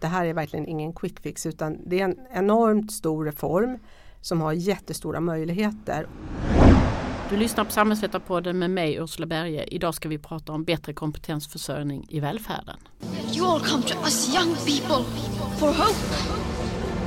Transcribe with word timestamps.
Det 0.00 0.06
här 0.06 0.26
är 0.26 0.34
verkligen 0.34 0.66
ingen 0.66 0.92
quick 0.92 1.20
fix 1.20 1.46
utan 1.46 1.78
det 1.86 2.00
är 2.00 2.04
en 2.04 2.16
enormt 2.32 2.92
stor 2.92 3.24
reform 3.24 3.78
som 4.20 4.40
har 4.40 4.52
jättestora 4.52 5.20
möjligheter. 5.20 6.06
Du 7.30 7.36
lyssnar 7.36 7.64
på 7.64 7.70
Samhällsvetarpodden 7.70 8.58
med 8.58 8.70
mig 8.70 8.96
Ursula 8.96 9.26
Berge. 9.26 9.64
Idag 9.64 9.94
ska 9.94 10.08
vi 10.08 10.18
prata 10.18 10.52
om 10.52 10.64
bättre 10.64 10.92
kompetensförsörjning 10.92 12.06
i 12.08 12.20
välfärden. 12.20 12.76
You 13.36 13.46
all 13.46 13.60
come 13.60 13.82
to 13.82 13.98
us 13.98 14.34
young 14.34 14.54
people 14.54 15.04
for 15.58 15.66
hope. 15.66 16.14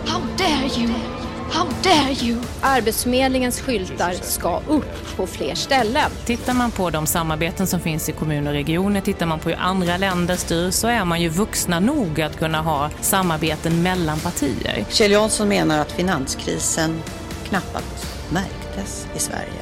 How 0.05 0.21
dare 0.38 0.82
you? 0.82 1.21
How 1.54 1.68
dare 1.84 2.12
you? 2.12 2.38
Arbetsförmedlingens 2.62 3.62
skyltar 3.62 4.14
ska 4.14 4.62
upp 4.68 5.16
på 5.16 5.28
fler 5.28 5.56
ställen. 5.56 6.12
Tittar 6.26 6.54
man 6.54 6.72
på 6.72 6.90
de 6.90 7.08
samarbeten 7.08 7.68
som 7.68 7.80
finns 7.80 8.10
i 8.10 8.12
kommuner 8.12 8.52
och 8.52 8.58
regioner, 8.58 9.02
tittar 9.02 9.26
man 9.26 9.40
på 9.40 9.50
hur 9.50 9.58
andra 9.58 9.98
länder 9.98 10.36
styr 10.36 10.72
så 10.72 10.88
är 10.88 11.06
man 11.06 11.22
ju 11.22 11.30
vuxna 11.30 11.80
nog 11.80 12.22
att 12.22 12.40
kunna 12.40 12.62
ha 12.62 12.90
samarbeten 13.02 13.84
mellan 13.84 14.20
partier. 14.20 14.86
Kjell 14.90 15.12
Jansson 15.12 15.48
menar 15.48 15.80
att 15.80 15.92
finanskrisen 15.92 17.02
knappast 17.50 18.08
märktes 18.30 19.08
i 19.16 19.20
Sverige. 19.20 19.62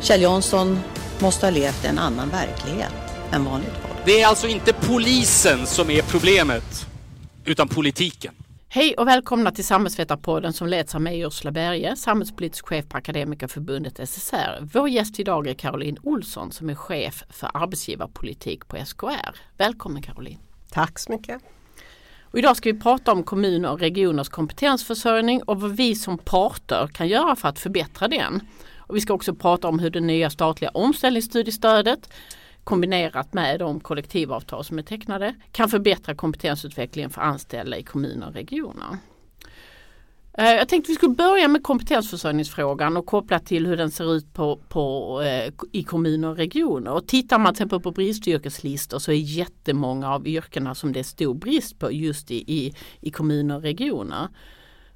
Kjell 0.00 0.22
Jansson 0.22 0.80
måste 1.18 1.46
ha 1.46 1.50
levt 1.50 1.84
i 1.84 1.88
en 1.88 1.98
annan 1.98 2.28
verklighet 2.28 2.92
än 3.32 3.44
vanligt 3.44 3.74
folk. 3.82 4.06
Det 4.06 4.20
är 4.22 4.26
alltså 4.26 4.48
inte 4.48 4.72
polisen 4.72 5.66
som 5.66 5.90
är 5.90 6.02
problemet, 6.02 6.86
utan 7.44 7.68
politiken. 7.68 8.34
Hej 8.74 8.94
och 8.94 9.08
välkomna 9.08 9.50
till 9.50 9.64
Samhällsvetarpodden 9.64 10.52
som 10.52 10.68
leds 10.68 10.94
av 10.94 11.00
mig 11.00 11.20
Ursula 11.20 11.50
Berge, 11.50 11.96
samhällspolitisk 11.96 12.66
chef 12.66 12.88
på 12.88 12.96
Akademikerförbundet 12.96 14.08
SSR. 14.08 14.68
Vår 14.72 14.88
gäst 14.88 15.20
idag 15.20 15.46
är 15.46 15.54
Caroline 15.54 15.96
Olsson 16.02 16.52
som 16.52 16.70
är 16.70 16.74
chef 16.74 17.24
för 17.30 17.50
arbetsgivarpolitik 17.54 18.68
på 18.68 18.76
SKR. 18.86 19.36
Välkommen 19.56 20.02
Caroline! 20.02 20.38
Tack 20.70 20.98
så 20.98 21.12
mycket! 21.12 21.42
Och 22.20 22.38
idag 22.38 22.56
ska 22.56 22.72
vi 22.72 22.80
prata 22.80 23.12
om 23.12 23.22
kommuner 23.22 23.70
och 23.70 23.80
regioners 23.80 24.28
kompetensförsörjning 24.28 25.42
och 25.42 25.60
vad 25.60 25.76
vi 25.76 25.94
som 25.94 26.18
parter 26.18 26.86
kan 26.86 27.08
göra 27.08 27.36
för 27.36 27.48
att 27.48 27.58
förbättra 27.58 28.08
den. 28.08 28.40
Och 28.76 28.96
vi 28.96 29.00
ska 29.00 29.14
också 29.14 29.34
prata 29.34 29.68
om 29.68 29.78
hur 29.78 29.90
det 29.90 30.00
nya 30.00 30.30
statliga 30.30 30.70
omställningsstudiestödet 30.70 32.08
kombinerat 32.64 33.34
med 33.34 33.58
de 33.58 33.80
kollektivavtal 33.80 34.64
som 34.64 34.78
är 34.78 34.82
tecknade 34.82 35.34
kan 35.52 35.68
förbättra 35.68 36.14
kompetensutvecklingen 36.14 37.10
för 37.10 37.20
anställda 37.20 37.78
i 37.78 37.82
kommuner 37.82 38.26
och 38.26 38.34
regioner. 38.34 38.98
Eh, 40.38 40.50
jag 40.50 40.68
tänkte 40.68 40.90
vi 40.92 40.94
skulle 40.94 41.14
börja 41.14 41.48
med 41.48 41.62
kompetensförsörjningsfrågan 41.62 42.96
och 42.96 43.06
koppla 43.06 43.38
till 43.38 43.66
hur 43.66 43.76
den 43.76 43.90
ser 43.90 44.14
ut 44.14 44.34
på, 44.34 44.56
på, 44.68 45.20
eh, 45.22 45.52
i 45.72 45.82
kommuner 45.82 46.28
och 46.28 46.36
regioner. 46.36 46.92
Och 46.92 47.06
tittar 47.06 47.38
man 47.38 47.54
till 47.54 47.62
exempel 47.62 47.80
på 47.80 47.90
bristyrkeslistor 47.90 48.98
så 48.98 49.12
är 49.12 49.16
jättemånga 49.16 50.14
av 50.14 50.26
yrkena 50.26 50.74
som 50.74 50.92
det 50.92 50.98
är 50.98 51.04
stor 51.04 51.34
brist 51.34 51.78
på 51.78 51.92
just 51.92 52.30
i, 52.30 52.52
i, 52.52 52.74
i 53.00 53.10
kommuner 53.10 53.56
och 53.56 53.62
regioner. 53.62 54.28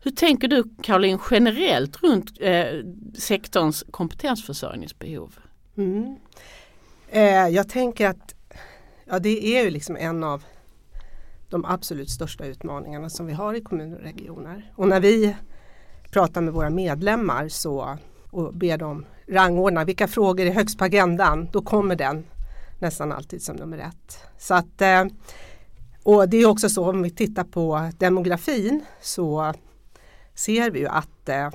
Hur 0.03 0.11
tänker 0.11 0.49
du 0.49 0.65
Caroline 0.83 1.19
generellt 1.31 2.03
runt 2.03 2.33
eh, 2.41 2.65
sektorns 3.19 3.85
kompetensförsörjningsbehov? 3.91 5.39
Mm. 5.77 6.17
Eh, 7.09 7.49
jag 7.49 7.69
tänker 7.69 8.09
att 8.09 8.35
ja, 9.05 9.19
det 9.19 9.57
är 9.57 9.65
ju 9.65 9.71
liksom 9.71 9.97
en 9.97 10.25
av 10.25 10.45
de 11.51 11.65
absolut 11.65 12.11
största 12.11 12.47
utmaningarna 12.47 13.11
som 13.11 13.27
vi 13.27 13.33
har 13.33 13.55
i 13.55 13.61
kommuner 13.61 13.97
och 13.97 14.03
regioner. 14.03 14.73
Och 14.77 14.89
när 14.89 15.01
vi 15.01 15.37
pratar 16.11 16.41
med 16.41 16.55
våra 16.55 16.71
medlemmar 16.71 17.49
så, 17.49 17.99
och 18.31 18.55
ber 18.55 18.79
dem 18.79 19.05
rangordna 19.29 19.85
vilka 19.85 20.09
frågor 20.09 20.47
är 20.47 20.51
högst 20.51 20.79
på 20.79 20.85
agendan, 20.85 21.49
då 21.53 21.63
kommer 21.63 21.97
den 21.97 22.27
nästan 22.79 23.13
alltid 23.13 23.43
som 23.43 23.57
nummer 23.57 23.79
ett. 23.79 24.19
Så 24.39 24.55
att, 24.55 24.83
eh, 24.83 25.05
och 26.03 26.29
det 26.29 26.37
är 26.37 26.47
också 26.47 26.69
så 26.69 26.91
om 26.91 27.03
vi 27.03 27.11
tittar 27.11 27.45
på 27.45 27.91
demografin 27.99 28.85
så 29.01 29.55
ser 30.35 30.71
vi 30.71 30.79
ju 30.79 30.89
att 30.89 31.29
eh, 31.29 31.51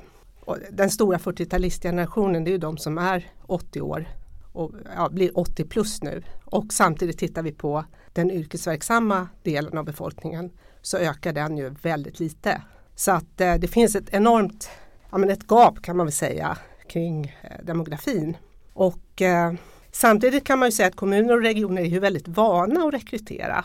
den 0.70 0.90
stora 0.90 1.18
40-talistgenerationen 1.18 2.44
det 2.44 2.50
är 2.50 2.52
ju 2.52 2.58
de 2.58 2.78
som 2.78 2.98
är 2.98 3.30
80 3.46 3.80
år 3.80 4.06
och 4.52 4.72
ja, 4.96 5.08
blir 5.08 5.38
80 5.38 5.64
plus 5.64 6.02
nu. 6.02 6.22
Och 6.44 6.72
samtidigt 6.72 7.18
tittar 7.18 7.42
vi 7.42 7.52
på 7.52 7.84
den 8.12 8.30
yrkesverksamma 8.30 9.28
delen 9.42 9.78
av 9.78 9.84
befolkningen 9.84 10.50
så 10.82 10.96
ökar 10.96 11.32
den 11.32 11.56
ju 11.56 11.68
väldigt 11.68 12.20
lite. 12.20 12.62
Så 12.94 13.10
att 13.12 13.40
eh, 13.40 13.54
det 13.54 13.68
finns 13.68 13.96
ett 13.96 14.14
enormt, 14.14 14.70
ja 15.10 15.18
men 15.18 15.30
ett 15.30 15.46
gap 15.48 15.82
kan 15.82 15.96
man 15.96 16.06
väl 16.06 16.12
säga 16.12 16.58
kring 16.88 17.36
eh, 17.42 17.64
demografin. 17.64 18.36
Och 18.72 19.22
eh, 19.22 19.52
samtidigt 19.92 20.44
kan 20.44 20.58
man 20.58 20.68
ju 20.68 20.72
säga 20.72 20.88
att 20.88 20.96
kommuner 20.96 21.34
och 21.34 21.42
regioner 21.42 21.82
är 21.82 21.86
ju 21.86 21.98
väldigt 21.98 22.28
vana 22.28 22.80
att 22.80 22.94
rekrytera. 22.94 23.64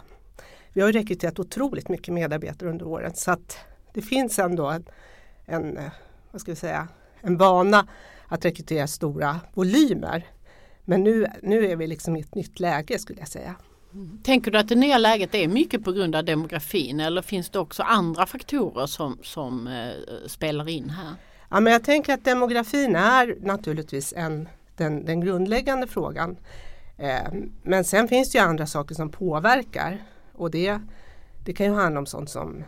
Vi 0.74 0.82
har 0.82 0.88
ju 0.90 1.00
rekryterat 1.00 1.40
otroligt 1.40 1.90
mycket 1.90 2.14
medarbetare 2.14 2.70
under 2.70 2.88
åren 2.88 3.12
så 3.16 3.32
att 3.32 3.58
det 3.94 4.02
finns 4.02 4.40
ändå 4.40 4.68
en, 4.68 4.86
en 5.46 5.78
eh, 5.78 5.92
vad 6.32 6.42
ska 6.42 6.52
vi 6.52 6.56
säga, 6.56 6.88
en 7.22 7.38
vana 7.38 7.88
att 8.28 8.46
rekrytera 8.46 8.88
stora 8.88 9.40
volymer. 9.54 10.26
Men 10.90 11.04
nu, 11.04 11.28
nu 11.42 11.66
är 11.66 11.76
vi 11.76 11.88
liksom 11.88 12.16
i 12.16 12.20
ett 12.20 12.36
nytt 12.36 12.60
läge 12.60 13.00
skulle 13.00 13.20
jag 13.20 13.28
säga. 13.28 13.56
Tänker 14.24 14.52
du 14.52 14.58
att 14.58 14.68
det 14.68 14.76
nya 14.76 14.98
läget 14.98 15.36
är 15.36 15.48
mycket 15.48 15.84
på 15.84 15.92
grund 15.92 16.16
av 16.16 16.24
demografin 16.26 17.00
eller 17.00 17.22
finns 17.22 17.50
det 17.50 17.60
också 17.60 17.84
andra 17.84 18.26
faktorer 18.26 18.86
som, 18.86 19.18
som 19.24 19.68
eh, 19.68 20.28
spelar 20.28 20.70
in 20.70 20.90
här? 20.90 21.14
Ja, 21.50 21.60
men 21.60 21.74
jag 21.74 21.84
tänker 21.84 22.14
att 22.14 22.26
demografin 22.26 22.96
är 22.96 23.38
naturligtvis 23.42 24.14
en, 24.18 24.50
den, 24.78 25.06
den 25.06 25.22
grundläggande 25.22 25.88
frågan. 25.88 26.38
Eh, 26.98 27.32
men 27.64 27.84
sen 27.84 28.08
finns 28.08 28.32
det 28.32 28.38
ju 28.38 28.44
andra 28.44 28.66
saker 28.66 28.96
som 28.96 29.10
påverkar 29.10 30.04
och 30.34 30.52
det, 30.52 30.80
det 31.46 31.54
kan 31.54 31.66
ju 31.66 31.74
handla 31.74 32.00
om 32.00 32.06
sånt 32.06 32.30
som 32.30 32.64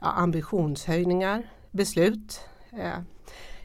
ja, 0.00 0.06
ambitionshöjningar, 0.06 1.50
beslut. 1.70 2.40
Eh, 2.72 2.98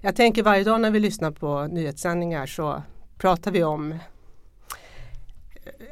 jag 0.01 0.15
tänker 0.15 0.43
varje 0.43 0.63
dag 0.63 0.81
när 0.81 0.91
vi 0.91 0.99
lyssnar 0.99 1.31
på 1.31 1.67
nyhetssändningar 1.67 2.45
så 2.45 2.81
pratar 3.17 3.51
vi 3.51 3.63
om 3.63 3.95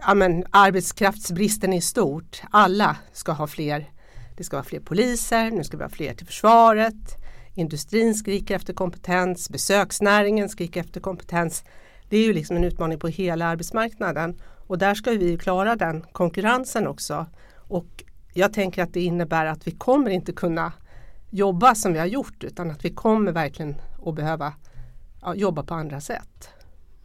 ja, 0.02 0.13
men, 0.13 0.46
arbetskraftsbristen 0.50 1.74
i 1.74 1.81
stort. 1.81 2.41
Alla 2.52 2.97
ska 3.13 3.31
ha 3.31 3.47
fler. 3.47 3.90
Det 4.38 4.44
ska 4.44 4.56
vara 4.56 4.63
fler 4.63 4.80
poliser, 4.80 5.52
nu 5.52 5.64
ska 5.64 5.78
vi 5.78 5.84
ha 5.84 5.90
fler 5.90 6.14
till 6.14 6.25
försvaret. 6.25 7.18
Industrin 7.53 8.16
skriker 8.16 8.56
efter 8.56 8.74
kompetens, 8.74 9.50
besöksnäringen 9.50 10.50
skriker 10.50 10.80
efter 10.80 11.02
kompetens. 11.02 11.64
Det 12.09 12.18
är 12.18 12.24
ju 12.24 12.34
liksom 12.34 12.58
en 12.58 12.64
utmaning 12.64 13.00
på 13.00 13.08
hela 13.08 13.46
arbetsmarknaden 13.46 14.41
och 14.68 14.78
där 14.78 14.96
ska 14.96 15.12
vi 15.12 15.38
klara 15.38 15.75
den 15.75 16.02
konkurrensen 16.12 16.88
också. 16.88 17.25
Och 17.56 18.03
jag 18.34 18.53
tänker 18.53 18.84
att 18.84 18.94
det 18.94 19.02
innebär 19.02 19.46
att 19.46 19.68
vi 19.68 19.72
kommer 19.72 20.09
inte 20.09 20.31
kunna 20.31 20.74
jobba 21.30 21.75
som 21.75 21.94
vi 21.94 22.00
har 22.00 22.06
gjort 22.06 22.44
utan 22.44 22.72
att 22.72 22.85
vi 22.85 22.90
kommer 22.90 23.31
verkligen 23.31 23.75
att 24.06 24.16
behöva 24.16 24.53
ja, 25.22 25.35
jobba 25.35 25.64
på 25.64 25.74
andra 25.74 26.02
sätt. 26.02 26.50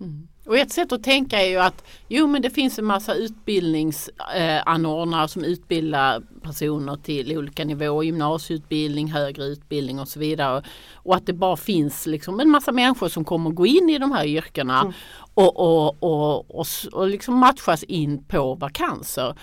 Mm. 0.01 0.29
Och 0.47 0.59
ett 0.59 0.73
sätt 0.73 0.93
att 0.93 1.03
tänka 1.03 1.43
är 1.43 1.49
ju 1.49 1.57
att 1.57 1.85
jo 2.09 2.27
men 2.27 2.43
det 2.43 2.51
finns 2.51 2.79
en 2.79 2.85
massa 2.85 3.15
utbildningsanordnare 3.15 5.23
eh, 5.23 5.27
som 5.27 5.45
utbildar 5.45 6.23
personer 6.43 6.97
till 6.97 7.39
olika 7.39 7.65
nivåer, 7.65 8.03
gymnasieutbildning, 8.03 9.13
högre 9.13 9.45
utbildning 9.45 10.01
och 10.01 10.09
så 10.09 10.19
vidare. 10.19 10.63
Och 10.95 11.17
att 11.17 11.27
det 11.27 11.33
bara 11.33 11.57
finns 11.57 12.07
liksom 12.07 12.41
en 12.41 12.51
massa 12.51 12.73
människor 12.73 13.09
som 13.09 13.25
kommer 13.25 13.51
gå 13.51 13.67
in 13.67 13.91
i 13.91 13.99
de 13.99 14.13
här 14.13 14.27
yrkena 14.27 14.81
mm. 14.81 14.93
och, 15.35 15.57
och, 15.57 16.03
och, 16.03 16.59
och, 16.59 16.67
och 16.93 17.09
liksom 17.09 17.35
matchas 17.35 17.83
in 17.83 18.25
på 18.25 18.55
vakanser. 18.55 19.35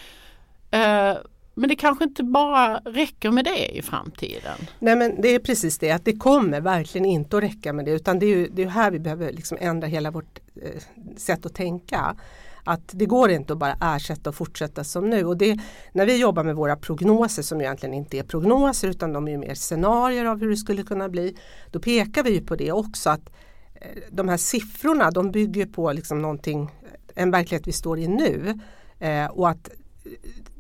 Eh, 0.72 1.14
men 1.58 1.70
det 1.70 1.76
kanske 1.76 2.04
inte 2.04 2.24
bara 2.24 2.78
räcker 2.78 3.32
med 3.32 3.46
det 3.46 3.78
i 3.78 3.82
framtiden? 3.82 4.58
Nej 4.80 4.96
men 4.96 5.22
det 5.22 5.36
är 5.36 5.40
precis 5.40 5.78
det 5.78 5.92
att 5.92 6.06
det 6.06 6.18
kommer 6.18 6.62
verkligen 6.62 7.06
inte 7.06 7.38
att 7.38 7.44
räcka 7.44 7.74
med 7.74 7.86
det 7.86 7.92
utan 7.92 8.20
det 8.20 8.26
är 8.26 8.38
ju 8.38 8.48
det 8.48 8.64
är 8.64 8.68
här 8.68 8.92
vi 8.92 9.00
behöver 9.00 9.32
liksom 9.32 9.58
ändra 9.62 9.88
hela 9.88 10.12
vårt 10.12 10.40
eh, 10.62 10.82
sätt 11.18 11.46
att 11.46 11.56
tänka. 11.56 12.16
Att 12.64 12.92
det 12.92 13.06
går 13.06 13.30
inte 13.30 13.54
att 13.54 13.60
bara 13.60 13.78
ersätta 13.82 14.30
och 14.30 14.36
fortsätta 14.36 14.84
som 14.84 15.10
nu. 15.10 15.26
Och 15.26 15.38
det, 15.38 15.60
när 15.94 16.06
vi 16.06 16.18
jobbar 16.18 16.44
med 16.44 16.56
våra 16.56 16.76
prognoser 16.76 17.44
som 17.44 17.62
egentligen 17.62 17.94
inte 17.94 18.18
är 18.18 18.24
prognoser 18.24 18.88
utan 18.88 19.14
de 19.14 19.28
är 19.28 19.38
mer 19.38 19.54
scenarier 19.54 20.26
av 20.26 20.40
hur 20.40 20.50
det 20.50 20.58
skulle 20.58 20.84
kunna 20.84 21.10
bli. 21.10 21.38
Då 21.72 21.80
pekar 21.80 22.24
vi 22.24 22.42
på 22.42 22.56
det 22.56 22.72
också 22.72 23.10
att 23.10 23.30
eh, 23.76 24.04
de 24.12 24.30
här 24.30 24.38
siffrorna 24.38 25.12
de 25.12 25.32
bygger 25.32 25.66
på 25.66 25.92
liksom 25.92 26.22
någonting, 26.22 26.72
en 27.16 27.32
verklighet 27.32 27.68
vi 27.68 27.72
står 27.72 28.00
i 28.00 28.08
nu. 28.08 28.60
Eh, 29.00 29.26
och 29.26 29.50
att 29.50 29.70
eh, 30.06 30.12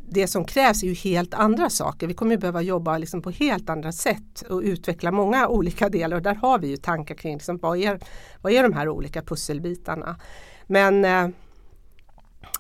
det 0.09 0.27
som 0.27 0.45
krävs 0.45 0.83
är 0.83 0.88
ju 0.88 0.94
helt 0.94 1.33
andra 1.33 1.69
saker. 1.69 2.07
Vi 2.07 2.13
kommer 2.13 2.31
ju 2.31 2.38
behöva 2.38 2.62
jobba 2.62 2.98
liksom 2.98 3.21
på 3.21 3.31
helt 3.31 3.69
andra 3.69 3.92
sätt 3.92 4.42
och 4.50 4.62
utveckla 4.62 5.12
många 5.12 5.48
olika 5.50 5.89
delar 5.89 6.18
och 6.18 6.24
där 6.24 6.36
har 6.36 6.59
vi 6.59 6.68
ju 6.68 6.77
tankar 6.77 7.15
kring 7.15 7.33
liksom, 7.33 7.57
vad, 7.57 7.77
är, 7.77 8.00
vad 8.42 8.54
är 8.54 8.63
de 8.63 8.74
här 8.74 8.89
olika 8.89 9.21
pusselbitarna. 9.21 10.19
Men 10.68 11.06
eh, 11.06 11.27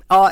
ja, 0.07 0.31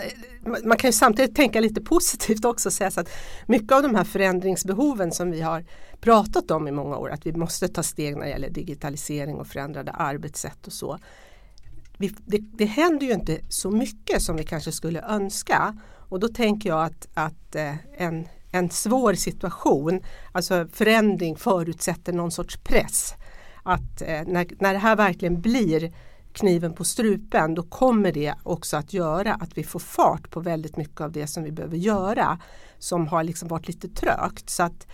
man 0.63 0.77
kan 0.77 0.87
ju 0.87 0.93
samtidigt 0.93 1.35
tänka 1.35 1.59
lite 1.59 1.81
positivt 1.81 2.45
också 2.45 2.69
och 2.69 2.73
säga 2.73 2.91
så 2.91 2.99
att 2.99 3.09
mycket 3.45 3.71
av 3.71 3.81
de 3.81 3.95
här 3.95 4.03
förändringsbehoven 4.03 5.11
som 5.11 5.31
vi 5.31 5.41
har 5.41 5.65
pratat 5.99 6.51
om 6.51 6.67
i 6.67 6.71
många 6.71 6.97
år, 6.97 7.09
att 7.09 7.25
vi 7.25 7.33
måste 7.33 7.67
ta 7.67 7.83
steg 7.83 8.15
när 8.15 8.23
det 8.23 8.29
gäller 8.29 8.49
digitalisering 8.49 9.35
och 9.35 9.47
förändrade 9.47 9.91
arbetssätt 9.91 10.67
och 10.67 10.73
så. 10.73 10.99
Vi, 11.97 12.15
det, 12.25 12.37
det 12.37 12.65
händer 12.65 13.07
ju 13.07 13.13
inte 13.13 13.39
så 13.49 13.71
mycket 13.71 14.21
som 14.21 14.35
vi 14.35 14.43
kanske 14.43 14.71
skulle 14.71 15.01
önska 15.01 15.75
och 16.09 16.19
då 16.19 16.27
tänker 16.27 16.69
jag 16.69 16.85
att, 16.85 17.07
att 17.13 17.55
eh, 17.55 17.75
en, 17.97 18.27
en 18.51 18.69
svår 18.69 19.13
situation. 19.13 20.01
Alltså 20.31 20.67
förändring 20.71 21.35
förutsätter 21.35 22.13
någon 22.13 22.31
sorts 22.31 22.57
press. 22.57 23.13
Att 23.63 24.01
eh, 24.01 24.21
när, 24.27 24.61
när 24.61 24.73
det 24.73 24.79
här 24.79 24.95
verkligen 24.95 25.41
blir 25.41 25.93
kniven 26.33 26.73
på 26.73 26.83
strupen 26.83 27.55
då 27.55 27.63
kommer 27.63 28.11
det 28.11 28.33
också 28.43 28.77
att 28.77 28.93
göra 28.93 29.33
att 29.33 29.57
vi 29.57 29.63
får 29.63 29.79
fart 29.79 30.29
på 30.29 30.39
väldigt 30.39 30.77
mycket 30.77 31.01
av 31.01 31.11
det 31.11 31.27
som 31.27 31.43
vi 31.43 31.51
behöver 31.51 31.77
göra 31.77 32.39
som 32.79 33.07
har 33.07 33.23
liksom 33.23 33.47
varit 33.47 33.67
lite 33.67 33.87
trögt. 33.87 34.49
Så 34.49 34.63
att 34.63 34.87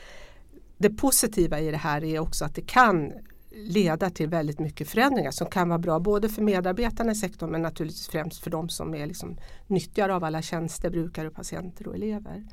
det 0.77 0.89
positiva 0.89 1.59
i 1.59 1.71
det 1.71 1.77
här 1.77 2.03
är 2.03 2.19
också 2.19 2.45
att 2.45 2.55
det 2.55 2.61
kan 2.61 3.13
leda 3.51 4.09
till 4.09 4.30
väldigt 4.30 4.59
mycket 4.59 4.89
förändringar 4.89 5.31
som 5.31 5.48
kan 5.48 5.69
vara 5.69 5.80
bra 5.80 6.00
både 6.00 6.30
för 6.30 6.42
medarbetarna 6.42 7.12
i 7.12 7.15
sektorn 7.15 7.51
men 7.51 7.62
naturligtvis 7.62 8.07
främst 8.07 8.44
för 8.44 8.50
de 8.50 8.69
som 8.69 8.95
är 8.95 9.07
liksom 9.07 9.38
nyttjare 9.68 10.15
av 10.15 10.24
alla 10.24 10.42
tjänster, 10.42 10.89
brukare, 10.89 11.30
patienter 11.30 11.88
och 11.88 11.95
elever. 11.95 12.44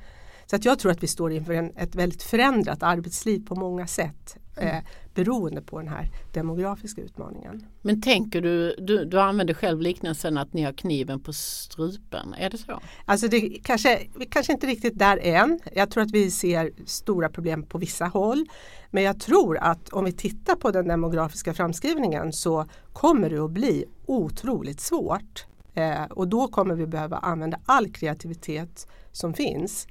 Så 0.47 0.57
att 0.57 0.65
jag 0.65 0.79
tror 0.79 0.93
att 0.93 1.03
vi 1.03 1.07
står 1.07 1.33
inför 1.33 1.53
en, 1.53 1.77
ett 1.77 1.95
väldigt 1.95 2.23
förändrat 2.23 2.83
arbetsliv 2.83 3.47
på 3.47 3.55
många 3.55 3.87
sätt 3.87 4.37
eh, 4.61 4.79
beroende 5.15 5.63
på 5.63 5.79
den 5.79 5.89
här 5.89 6.11
demografiska 6.33 7.01
utmaningen. 7.03 7.67
Men 7.83 8.03
tänker 8.03 8.41
du, 8.41 8.77
du, 8.79 9.05
du 9.05 9.21
använder 9.21 9.55
själv 9.55 9.81
liknelsen 9.81 10.39
att 10.39 10.53
ni 10.53 10.63
har 10.63 10.73
kniven 10.73 11.21
på 11.21 11.33
strupen, 11.33 12.35
är 12.39 12.51
det 12.51 12.59
så? 12.59 12.81
Alltså 13.05 13.29
det 13.29 13.41
kanske, 13.65 14.07
vi 14.19 14.27
kanske 14.27 14.53
inte 14.53 14.67
riktigt 14.67 14.99
där 14.99 15.19
än. 15.23 15.61
Jag 15.75 15.91
tror 15.91 16.03
att 16.03 16.11
vi 16.11 16.31
ser 16.31 16.71
stora 16.87 17.29
problem 17.29 17.63
på 17.63 17.79
vissa 17.79 18.05
håll. 18.05 18.47
Men 18.91 19.03
jag 19.03 19.21
tror 19.21 19.59
att 19.59 19.89
om 19.89 20.05
vi 20.05 20.13
tittar 20.13 20.55
på 20.55 20.71
den 20.71 20.89
demografiska 20.89 21.55
framskrivningen 21.55 22.33
så 22.33 22.67
kommer 22.93 23.31
det 23.31 23.39
att 23.39 23.51
bli 23.51 23.85
otroligt 24.07 24.81
svårt. 24.81 25.47
Eh, 25.75 26.05
och 26.05 26.29
då 26.29 26.49
kommer 26.49 26.75
vi 26.75 26.87
behöva 26.87 27.17
använda 27.17 27.59
all 27.65 27.93
kreativitet 27.93 28.89
som 29.13 29.35
finns. 29.35 29.87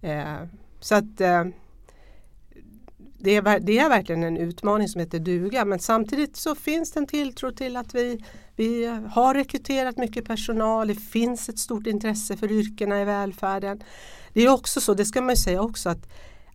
Eh, 0.00 0.36
så 0.80 0.94
att 0.94 1.20
eh, 1.20 1.44
det 3.22 3.36
är, 3.36 3.60
det 3.60 3.78
är 3.78 3.88
verkligen 3.88 4.22
en 4.22 4.36
utmaning 4.36 4.88
som 4.88 5.00
heter 5.00 5.18
duga 5.18 5.64
men 5.64 5.78
samtidigt 5.78 6.36
så 6.36 6.54
finns 6.54 6.92
det 6.92 7.00
en 7.00 7.06
tilltro 7.06 7.52
till 7.52 7.76
att 7.76 7.94
vi, 7.94 8.24
vi 8.56 8.86
har 9.10 9.34
rekryterat 9.34 9.96
mycket 9.96 10.24
personal, 10.24 10.88
det 10.88 10.94
finns 10.94 11.48
ett 11.48 11.58
stort 11.58 11.86
intresse 11.86 12.36
för 12.36 12.52
yrkena 12.52 13.02
i 13.02 13.04
välfärden. 13.04 13.82
Det 14.32 14.40
är 14.40 14.48
också 14.48 14.80
så, 14.80 14.94
det 14.94 15.04
ska 15.04 15.20
man 15.20 15.36
säga 15.36 15.62
också 15.62 15.88
att 15.88 16.08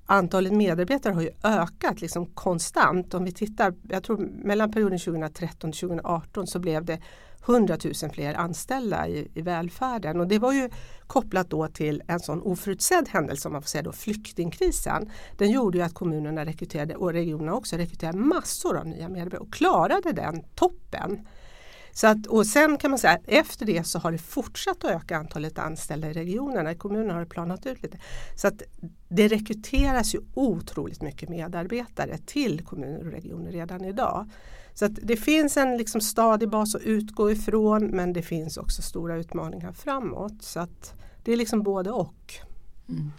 antalet 0.06 0.54
medarbetare 0.54 1.14
har 1.14 1.22
ju 1.22 1.32
ökat 1.44 2.02
liksom 2.02 2.26
konstant. 2.26 3.14
Om 3.14 3.24
vi 3.24 3.32
tittar, 3.32 3.74
jag 3.90 4.04
tror 4.04 4.18
mellan 4.44 4.72
perioden 4.72 5.00
2013 5.00 5.70
och 5.70 5.76
2018 5.76 6.48
så 6.48 6.60
blev 6.60 6.86
det 6.86 7.00
100 7.48 7.78
000 7.84 8.12
fler 8.14 8.34
anställda 8.34 9.08
i, 9.08 9.32
i 9.34 9.42
välfärden 9.42 10.20
och 10.20 10.28
det 10.28 10.40
var 10.40 10.54
ju 10.54 10.70
kopplat 11.08 11.50
då 11.50 11.68
till 11.68 12.04
en 12.08 12.20
sån 12.20 12.42
oförutsedd 12.42 13.10
händelse, 13.10 13.48
om 13.48 13.52
man 13.52 13.62
får 13.62 13.70
säga 13.70 13.82
då, 13.82 13.92
flyktingkrisen. 13.92 15.12
Den 15.38 15.52
gjorde 15.52 15.78
ju 15.78 15.84
att 15.84 15.94
kommunerna 15.94 16.46
rekryterade 16.46 16.96
och 16.96 17.14
regionerna 17.14 17.54
också 17.54 17.78
rekryterade 17.78 18.18
massor 18.18 18.78
av 18.78 18.88
nya 18.88 19.10
medarbetare 19.10 19.42
och 19.42 19.54
klarade 19.54 20.12
den 20.12 20.44
toppen. 20.56 21.28
Så 21.96 22.08
att, 22.08 22.28
och 22.28 22.46
sen 22.46 22.78
kan 22.78 22.92
man 22.92 23.00
säga 23.00 23.14
att 23.14 23.28
efter 23.28 23.66
det 23.66 23.84
så 23.84 24.00
har 24.00 24.12
det 24.12 24.18
fortsatt 24.18 24.84
att 24.84 24.92
öka 24.92 25.18
antalet 25.18 25.60
anställda 25.60 26.10
i 26.10 26.14
regionerna. 26.14 26.72
I 26.72 26.76
kommunerna 26.76 27.14
har 27.14 27.20
det 27.20 27.26
planat 27.26 27.66
ut 27.66 27.84
lite. 27.84 27.98
Så 28.36 28.48
att 28.48 28.62
det 29.10 29.28
rekryteras 29.28 30.16
ju 30.16 30.20
otroligt 30.34 31.02
mycket 31.02 31.30
medarbetare 31.30 32.18
till 32.18 32.66
kommuner 32.66 33.06
och 33.06 33.12
regioner 33.12 33.52
redan 33.52 33.86
idag. 33.86 34.30
Så 34.76 34.86
att 34.86 34.92
det 35.04 35.18
finns 35.18 35.58
en 35.58 35.78
liksom 35.78 36.02
stadig 36.02 36.50
bas 36.50 36.76
att 36.76 36.82
utgå 36.82 37.32
ifrån 37.32 37.88
men 37.88 38.14
det 38.14 38.22
finns 38.22 38.58
också 38.58 38.82
stora 38.82 39.18
utmaningar 39.18 39.72
framåt. 39.72 40.34
Så 40.40 40.60
att 40.60 40.94
det 41.24 41.34
är 41.34 41.38
liksom 41.38 41.64
både 41.64 41.92
och. 41.92 42.34
Mm. 42.90 43.12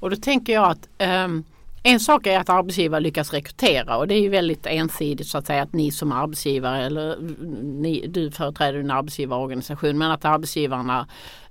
Och 0.00 0.10
då 0.10 0.16
tänker 0.16 0.52
jag 0.52 0.70
att 0.70 0.88
um, 1.26 1.44
en 1.82 2.00
sak 2.00 2.26
är 2.26 2.38
att 2.38 2.48
arbetsgivare 2.48 3.00
lyckas 3.00 3.32
rekrytera 3.32 3.96
och 3.96 4.08
det 4.08 4.14
är 4.14 4.20
ju 4.20 4.28
väldigt 4.28 4.66
ensidigt 4.66 5.26
så 5.26 5.38
att 5.38 5.46
säga 5.46 5.62
att 5.62 5.72
ni 5.72 5.90
som 5.90 6.12
arbetsgivare 6.12 6.86
eller 6.86 7.14
mm, 7.14 7.34
ni, 7.82 8.06
du 8.06 8.30
företräder 8.30 8.78
en 8.78 8.90
arbetsgivarorganisation 8.90 9.98
men 9.98 10.10
att 10.10 10.24
arbetsgivarna 10.24 11.06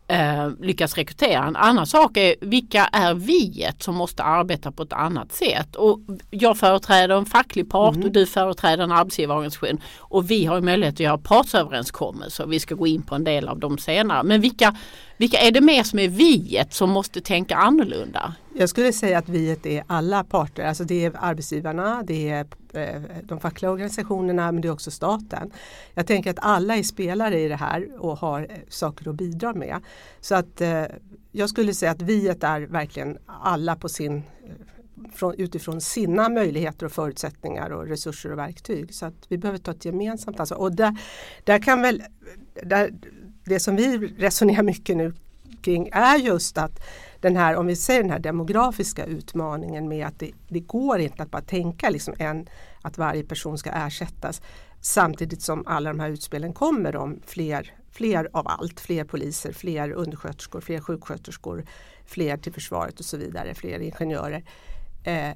eh, 0.08 0.50
lyckas 0.60 0.98
rekrytera. 0.98 1.46
En 1.46 1.56
annan 1.56 1.88
sak 1.88 2.18
är 2.18 2.36
vilka 2.42 2.86
är 2.86 3.14
viet 3.14 3.84
som 3.84 3.96
måste 3.96 4.24
arbeta 4.24 4.72
på 4.72 4.84
ett 4.84 4.94
annat 4.94 5.32
sätt. 5.32 5.76
Och 5.76 6.00
jag 6.30 6.58
företräder 6.58 7.18
en 7.18 7.26
facklig 7.26 7.70
part 7.70 7.96
mm. 7.96 8.08
och 8.08 8.14
du 8.14 8.26
företräder 8.26 8.84
en 8.84 8.92
arbetsgivarorganisation. 8.92 9.82
Och 9.98 10.32
vi 10.32 10.46
har 10.46 10.62
möjlighet 10.62 10.96
att 10.96 11.00
göra 11.00 11.18
partsöverenskommelser. 11.18 12.46
Vi 12.46 12.60
ska 12.60 12.76
gå 12.76 12.88
in 12.88 13.02
på 13.02 13.16
en 13.16 13.24
del 13.24 13.48
av 13.48 13.60
dem 13.60 13.78
senare. 13.78 14.24
Men 14.24 14.42
vilka, 14.42 14.76
vilka 15.18 15.38
är 15.38 15.52
det 15.52 15.62
mer 15.62 15.84
som 15.84 16.00
är 16.00 16.08
viet 16.08 16.74
som 16.74 16.90
måste 16.90 17.22
tänka 17.22 17.56
annorlunda? 17.56 18.36
Jag 18.54 18.70
skulle 18.70 18.94
säga 18.94 19.18
att 19.18 19.30
viet 19.30 19.66
är 19.66 19.84
alla 19.88 20.24
parter, 20.24 20.66
alltså 20.66 20.84
det 20.84 21.06
är 21.06 21.12
arbetsgivarna, 21.20 22.04
det 22.08 22.30
är 22.30 22.46
eh, 22.74 23.02
de 23.24 23.40
fackliga 23.40 23.72
organisationerna 23.72 24.52
men 24.52 24.62
det 24.62 24.68
är 24.68 24.72
också 24.72 24.92
staten. 24.92 25.52
Jag 25.94 26.08
tänker 26.08 26.30
att 26.30 26.40
alla 26.42 26.76
är 26.76 26.84
spelare 26.84 27.40
i 27.40 27.48
det 27.48 27.56
här 27.56 27.88
och 28.00 28.18
har 28.18 28.42
eh, 28.42 28.58
saker 28.70 29.10
att 29.10 29.16
bidra 29.16 29.54
med. 29.54 29.78
Så 30.22 30.36
att 30.36 30.62
eh, 30.62 30.84
jag 31.32 31.50
skulle 31.50 31.74
säga 31.74 31.92
att 31.92 32.02
viet 32.02 32.44
är 32.44 32.62
verkligen 32.62 33.18
alla 33.26 33.76
på 33.76 33.90
sin 33.90 34.24
från, 35.14 35.34
utifrån 35.38 35.82
sina 35.82 36.30
möjligheter 36.30 36.86
och 36.86 36.92
förutsättningar 36.92 37.70
och 37.70 37.88
resurser 37.88 38.32
och 38.32 38.38
verktyg. 38.38 38.94
Så 38.94 39.06
att 39.06 39.26
vi 39.28 39.38
behöver 39.38 39.60
ta 39.60 39.72
ett 39.72 39.86
gemensamt 39.86 40.40
ansvar. 40.40 40.58
Och 40.58 40.76
där, 40.76 40.98
där 41.44 41.60
kan 41.60 41.82
väl, 41.82 42.04
där, 42.64 42.94
det 43.50 43.60
som 43.60 43.76
vi 43.76 43.98
resonerar 43.98 44.64
mycket 44.64 44.98
nu 44.98 45.14
kring 45.62 45.90
är 45.92 46.18
just 46.18 46.58
att 46.58 46.80
den 47.22 47.38
här, 47.38 47.56
om 47.56 47.68
vi 47.68 47.76
säger 47.76 48.02
den 48.02 48.12
här 48.12 48.20
demografiska 48.20 49.06
utmaningen 49.06 49.88
med 49.88 50.08
att 50.08 50.20
det, 50.20 50.32
det 50.48 50.60
går 50.60 51.00
inte 51.00 51.24
att 51.24 51.32
bara 51.32 51.42
tänka 51.42 51.90
liksom 51.90 52.14
en, 52.20 52.50
att 52.82 52.98
varje 52.98 53.24
person 53.24 53.58
ska 53.58 53.70
ersättas 53.70 54.42
samtidigt 54.82 55.42
som 55.42 55.68
alla 55.68 55.90
de 55.90 56.00
här 56.00 56.10
utspelen 56.10 56.54
kommer 56.54 56.96
om 56.96 57.20
fler, 57.26 57.74
fler 57.92 58.30
av 58.34 58.48
allt, 58.48 58.80
fler 58.80 59.04
poliser, 59.04 59.54
fler 59.54 59.92
undersköterskor, 59.92 60.62
fler 60.62 60.80
sjuksköterskor, 60.80 61.66
fler 62.06 62.38
till 62.38 62.54
försvaret 62.54 63.00
och 63.00 63.06
så 63.06 63.18
vidare, 63.18 63.54
fler 63.54 63.80
ingenjörer. 63.80 64.44
Eh, 65.04 65.32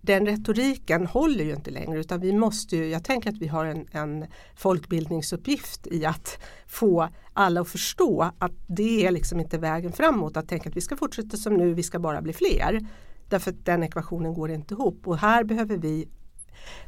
den 0.00 0.26
retoriken 0.26 1.06
håller 1.06 1.44
ju 1.44 1.52
inte 1.52 1.70
längre 1.70 2.00
utan 2.00 2.20
vi 2.20 2.32
måste 2.32 2.76
ju, 2.76 2.88
jag 2.88 3.04
tänker 3.04 3.30
att 3.30 3.38
vi 3.38 3.46
har 3.46 3.64
en, 3.64 3.86
en 3.90 4.26
folkbildningsuppgift 4.56 5.86
i 5.86 6.04
att 6.04 6.38
få 6.66 7.08
alla 7.32 7.60
att 7.60 7.68
förstå 7.68 8.32
att 8.38 8.52
det 8.66 9.06
är 9.06 9.10
liksom 9.10 9.40
inte 9.40 9.58
vägen 9.58 9.92
framåt 9.92 10.36
att 10.36 10.48
tänka 10.48 10.68
att 10.68 10.76
vi 10.76 10.80
ska 10.80 10.96
fortsätta 10.96 11.36
som 11.36 11.54
nu, 11.54 11.74
vi 11.74 11.82
ska 11.82 11.98
bara 11.98 12.22
bli 12.22 12.32
fler. 12.32 12.86
Därför 13.28 13.50
att 13.50 13.64
den 13.64 13.82
ekvationen 13.82 14.34
går 14.34 14.50
inte 14.50 14.74
ihop 14.74 15.06
och 15.06 15.18
här 15.18 15.44
behöver 15.44 15.76
vi 15.76 16.08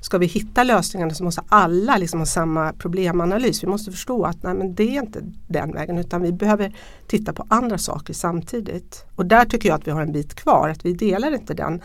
Ska 0.00 0.18
vi 0.18 0.26
hitta 0.26 0.64
lösningarna 0.64 1.14
så 1.14 1.24
måste 1.24 1.42
alla 1.48 1.96
liksom 1.96 2.20
ha 2.20 2.26
samma 2.26 2.72
problemanalys. 2.72 3.62
Vi 3.62 3.66
måste 3.66 3.90
förstå 3.90 4.24
att 4.24 4.42
nej, 4.42 4.54
men 4.54 4.74
det 4.74 4.96
är 4.96 5.02
inte 5.02 5.20
den 5.48 5.72
vägen 5.72 5.98
utan 5.98 6.22
vi 6.22 6.32
behöver 6.32 6.76
titta 7.06 7.32
på 7.32 7.46
andra 7.48 7.78
saker 7.78 8.14
samtidigt. 8.14 9.04
Och 9.16 9.26
där 9.26 9.44
tycker 9.44 9.68
jag 9.68 9.76
att 9.76 9.86
vi 9.86 9.90
har 9.90 10.02
en 10.02 10.12
bit 10.12 10.34
kvar, 10.34 10.68
att 10.68 10.84
vi 10.84 10.92
delar 10.92 11.34
inte 11.34 11.54
den 11.54 11.82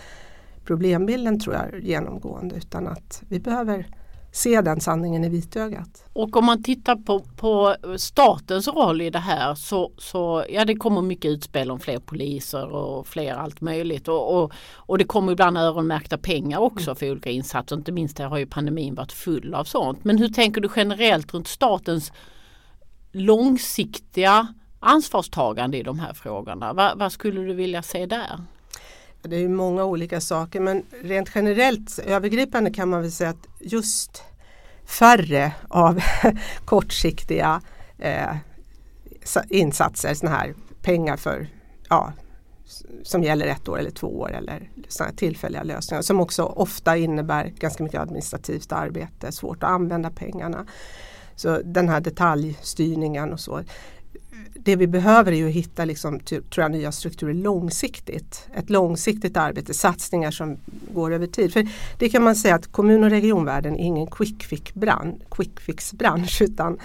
problembilden 0.65 1.39
tror 1.39 1.55
jag 1.55 1.83
genomgående 1.83 2.55
utan 2.55 2.87
att 2.87 3.23
vi 3.29 3.39
behöver 3.39 3.87
se 4.35 4.61
den 4.61 4.81
sanningen 4.81 5.23
i 5.23 5.29
vitögat. 5.29 6.05
Och 6.13 6.37
om 6.37 6.45
man 6.45 6.63
tittar 6.63 6.95
på, 6.95 7.19
på 7.19 7.75
statens 7.97 8.67
roll 8.67 9.01
i 9.01 9.09
det 9.09 9.19
här 9.19 9.55
så, 9.55 9.91
så 9.97 10.45
ja 10.49 10.65
det 10.65 10.75
kommer 10.75 11.01
mycket 11.01 11.31
utspel 11.31 11.71
om 11.71 11.79
fler 11.79 11.99
poliser 11.99 12.67
och 12.67 13.07
fler 13.07 13.33
allt 13.33 13.61
möjligt 13.61 14.07
och, 14.07 14.37
och, 14.37 14.53
och 14.75 14.97
det 14.97 15.03
kommer 15.03 15.31
ibland 15.31 15.57
öronmärkta 15.57 16.17
pengar 16.17 16.59
också 16.59 16.89
mm. 16.89 16.95
för 16.95 17.11
olika 17.11 17.29
insatser. 17.29 17.75
Inte 17.75 17.91
minst 17.91 18.19
här 18.19 18.27
har 18.27 18.37
ju 18.37 18.45
pandemin 18.45 18.95
varit 18.95 19.11
full 19.11 19.53
av 19.53 19.63
sånt. 19.63 20.03
Men 20.03 20.17
hur 20.17 20.29
tänker 20.29 20.61
du 20.61 20.69
generellt 20.75 21.33
runt 21.33 21.47
statens 21.47 22.11
långsiktiga 23.11 24.47
ansvarstagande 24.79 25.77
i 25.77 25.83
de 25.83 25.99
här 25.99 26.13
frågorna? 26.13 26.73
Va, 26.73 26.93
vad 26.95 27.11
skulle 27.11 27.41
du 27.41 27.53
vilja 27.53 27.81
se 27.81 28.05
där? 28.05 28.39
Det 29.27 29.35
är 29.35 29.47
många 29.47 29.83
olika 29.83 30.21
saker 30.21 30.59
men 30.59 30.83
rent 31.01 31.29
generellt 31.35 31.99
övergripande 31.99 32.73
kan 32.73 32.89
man 32.89 33.01
väl 33.01 33.11
säga 33.11 33.29
att 33.29 33.47
just 33.59 34.23
färre 34.85 35.53
av 35.67 35.99
kortsiktiga 36.65 37.61
eh, 37.99 38.35
insatser, 39.49 40.13
sådana 40.13 40.37
här 40.37 40.53
pengar 40.81 41.17
för 41.17 41.47
ja, 41.89 42.13
som 43.03 43.23
gäller 43.23 43.47
ett 43.47 43.69
år 43.69 43.79
eller 43.79 43.91
två 43.91 44.19
år 44.19 44.33
eller 44.33 44.69
såna 44.87 45.11
tillfälliga 45.11 45.63
lösningar 45.63 46.01
som 46.01 46.19
också 46.19 46.43
ofta 46.43 46.97
innebär 46.97 47.53
ganska 47.59 47.83
mycket 47.83 48.01
administrativt 48.01 48.71
arbete, 48.71 49.31
svårt 49.31 49.63
att 49.63 49.69
använda 49.69 50.09
pengarna. 50.09 50.65
Så 51.35 51.61
den 51.63 51.89
här 51.89 51.99
detaljstyrningen 51.99 53.33
och 53.33 53.39
så 53.39 53.63
det 54.65 54.75
vi 54.75 54.87
behöver 54.87 55.31
är 55.31 55.35
ju 55.35 55.47
att 55.47 55.53
hitta 55.53 55.85
liksom, 55.85 56.19
tror 56.19 56.43
jag, 56.55 56.71
nya 56.71 56.91
strukturer 56.91 57.33
långsiktigt. 57.33 58.47
Ett 58.53 58.69
långsiktigt 58.69 59.37
arbete, 59.37 59.73
satsningar 59.73 60.31
som 60.31 60.57
går 60.93 61.11
över 61.11 61.27
tid. 61.27 61.53
För 61.53 61.67
Det 61.99 62.09
kan 62.09 62.23
man 62.23 62.35
säga 62.35 62.55
att 62.55 62.71
kommun 62.71 63.03
och 63.03 63.09
regionvärlden 63.09 63.75
är 63.75 63.85
ingen 63.85 64.07
quick 64.07 64.43
fix-bransch 64.43 65.15
quick 65.29 65.59
fix 65.59 65.93
utan 66.41 66.79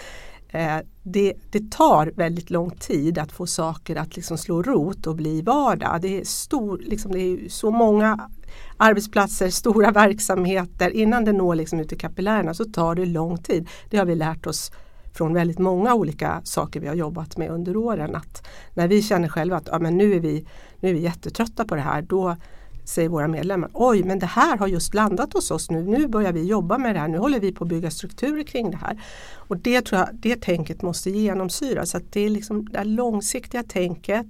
eh, 0.49 0.76
det, 1.02 1.34
det, 1.50 1.70
tar 1.70 2.12
väldigt 2.16 2.50
lång 2.50 2.70
tid 2.70 3.18
att 3.18 3.32
få 3.32 3.46
saker 3.46 3.96
att 3.96 4.16
liksom 4.16 4.38
slå 4.38 4.62
rot 4.62 5.06
och 5.06 5.16
bli 5.16 5.42
vardag. 5.42 5.99
Det 6.02 6.20
är, 6.20 6.25
stor, 6.25 6.78
liksom, 6.78 7.12
det 7.12 7.20
är 7.20 7.49
så 7.49 7.70
många 7.70 8.28
arbetsplatser, 8.76 9.50
stora 9.50 9.90
verksamheter. 9.90 10.90
Innan 10.90 11.25
det 11.25 11.32
når 11.32 11.54
liksom 11.54 11.80
ut 11.80 11.92
i 11.92 11.96
kapillärerna 11.96 12.54
så 12.54 12.64
tar 12.64 12.94
det 12.94 13.06
lång 13.06 13.38
tid. 13.38 13.68
Det 13.90 13.96
har 13.96 14.04
vi 14.04 14.14
lärt 14.14 14.46
oss 14.46 14.72
från 15.12 15.35
väldigt 15.35 15.59
många 15.59 15.95
olika 15.95 16.40
saker 16.45 16.81
vi 16.81 16.88
har 16.88 16.95
jobbat 16.95 17.37
med 17.37 17.50
under 17.50 17.76
åren. 17.76 18.17
Att 18.17 18.47
när 18.75 18.88
vi 18.88 19.02
känner 19.02 19.29
själva 19.29 19.57
att 19.57 19.69
ja, 19.73 19.79
men 19.79 19.99
nu, 19.99 20.14
är 20.14 20.21
vi, 20.21 20.47
nu 20.81 20.88
är 20.88 20.95
vi 20.95 21.00
jättetrötta 21.00 21.64
på 21.64 21.75
det 21.75 21.81
här, 21.81 22.02
då 22.02 22.37
säger 22.85 23.09
våra 23.09 23.29
medlemmar, 23.29 23.71
oj 23.73 24.02
men 24.02 24.19
det 24.19 24.26
här 24.26 24.59
har 24.59 24.67
just 24.67 24.95
landat 24.95 25.33
hos 25.33 25.50
oss 25.50 25.71
nu, 25.71 25.83
nu 25.83 26.07
börjar 26.07 26.33
vi 26.33 26.45
jobba 26.45 26.79
med 26.79 26.95
det 26.95 27.00
här, 27.00 27.09
nu 27.09 27.19
håller 27.19 27.40
vi 27.40 27.52
på 27.52 27.64
att 27.64 27.71
bygga 27.71 27.90
strukturer 27.90 28.43
kring 28.43 28.71
det 28.71 28.76
här. 28.76 29.02
Och 29.35 29.57
det 29.57 29.83
tror 29.83 29.99
jag, 29.99 30.09
det 30.12 30.40
tänket 30.40 30.83
måste 30.83 31.11
genomsyra 31.11 31.87
så 31.87 31.97
att 31.97 32.12
det 32.12 32.21
är 32.21 32.31
liksom 32.31 32.69
det 32.69 32.85
långsiktiga 32.85 33.62
tänket 33.62 34.26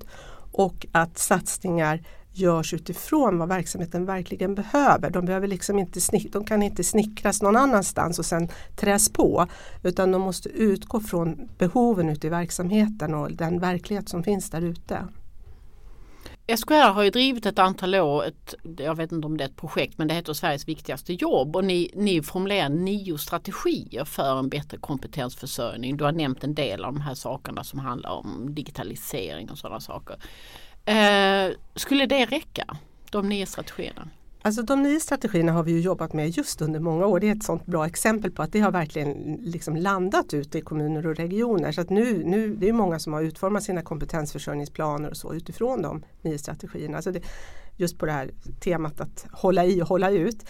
och 0.53 0.87
att 0.93 1.19
satsningar 1.19 2.03
görs 2.33 2.75
utifrån 2.75 3.39
vad 3.39 3.49
verksamheten 3.49 4.07
verkligen 4.07 4.55
behöver. 4.55 5.11
De, 5.11 5.25
behöver 5.25 5.49
liksom 5.49 5.79
inte 5.79 6.01
snick, 6.01 6.33
de 6.33 6.45
kan 6.45 6.63
inte 6.63 6.85
snickras 6.85 7.43
någon 7.43 7.57
annanstans 7.57 8.19
och 8.19 8.27
sen 8.27 8.49
träs 8.77 9.13
på 9.13 9.47
utan 9.83 10.13
de 10.13 10.23
måste 10.23 10.49
utgå 10.49 11.01
från 11.01 11.49
behoven 11.59 12.09
ute 12.09 12.27
i 12.27 12.31
verksamheten 12.31 13.15
och 13.15 13.33
den 13.33 13.61
verklighet 13.61 14.09
som 14.09 14.23
finns 14.23 14.51
där 14.51 14.63
ute. 14.63 15.07
SKR 16.57 16.91
har 16.91 17.03
ju 17.03 17.11
drivit 17.11 17.47
ett 17.47 17.59
antal 17.59 17.95
år, 17.95 18.25
ett, 18.25 18.55
jag 18.79 18.95
vet 18.95 19.13
inte 19.13 19.27
om 19.27 19.37
det 19.37 19.45
är 19.45 19.49
ett 19.49 19.57
projekt 19.57 19.99
men 19.99 20.09
det 20.09 20.15
heter 20.15 20.33
Sveriges 20.33 20.69
viktigaste 20.69 21.13
jobb 21.13 21.57
och 21.57 21.65
ni, 21.65 21.91
ni 21.95 22.23
formulerar 22.23 22.69
nio 22.69 23.19
strategier 23.19 24.05
för 24.05 24.39
en 24.39 24.49
bättre 24.49 24.77
kompetensförsörjning. 24.77 25.97
Du 25.97 26.05
har 26.05 26.13
nämnt 26.13 26.45
en 26.45 26.55
del 26.55 26.85
av 26.85 26.93
de 26.93 27.01
här 27.01 27.15
sakerna 27.15 27.65
som 27.65 27.79
handlar 27.79 28.11
om 28.11 28.55
digitalisering 28.55 29.51
och 29.51 29.59
sådana 29.59 29.81
saker. 29.81 30.17
Eh, 30.91 31.53
skulle 31.75 32.07
det 32.07 32.25
räcka? 32.25 32.77
De 33.11 33.29
nio 33.29 33.47
strategierna? 33.47 34.09
Alltså 34.43 34.63
de 34.63 34.83
nio 34.83 35.01
strategierna 35.01 35.53
har 35.53 35.63
vi 35.63 35.73
ju 35.73 35.81
jobbat 35.81 36.13
med 36.13 36.29
just 36.29 36.63
under 36.63 36.81
många 36.81 37.07
år. 37.07 37.21
Det 37.21 37.29
är 37.29 37.37
ett 37.37 37.43
sånt 37.43 37.67
bra 37.67 37.87
exempel 37.87 38.31
på 38.31 38.43
att 38.43 38.53
det 38.53 38.61
har 38.61 38.71
verkligen 38.71 39.39
liksom 39.41 39.77
landat 39.77 40.35
ute 40.35 40.59
i 40.59 40.61
kommuner 40.61 41.07
och 41.07 41.17
regioner. 41.17 41.73
Så 41.73 41.81
att 41.81 41.91
nu, 41.91 42.25
nu, 42.25 42.55
det 42.55 42.69
är 42.69 42.73
många 42.73 42.99
som 42.99 43.13
har 43.13 43.23
utformat 43.23 43.63
sina 43.63 43.83
kompetensförsörjningsplaner 43.83 45.11
och 45.11 45.17
så 45.17 45.35
utifrån 45.35 45.83
de 45.83 46.05
nio 46.23 46.39
strategierna. 46.39 46.97
Alltså 46.97 47.13
det, 47.13 47.21
just 47.77 47.99
på 47.99 48.07
det 48.07 48.13
här 48.13 48.31
temat 48.61 49.01
att 49.01 49.27
hålla 49.33 49.65
i 49.65 49.83
och 49.83 49.89
hålla 49.89 50.11
ut. 50.11 50.45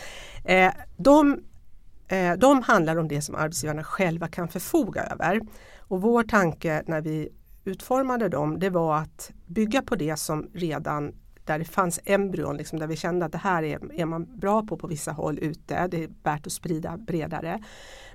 Eh, 0.44 0.72
de, 0.96 1.40
eh, 2.08 2.32
de 2.32 2.62
handlar 2.62 2.96
om 2.96 3.08
det 3.08 3.22
som 3.22 3.34
arbetsgivarna 3.34 3.84
själva 3.84 4.28
kan 4.28 4.48
förfoga 4.48 5.02
över. 5.02 5.40
Och 5.78 6.02
vår 6.02 6.22
tanke 6.22 6.82
när 6.86 7.00
vi 7.00 7.28
utformade 7.70 8.28
dem 8.28 8.58
det 8.58 8.70
var 8.70 8.96
att 8.96 9.30
bygga 9.46 9.82
på 9.82 9.96
det 9.96 10.16
som 10.16 10.50
redan 10.54 11.12
där 11.44 11.58
det 11.58 11.64
fanns 11.64 12.00
embryon, 12.04 12.56
liksom, 12.56 12.78
där 12.78 12.86
vi 12.86 12.96
kände 12.96 13.26
att 13.26 13.32
det 13.32 13.38
här 13.38 13.62
är, 13.62 14.00
är 14.00 14.04
man 14.04 14.38
bra 14.38 14.62
på 14.62 14.76
på 14.76 14.86
vissa 14.86 15.12
håll 15.12 15.38
ute, 15.38 15.86
det 15.86 16.04
är 16.04 16.10
värt 16.22 16.46
att 16.46 16.52
sprida 16.52 16.96
bredare. 16.96 17.62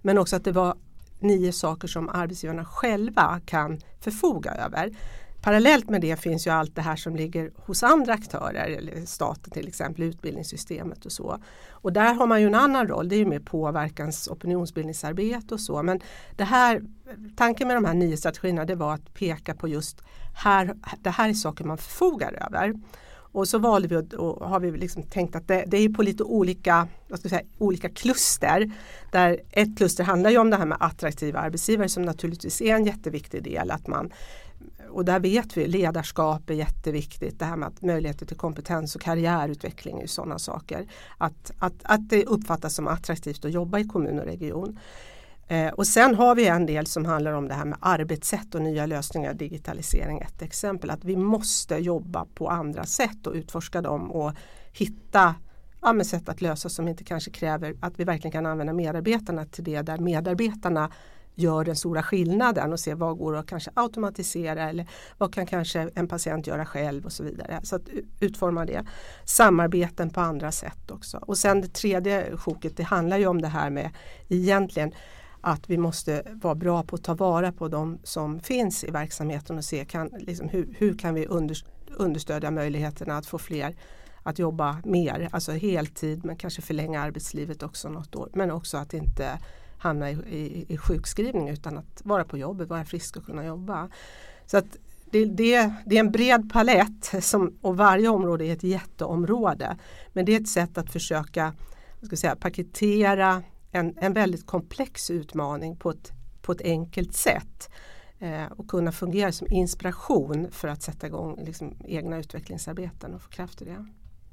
Men 0.02 0.18
också 0.18 0.36
att 0.36 0.44
det 0.44 0.52
var 0.52 0.76
nio 1.20 1.52
saker 1.52 1.88
som 1.88 2.10
arbetsgivarna 2.10 2.66
själva 2.66 3.42
kan 3.46 3.80
förfoga 4.00 4.52
över. 4.52 4.92
Parallellt 5.46 5.90
med 5.90 6.02
det 6.02 6.16
finns 6.16 6.48
ju 6.48 6.52
allt 6.52 6.76
det 6.76 6.82
här 6.82 6.96
som 6.96 7.16
ligger 7.16 7.52
hos 7.56 7.84
andra 7.84 8.14
aktörer, 8.14 9.06
staten 9.06 9.52
till 9.52 9.68
exempel, 9.68 10.04
utbildningssystemet 10.04 11.06
och 11.06 11.12
så. 11.12 11.38
Och 11.70 11.94
där 11.94 12.14
har 12.14 12.28
man 12.28 12.42
ju 12.42 12.48
en 12.48 12.56
annan 12.56 12.88
roll, 12.88 13.10
det 13.10 13.16
är 13.16 13.18
ju 13.18 13.26
mer 13.26 13.40
påverkans 13.40 14.28
opinionsbildningsarbete 14.28 15.54
och 15.54 15.60
så. 15.60 15.84
Men 15.84 16.00
det 16.36 16.44
här, 16.44 16.82
tanken 17.36 17.68
med 17.68 17.78
de 17.78 17.86
här 17.86 17.94
nio 17.94 18.18
strategierna 18.18 18.66
det 18.66 18.76
var 18.76 18.94
att 18.94 19.14
peka 19.14 19.56
på 19.56 19.68
just 19.68 20.02
här, 20.36 20.74
det 21.00 21.10
här 21.10 21.30
är 21.30 21.34
saker 21.34 21.64
man 21.64 21.78
förfogar 21.78 22.48
över. 22.48 22.74
Och 23.36 23.48
så 23.48 23.58
valde 23.58 23.88
vi 23.88 24.18
och 24.18 24.50
har 24.50 24.60
vi 24.60 24.72
liksom 24.72 25.04
tänkt 25.04 25.36
att 25.36 25.48
det, 25.48 25.64
det 25.68 25.78
är 25.78 25.90
på 25.90 26.04
lite 26.04 26.24
olika, 26.24 26.88
vad 27.08 27.20
ska 27.20 27.30
säga, 27.30 27.46
olika 27.58 27.90
kluster. 27.90 28.72
Där 29.12 29.42
ett 29.52 29.78
kluster 29.78 30.04
handlar 30.04 30.30
ju 30.30 30.38
om 30.38 30.50
det 30.50 30.58
här 30.58 30.66
med 30.66 30.78
attraktiva 30.80 31.40
arbetsgivare 31.40 31.90
som 31.90 32.04
naturligtvis 32.04 32.62
är 32.62 32.76
en 32.76 32.86
jätteviktig 32.86 33.44
del. 33.44 33.72
Att 33.72 33.88
man, 33.88 34.12
och 34.96 35.06
där 35.06 35.20
vet 35.20 35.58
vi 35.58 35.68
ledarskap 35.68 36.50
är 36.50 36.54
jätteviktigt. 36.54 37.40
Det 37.40 37.46
här 37.46 37.56
med 37.56 37.68
att 37.68 37.82
möjligheter 37.82 38.26
till 38.26 38.38
kompetens 38.38 38.96
och 38.96 39.02
karriärutveckling 39.02 40.02
är 40.02 40.08
sådana 40.08 40.40
saker. 40.40 40.88
Att, 41.18 41.52
att, 41.60 41.74
att 41.84 42.10
det 42.10 42.26
uppfattas 42.26 42.76
som 42.76 42.88
attraktivt 42.88 43.46
att 43.46 43.52
jobba 43.52 43.80
i 43.80 43.84
kommun 43.84 44.20
och 44.20 44.26
region. 44.26 44.80
Eh, 45.48 45.68
och 45.68 45.88
sen 45.88 46.16
har 46.16 46.36
vi 46.36 46.48
en 46.48 46.66
del 46.66 46.86
som 46.86 47.06
handlar 47.06 47.32
om 47.32 47.48
det 47.48 47.54
här 47.54 47.66
med 47.66 47.78
arbetssätt 47.82 48.56
och 48.56 48.62
nya 48.62 48.86
lösningar, 48.86 49.34
digitalisering 49.34 50.20
ett 50.20 50.42
exempel. 50.42 50.90
Att 50.90 51.04
vi 51.04 51.16
måste 51.16 51.76
jobba 51.76 52.26
på 52.36 52.50
andra 52.50 52.86
sätt 52.86 53.28
och 53.28 53.34
utforska 53.34 53.82
dem 53.82 54.12
och 54.12 54.32
hitta 54.72 55.36
ja, 55.82 56.04
sätt 56.04 56.30
att 56.30 56.42
lösa 56.42 56.70
som 56.70 56.88
inte 56.88 57.04
kanske 57.04 57.32
kräver 57.32 57.76
att 57.80 58.00
vi 58.00 58.04
verkligen 58.04 58.32
kan 58.32 58.46
använda 58.46 58.74
medarbetarna 58.74 59.46
till 59.46 59.64
det 59.64 59.82
där 59.82 59.98
medarbetarna 59.98 60.92
gör 61.36 61.64
den 61.64 61.76
stora 61.76 62.04
skillnaden 62.04 62.74
och 62.74 62.80
se 62.80 62.94
vad 62.94 63.18
går 63.18 63.36
att 63.36 63.48
kanske 63.48 63.72
automatisera 63.74 64.70
eller 64.70 64.88
vad 65.18 65.34
kan 65.34 65.46
kanske 65.46 65.90
en 65.96 66.08
patient 66.08 66.48
göra 66.48 66.66
själv 66.66 67.06
och 67.06 67.12
så 67.12 67.24
vidare. 67.24 67.60
Så 67.64 67.76
att 67.76 67.82
utforma 68.20 68.66
det. 68.66 68.86
Samarbeten 69.26 70.10
på 70.10 70.22
andra 70.22 70.52
sätt 70.52 70.92
också. 70.92 71.18
Och 71.18 71.38
sen 71.38 71.62
det 71.62 71.74
tredje 71.74 72.38
sjoket 72.38 72.78
det 72.78 72.84
handlar 72.84 73.18
ju 73.18 73.28
om 73.28 73.42
det 73.42 73.48
här 73.48 73.70
med 73.70 73.90
egentligen 74.28 74.92
att 75.42 75.70
vi 75.70 75.78
måste 75.78 76.24
vara 76.42 76.56
bra 76.56 76.84
på 76.84 76.96
att 76.96 77.04
ta 77.04 77.14
vara 77.14 77.52
på 77.52 77.68
de 77.68 78.00
som 78.04 78.40
finns 78.40 78.84
i 78.84 78.92
verksamheten 78.92 79.58
och 79.58 79.66
se 79.66 79.86
kan, 79.86 80.10
liksom, 80.20 80.50
hur, 80.50 80.76
hur 80.78 80.98
kan 80.98 81.14
vi 81.14 81.28
understödja 81.98 82.52
möjligheterna 82.52 83.18
att 83.18 83.26
få 83.26 83.38
fler 83.38 83.76
att 84.24 84.40
jobba 84.40 84.78
mer, 84.84 85.30
alltså 85.32 85.52
heltid 85.52 86.26
men 86.26 86.36
kanske 86.36 86.62
förlänga 86.62 87.02
arbetslivet 87.02 87.64
också 87.64 87.90
något 87.90 88.16
år. 88.16 88.30
Men 88.34 88.52
också 88.52 88.78
att 88.78 88.94
inte 88.94 89.40
hamna 89.88 90.12
i, 90.12 90.14
i, 90.14 90.66
i 90.74 90.78
sjukskrivning 90.78 91.50
utan 91.50 91.78
att 91.78 92.02
vara 92.04 92.24
på 92.24 92.38
jobbet, 92.38 92.70
vara 92.70 92.86
frisk 92.86 93.18
och 93.18 93.26
kunna 93.26 93.46
jobba. 93.46 93.90
Så 94.46 94.58
att 94.58 94.78
det, 95.12 95.26
det, 95.26 95.74
det, 95.86 95.96
är 95.96 96.00
en 96.00 96.12
bred 96.12 96.50
palett 96.54 97.14
som, 97.20 97.58
och 97.62 97.78
varje 97.78 98.08
område 98.08 98.46
är 98.46 98.54
ett 98.54 98.64
jätteområde. 98.64 99.78
Men 100.14 100.26
det 100.26 100.36
är 100.36 100.42
ett 100.42 100.50
sätt 100.50 100.78
att 100.78 100.92
försöka 100.92 101.54
ska 102.06 102.16
säga, 102.16 102.36
paketera 102.36 103.44
en, 103.72 103.98
en 103.98 104.14
väldigt 104.14 104.46
komplex 104.46 105.10
utmaning 105.10 105.76
på 105.76 105.90
ett, 105.90 106.12
på 106.42 106.52
ett 106.52 106.62
enkelt 106.62 107.14
sätt 107.14 107.70
eh, 108.20 108.46
och 108.46 108.68
kunna 108.68 108.92
fungera 108.92 109.32
som 109.32 109.48
inspiration 109.52 110.52
för 110.52 110.68
att 110.68 110.82
sätta 110.82 111.08
igång 111.08 111.40
liksom, 111.46 111.78
egna 111.86 112.18
utvecklingsarbeten 112.18 113.14
och 113.14 113.22
få 113.22 113.30
kraft 113.30 113.62
i 113.62 113.66
det. 113.66 113.86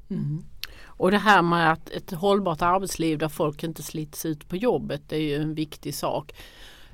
Mm. 0.09 0.43
Och 0.85 1.11
det 1.11 1.17
här 1.17 1.41
med 1.41 1.71
att 1.71 1.89
ett 1.89 2.11
hållbart 2.11 2.61
arbetsliv 2.61 3.17
där 3.17 3.29
folk 3.29 3.63
inte 3.63 3.83
slits 3.83 4.25
ut 4.25 4.49
på 4.49 4.55
jobbet 4.55 5.11
är 5.11 5.17
ju 5.17 5.35
en 5.35 5.55
viktig 5.55 5.95
sak 5.95 6.33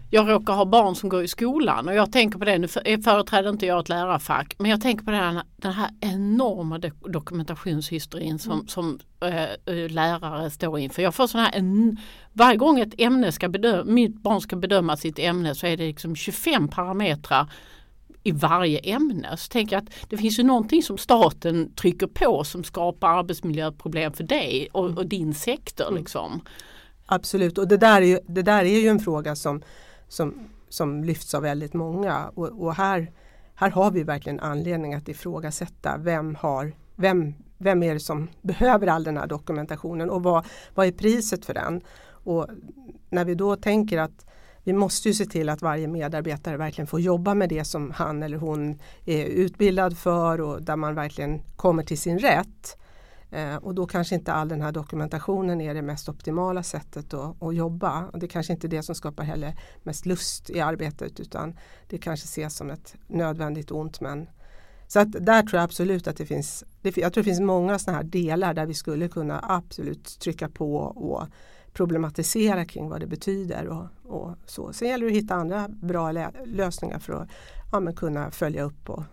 jag 0.09 0.29
råkar 0.29 0.53
ha 0.53 0.65
barn 0.65 0.95
som 0.95 1.09
går 1.09 1.23
i 1.23 1.27
skolan 1.27 1.87
och 1.87 1.93
jag 1.93 2.11
tänker 2.11 2.39
på 2.39 2.45
det, 2.45 2.57
nu 2.57 2.67
företräder 3.03 3.49
inte 3.49 3.65
jag 3.65 3.79
ett 3.79 3.89
lärarfack, 3.89 4.55
men 4.57 4.71
jag 4.71 4.81
tänker 4.81 5.05
på 5.05 5.11
den 5.11 5.35
här, 5.35 5.43
den 5.55 5.73
här 5.73 5.89
enorma 6.01 6.77
dokumentationshysterin 6.99 8.39
som, 8.39 8.51
mm. 8.51 8.67
som 8.67 8.99
äh, 9.65 9.89
lärare 9.89 10.49
står 10.49 10.79
inför. 10.79 11.01
Jag 11.01 11.15
får 11.15 11.27
sån 11.27 11.41
här, 11.41 11.51
en, 11.53 11.97
varje 12.33 12.57
gång 12.57 12.79
ett 12.79 12.93
ämne 12.97 13.31
ska 13.31 13.49
bedöma, 13.49 13.83
mitt 13.83 14.21
barn 14.21 14.41
ska 14.41 14.55
bedöma 14.55 14.97
sitt 14.97 15.19
ämne 15.19 15.55
så 15.55 15.67
är 15.67 15.77
det 15.77 15.87
liksom 15.87 16.15
25 16.15 16.67
parametrar 16.67 17.51
i 18.23 18.31
varje 18.31 18.79
ämne. 18.79 19.37
Så 19.37 19.49
tänker 19.49 19.75
jag 19.75 19.83
att 19.83 20.09
det 20.09 20.17
finns 20.17 20.39
ju 20.39 20.43
någonting 20.43 20.83
som 20.83 20.97
staten 20.97 21.73
trycker 21.75 22.07
på 22.07 22.43
som 22.43 22.63
skapar 22.63 23.19
arbetsmiljöproblem 23.19 24.13
för 24.13 24.23
dig 24.23 24.69
och, 24.71 24.97
och 24.97 25.05
din 25.05 25.33
sektor. 25.33 25.87
Mm. 25.87 25.99
Liksom. 25.99 26.41
Absolut 27.05 27.57
och 27.57 27.67
det 27.67 27.77
där, 27.77 28.01
är 28.01 28.05
ju, 28.05 28.19
det 28.27 28.41
där 28.41 28.65
är 28.65 28.79
ju 28.79 28.87
en 28.87 28.99
fråga 28.99 29.35
som 29.35 29.61
som, 30.09 30.49
som 30.69 31.03
lyfts 31.03 31.33
av 31.33 31.41
väldigt 31.41 31.73
många. 31.73 32.31
Och, 32.35 32.47
och, 32.47 32.75
här, 32.75 33.11
här 33.55 33.69
har 33.69 33.91
vi 33.91 34.03
verkligen 34.03 34.39
anledning 34.39 34.93
att 34.93 35.09
ifrågasätta 35.09 35.97
vem, 35.97 36.35
har, 36.35 36.73
vem, 36.95 37.33
vem 37.57 37.83
är 37.83 37.93
det 37.93 37.99
som 37.99 38.27
behöver 38.41 38.87
all 38.87 39.03
den 39.03 39.17
här 39.17 39.27
dokumentationen 39.27 40.09
och 40.09 40.23
vad, 40.23 40.45
vad 40.75 40.87
är 40.87 40.91
priset 40.91 41.45
för 41.45 41.53
den? 41.53 41.81
Och 42.09 42.47
när 43.09 43.25
vi 43.25 43.35
då 43.35 43.55
tänker 43.55 43.97
att 43.97 44.25
vi 44.69 44.73
måste 44.73 45.07
ju 45.07 45.13
se 45.13 45.25
till 45.25 45.49
att 45.49 45.61
varje 45.61 45.87
medarbetare 45.87 46.57
verkligen 46.57 46.87
får 46.87 46.99
jobba 46.99 47.33
med 47.33 47.49
det 47.49 47.63
som 47.63 47.91
han 47.91 48.23
eller 48.23 48.37
hon 48.37 48.79
är 49.05 49.25
utbildad 49.25 49.97
för 49.97 50.41
och 50.41 50.63
där 50.63 50.75
man 50.75 50.95
verkligen 50.95 51.41
kommer 51.55 51.83
till 51.83 51.97
sin 51.97 52.19
rätt. 52.19 52.77
Eh, 53.31 53.55
och 53.55 53.75
då 53.75 53.87
kanske 53.87 54.15
inte 54.15 54.33
all 54.33 54.47
den 54.47 54.61
här 54.61 54.71
dokumentationen 54.71 55.61
är 55.61 55.73
det 55.73 55.81
mest 55.81 56.09
optimala 56.09 56.63
sättet 56.63 57.13
att, 57.13 57.43
att 57.43 57.55
jobba. 57.55 58.05
Och 58.05 58.19
det 58.19 58.27
kanske 58.27 58.53
inte 58.53 58.67
är 58.67 58.69
det 58.69 58.83
som 58.83 58.95
skapar 58.95 59.23
heller 59.23 59.55
mest 59.83 60.05
lust 60.05 60.49
i 60.49 60.59
arbetet 60.59 61.19
utan 61.19 61.59
det 61.87 61.97
kanske 61.97 62.25
ses 62.25 62.55
som 62.55 62.69
ett 62.69 62.95
nödvändigt 63.07 63.71
ont. 63.71 64.01
Men, 64.01 64.29
så 64.87 64.99
att 64.99 65.11
där 65.11 65.41
tror 65.41 65.57
jag 65.57 65.63
absolut 65.63 66.07
att 66.07 66.17
det 66.17 66.25
finns, 66.25 66.63
jag 66.81 66.93
tror 66.93 67.23
det 67.23 67.23
finns 67.23 67.39
många 67.39 67.79
sådana 67.79 67.97
här 67.97 68.05
delar 68.05 68.53
där 68.53 68.65
vi 68.65 68.73
skulle 68.73 69.07
kunna 69.07 69.45
absolut 69.47 70.19
trycka 70.19 70.49
på 70.49 70.75
och 70.75 71.27
problematisera 71.73 72.65
kring 72.65 72.89
vad 72.89 72.99
det 72.99 73.07
betyder. 73.07 73.67
Och, 73.67 73.85
och 74.13 74.35
så. 74.45 74.73
Sen 74.73 74.87
gäller 74.87 75.05
det 75.05 75.11
att 75.11 75.17
hitta 75.17 75.35
andra 75.35 75.67
bra 75.69 76.11
lösningar 76.45 76.99
för 76.99 77.13
att 77.13 77.29
ja, 77.71 77.91
kunna 77.91 78.31
följa 78.31 78.63
upp 78.63 78.89
och 78.89 79.03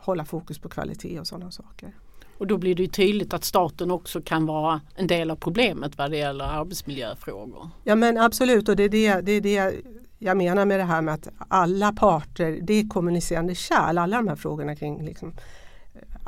hålla 0.00 0.24
fokus 0.24 0.58
på 0.58 0.68
kvalitet 0.68 1.20
och 1.20 1.26
sådana 1.26 1.50
saker. 1.50 1.92
Och 2.38 2.46
då 2.46 2.58
blir 2.58 2.74
det 2.74 2.88
tydligt 2.88 3.34
att 3.34 3.44
staten 3.44 3.90
också 3.90 4.20
kan 4.22 4.46
vara 4.46 4.80
en 4.94 5.06
del 5.06 5.30
av 5.30 5.36
problemet 5.36 5.98
vad 5.98 6.10
det 6.10 6.16
gäller 6.16 6.44
arbetsmiljöfrågor. 6.44 7.70
Ja 7.84 7.94
men 7.94 8.18
absolut 8.18 8.68
och 8.68 8.76
det 8.76 8.82
är 8.82 8.88
det, 8.88 9.20
det, 9.20 9.32
är 9.32 9.40
det 9.40 9.82
jag 10.18 10.36
menar 10.36 10.64
med 10.64 10.80
det 10.80 10.84
här 10.84 11.02
med 11.02 11.14
att 11.14 11.28
alla 11.48 11.92
parter, 11.92 12.58
det 12.62 12.74
är 12.74 12.88
kommunicerande 12.88 13.54
kärl, 13.54 13.98
alla 13.98 14.16
de 14.16 14.28
här 14.28 14.36
frågorna 14.36 14.76
kring 14.76 15.04
liksom, 15.04 15.34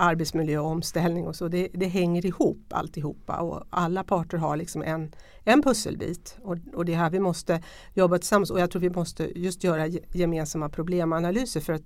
arbetsmiljö 0.00 0.58
och 0.58 0.66
omställning 0.66 1.26
och 1.26 1.36
så, 1.36 1.48
det, 1.48 1.68
det, 1.72 1.86
hänger 1.86 2.26
ihop 2.26 2.64
alltihopa 2.70 3.36
och 3.36 3.64
alla 3.70 4.04
parter 4.04 4.38
har 4.38 4.56
liksom 4.56 4.82
en, 4.82 5.12
en 5.44 5.62
pusselbit 5.62 6.38
och, 6.42 6.56
och 6.74 6.84
det 6.84 6.92
är 6.92 6.96
här 6.96 7.10
vi 7.10 7.20
måste 7.20 7.62
jobba 7.94 8.18
tillsammans 8.18 8.50
och 8.50 8.60
jag 8.60 8.70
tror 8.70 8.82
vi 8.82 8.90
måste 8.90 9.38
just 9.38 9.64
göra 9.64 9.86
gemensamma 10.12 10.68
problemanalyser 10.68 11.60
för 11.60 11.72
att 11.72 11.82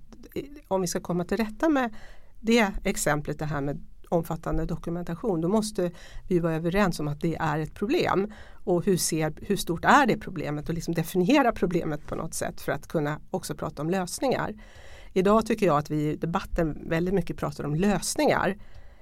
om 0.67 0.81
vi 0.81 0.87
ska 0.87 0.99
komma 0.99 1.25
till 1.25 1.37
rätta 1.37 1.69
med 1.69 1.95
det 2.39 2.71
exemplet, 2.83 3.39
det 3.39 3.45
här 3.45 3.61
med 3.61 3.81
omfattande 4.09 4.65
dokumentation, 4.65 5.41
då 5.41 5.47
måste 5.47 5.91
vi 6.27 6.39
vara 6.39 6.55
överens 6.55 6.99
om 6.99 7.07
att 7.07 7.21
det 7.21 7.35
är 7.35 7.59
ett 7.59 7.73
problem. 7.73 8.33
Och 8.63 8.85
hur, 8.85 8.97
ser, 8.97 9.33
hur 9.41 9.55
stort 9.55 9.85
är 9.85 10.05
det 10.05 10.17
problemet 10.17 10.69
och 10.69 10.75
liksom 10.75 10.93
definiera 10.93 11.51
problemet 11.51 12.07
på 12.07 12.15
något 12.15 12.33
sätt 12.33 12.61
för 12.61 12.71
att 12.71 12.87
kunna 12.87 13.19
också 13.31 13.55
prata 13.55 13.81
om 13.81 13.89
lösningar. 13.89 14.53
Idag 15.17 15.45
tycker 15.45 15.65
jag 15.65 15.77
att 15.77 15.91
vi 15.91 16.09
i 16.09 16.15
debatten 16.15 16.89
väldigt 16.89 17.13
mycket 17.13 17.37
pratar 17.37 17.63
om 17.63 17.75
lösningar. 17.75 18.57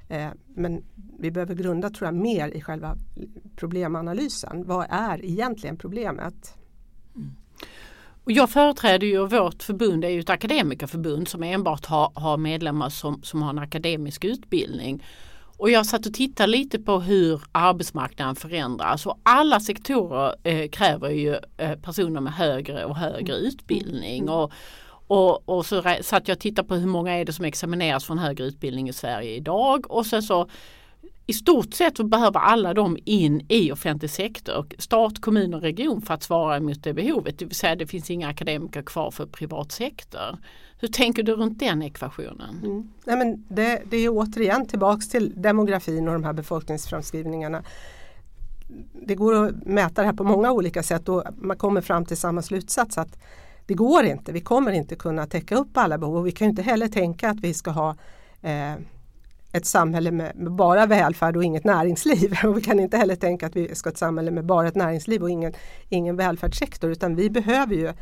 Eh, 0.10 0.28
men 0.56 0.84
vi 1.20 1.32
behöver 1.32 1.56
grunda 1.56 1.90
tror 1.90 2.08
jag 2.08 2.14
mer 2.14 2.48
i 2.48 2.62
själva 2.62 2.98
problemanalysen. 3.56 4.64
Vad 4.68 4.88
är 4.90 5.26
egentligen 5.26 5.78
problemet? 5.78 6.54
Mm. 7.16 7.32
Och 8.24 8.32
jag 8.32 8.50
företräder 8.50 9.08
ju 9.08 9.28
vårt 9.28 9.64
förbund 9.64 10.06
är 10.06 10.10
ju 10.10 10.20
ett 10.20 10.30
akademikerförbund 10.30 11.28
som 11.28 11.44
enbart 11.44 11.86
har, 11.86 12.12
har 12.16 12.38
medlemmar 12.38 12.90
som, 12.90 13.24
som 13.24 13.42
har 13.42 13.50
en 13.50 13.60
akademisk 13.60 14.26
utbildning. 14.26 15.04
Och 15.58 15.70
jag 15.70 15.86
satt 15.86 16.06
och 16.06 16.14
tittade 16.14 16.52
lite 16.52 16.80
på 16.80 17.00
hur 17.00 17.42
arbetsmarknaden 17.52 18.36
förändras 18.36 19.06
och 19.06 19.20
alla 19.24 19.60
sektorer 19.60 20.36
eh, 20.44 20.70
kräver 20.70 21.10
ju 21.10 21.38
eh, 21.58 21.76
personer 21.76 22.22
med 22.22 22.34
högre 22.34 22.86
och 22.86 22.98
högre 22.98 23.34
mm. 23.34 23.46
utbildning. 23.48 24.30
Och, 24.30 24.52
och, 25.14 25.50
och 25.50 25.66
så 25.66 25.84
satt 26.02 26.28
jag 26.28 26.36
och 26.36 26.40
tittade 26.40 26.68
på 26.68 26.76
hur 26.76 26.88
många 26.88 27.14
är 27.14 27.26
det 27.26 27.34
som 27.34 27.46
examineras 27.46 28.06
från 28.06 28.18
högre 28.18 28.44
utbildning 28.44 28.90
i 28.90 28.94
Sverige 28.94 29.36
idag 29.36 29.92
och 29.92 30.06
sen 30.06 30.24
så 30.24 30.50
i 31.26 31.34
stort 31.34 31.74
sett 31.74 31.98
så 31.98 32.04
behöver 32.04 32.40
alla 32.40 32.74
de 32.74 32.98
in 33.06 33.46
i 33.50 33.72
offentlig 33.72 34.12
sektor, 34.12 34.66
stat, 34.78 35.22
kommun 35.22 35.54
och 35.54 35.62
region 35.62 36.02
för 36.02 36.14
att 36.14 36.24
svara 36.24 36.60
mot 36.60 36.84
det 36.84 36.94
behovet. 36.94 37.40
Det 37.40 37.46
vill 37.46 37.56
säga 37.56 37.76
det 37.76 37.88
finns 37.88 38.12
inga 38.12 38.28
akademiker 38.28 38.82
kvar 38.82 39.12
för 39.12 39.26
privat 39.26 39.72
sektor. 39.72 40.38
Hur 40.80 40.88
tänker 40.88 41.24
du 41.24 41.36
runt 41.36 41.60
den 41.60 41.82
ekvationen? 41.82 42.60
Mm. 42.64 42.90
Nej, 43.06 43.18
men 43.18 43.46
det, 43.48 43.82
det 43.90 43.98
är 43.98 44.10
återigen 44.10 44.66
tillbaks 44.66 45.10
till 45.10 45.42
demografin 45.42 46.08
och 46.08 46.14
de 46.14 46.24
här 46.24 46.34
befolkningsframskrivningarna. 46.34 47.64
Det 49.08 49.16
går 49.16 49.46
att 49.46 49.66
mäta 49.66 50.02
det 50.02 50.08
här 50.08 50.14
på 50.14 50.24
många 50.24 50.52
olika 50.52 50.84
sätt 50.84 51.10
och 51.10 51.24
man 51.38 51.58
kommer 51.58 51.82
fram 51.82 52.06
till 52.06 52.18
samma 52.18 52.42
slutsats 52.42 52.98
att 52.98 53.18
det 53.66 53.74
går 53.74 54.04
inte, 54.04 54.32
vi 54.32 54.42
kommer 54.42 54.72
inte 54.72 54.96
kunna 54.96 55.26
täcka 55.26 55.56
upp 55.56 55.78
alla 55.78 55.98
behov 55.98 56.18
och 56.18 56.28
vi 56.28 56.32
kan 56.32 56.50
inte 56.50 56.62
heller 56.62 56.88
tänka 56.88 57.30
att 57.30 57.40
vi 57.40 57.54
ska 57.54 57.72
ha 57.72 57.96
eh, 58.42 58.74
ett 59.52 59.66
samhälle 59.66 60.12
med, 60.12 60.36
med, 60.36 60.52
bara 60.52 60.86
välfärd 60.86 61.38
och 61.38 61.44
inget 61.44 61.64
näringsliv. 61.64 62.38
Och 62.44 62.58
vi 62.58 62.62
kan 62.62 62.80
inte 62.80 62.98
heller 62.98 63.16
tänka 63.16 63.46
att 63.46 63.56
vi 63.56 63.76
ska 63.76 63.88
ha 63.88 63.92
ett 63.92 63.98
samhälle 63.98 64.32
med 64.32 64.46
bara 64.46 64.68
ett 64.68 64.76
näringsliv 64.76 65.22
och 65.24 65.30
ingen, 65.30 65.54
ingen 65.90 66.16
välfärdssektor 66.16 66.92
utan 66.92 67.16
vi 67.16 67.30
behöver 67.30 67.76
ju 67.76 67.94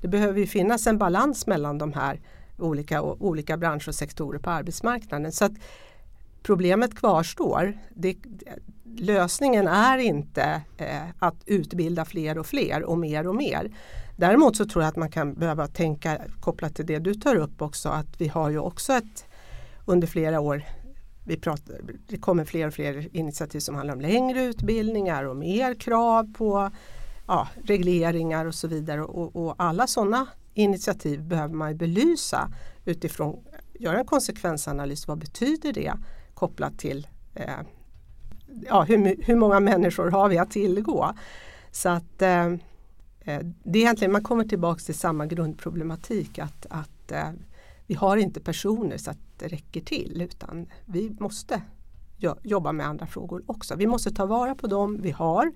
det 0.00 0.08
behöver 0.08 0.40
ju 0.40 0.46
finnas 0.46 0.86
en 0.86 0.98
balans 0.98 1.46
mellan 1.46 1.78
de 1.78 1.92
här 1.92 2.20
olika, 2.58 3.02
olika 3.02 3.56
branscher 3.56 3.88
och 3.88 3.94
sektorer 3.94 4.38
på 4.38 4.50
arbetsmarknaden. 4.50 5.32
Så 5.32 5.44
att 5.44 5.52
Problemet 6.42 6.94
kvarstår. 6.94 7.78
Det, 7.94 8.16
lösningen 8.98 9.66
är 9.66 9.98
inte 9.98 10.62
eh, 10.76 11.02
att 11.18 11.42
utbilda 11.46 12.04
fler 12.04 12.38
och 12.38 12.46
fler 12.46 12.82
och 12.82 12.98
mer 12.98 13.26
och 13.26 13.34
mer. 13.34 13.70
Däremot 14.20 14.56
så 14.56 14.64
tror 14.64 14.84
jag 14.84 14.88
att 14.88 14.96
man 14.96 15.10
kan 15.10 15.34
behöva 15.34 15.66
tänka 15.66 16.18
kopplat 16.40 16.74
till 16.74 16.86
det 16.86 16.98
du 16.98 17.14
tar 17.14 17.36
upp 17.36 17.62
också 17.62 17.88
att 17.88 18.20
vi 18.20 18.28
har 18.28 18.50
ju 18.50 18.58
också 18.58 18.92
ett 18.92 19.24
under 19.86 20.06
flera 20.06 20.40
år 20.40 20.64
vi 21.24 21.36
pratar, 21.36 21.80
det 22.08 22.16
kommer 22.16 22.44
fler 22.44 22.66
och 22.66 22.74
fler 22.74 23.16
initiativ 23.16 23.60
som 23.60 23.74
handlar 23.74 23.94
om 23.94 24.00
längre 24.00 24.44
utbildningar 24.44 25.24
och 25.24 25.36
mer 25.36 25.74
krav 25.74 26.32
på 26.32 26.70
ja, 27.26 27.48
regleringar 27.64 28.46
och 28.46 28.54
så 28.54 28.68
vidare. 28.68 29.02
Och, 29.02 29.36
och 29.36 29.54
alla 29.58 29.86
sådana 29.86 30.26
initiativ 30.54 31.22
behöver 31.22 31.54
man 31.54 31.76
belysa 31.76 32.52
utifrån, 32.84 33.44
göra 33.72 33.98
en 33.98 34.06
konsekvensanalys. 34.06 35.08
Vad 35.08 35.18
betyder 35.18 35.72
det 35.72 35.92
kopplat 36.34 36.78
till 36.78 37.06
eh, 37.34 37.44
ja, 38.66 38.82
hur, 38.82 39.24
hur 39.24 39.36
många 39.36 39.60
människor 39.60 40.10
har 40.10 40.28
vi 40.28 40.38
att 40.38 40.50
tillgå? 40.50 41.14
Så 41.70 41.88
att 41.88 42.22
eh, 42.22 42.54
Eh, 43.20 43.40
det 43.62 43.78
är 43.78 43.82
egentligen, 43.82 44.12
man 44.12 44.22
kommer 44.22 44.44
tillbaks 44.44 44.84
till 44.84 44.94
samma 44.94 45.26
grundproblematik 45.26 46.38
att, 46.38 46.66
att 46.70 47.12
eh, 47.12 47.30
vi 47.86 47.94
har 47.94 48.16
inte 48.16 48.40
personer 48.40 48.96
så 48.96 49.10
att 49.10 49.18
det 49.38 49.48
räcker 49.48 49.80
till 49.80 50.22
utan 50.22 50.66
vi 50.84 51.16
måste 51.20 51.62
jobba 52.42 52.72
med 52.72 52.86
andra 52.86 53.06
frågor 53.06 53.42
också. 53.46 53.76
Vi 53.76 53.86
måste 53.86 54.10
ta 54.10 54.26
vara 54.26 54.54
på 54.54 54.66
dem 54.66 55.02
vi 55.02 55.10
har 55.10 55.52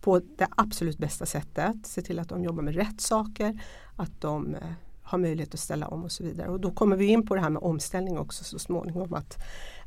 på 0.00 0.18
det 0.18 0.48
absolut 0.56 0.98
bästa 0.98 1.26
sättet. 1.26 1.86
Se 1.86 2.02
till 2.02 2.18
att 2.18 2.28
de 2.28 2.44
jobbar 2.44 2.62
med 2.62 2.74
rätt 2.74 3.00
saker, 3.00 3.60
att 3.96 4.20
de 4.20 4.54
eh, 4.54 4.60
har 5.02 5.18
möjlighet 5.18 5.54
att 5.54 5.60
ställa 5.60 5.88
om 5.88 6.04
och 6.04 6.12
så 6.12 6.24
vidare. 6.24 6.48
Och 6.48 6.60
då 6.60 6.70
kommer 6.70 6.96
vi 6.96 7.06
in 7.06 7.26
på 7.26 7.34
det 7.34 7.40
här 7.40 7.50
med 7.50 7.62
omställning 7.62 8.18
också 8.18 8.44
så 8.44 8.58
småningom. 8.58 9.14
Att 9.14 9.38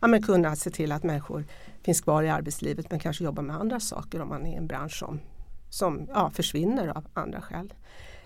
ja, 0.01 0.08
men 0.08 0.23
kunna 0.23 0.56
se 0.56 0.69
till 0.69 0.91
att 0.91 1.04
människor 1.04 1.45
finns 1.82 2.01
kvar 2.01 2.23
i 2.23 2.30
arbetslivet 2.30 2.91
men 2.91 2.99
kanske 2.99 3.23
jobbar 3.23 3.43
med 3.43 3.56
andra 3.56 3.80
saker 3.80 4.21
om 4.21 4.30
man 4.30 4.45
är 4.45 4.51
i 4.51 4.56
en 4.56 4.67
bransch 4.67 4.99
som, 4.99 5.19
som 5.75 6.07
ja, 6.13 6.29
försvinner 6.29 6.88
av 6.88 7.07
andra 7.13 7.41
skäl. 7.41 7.73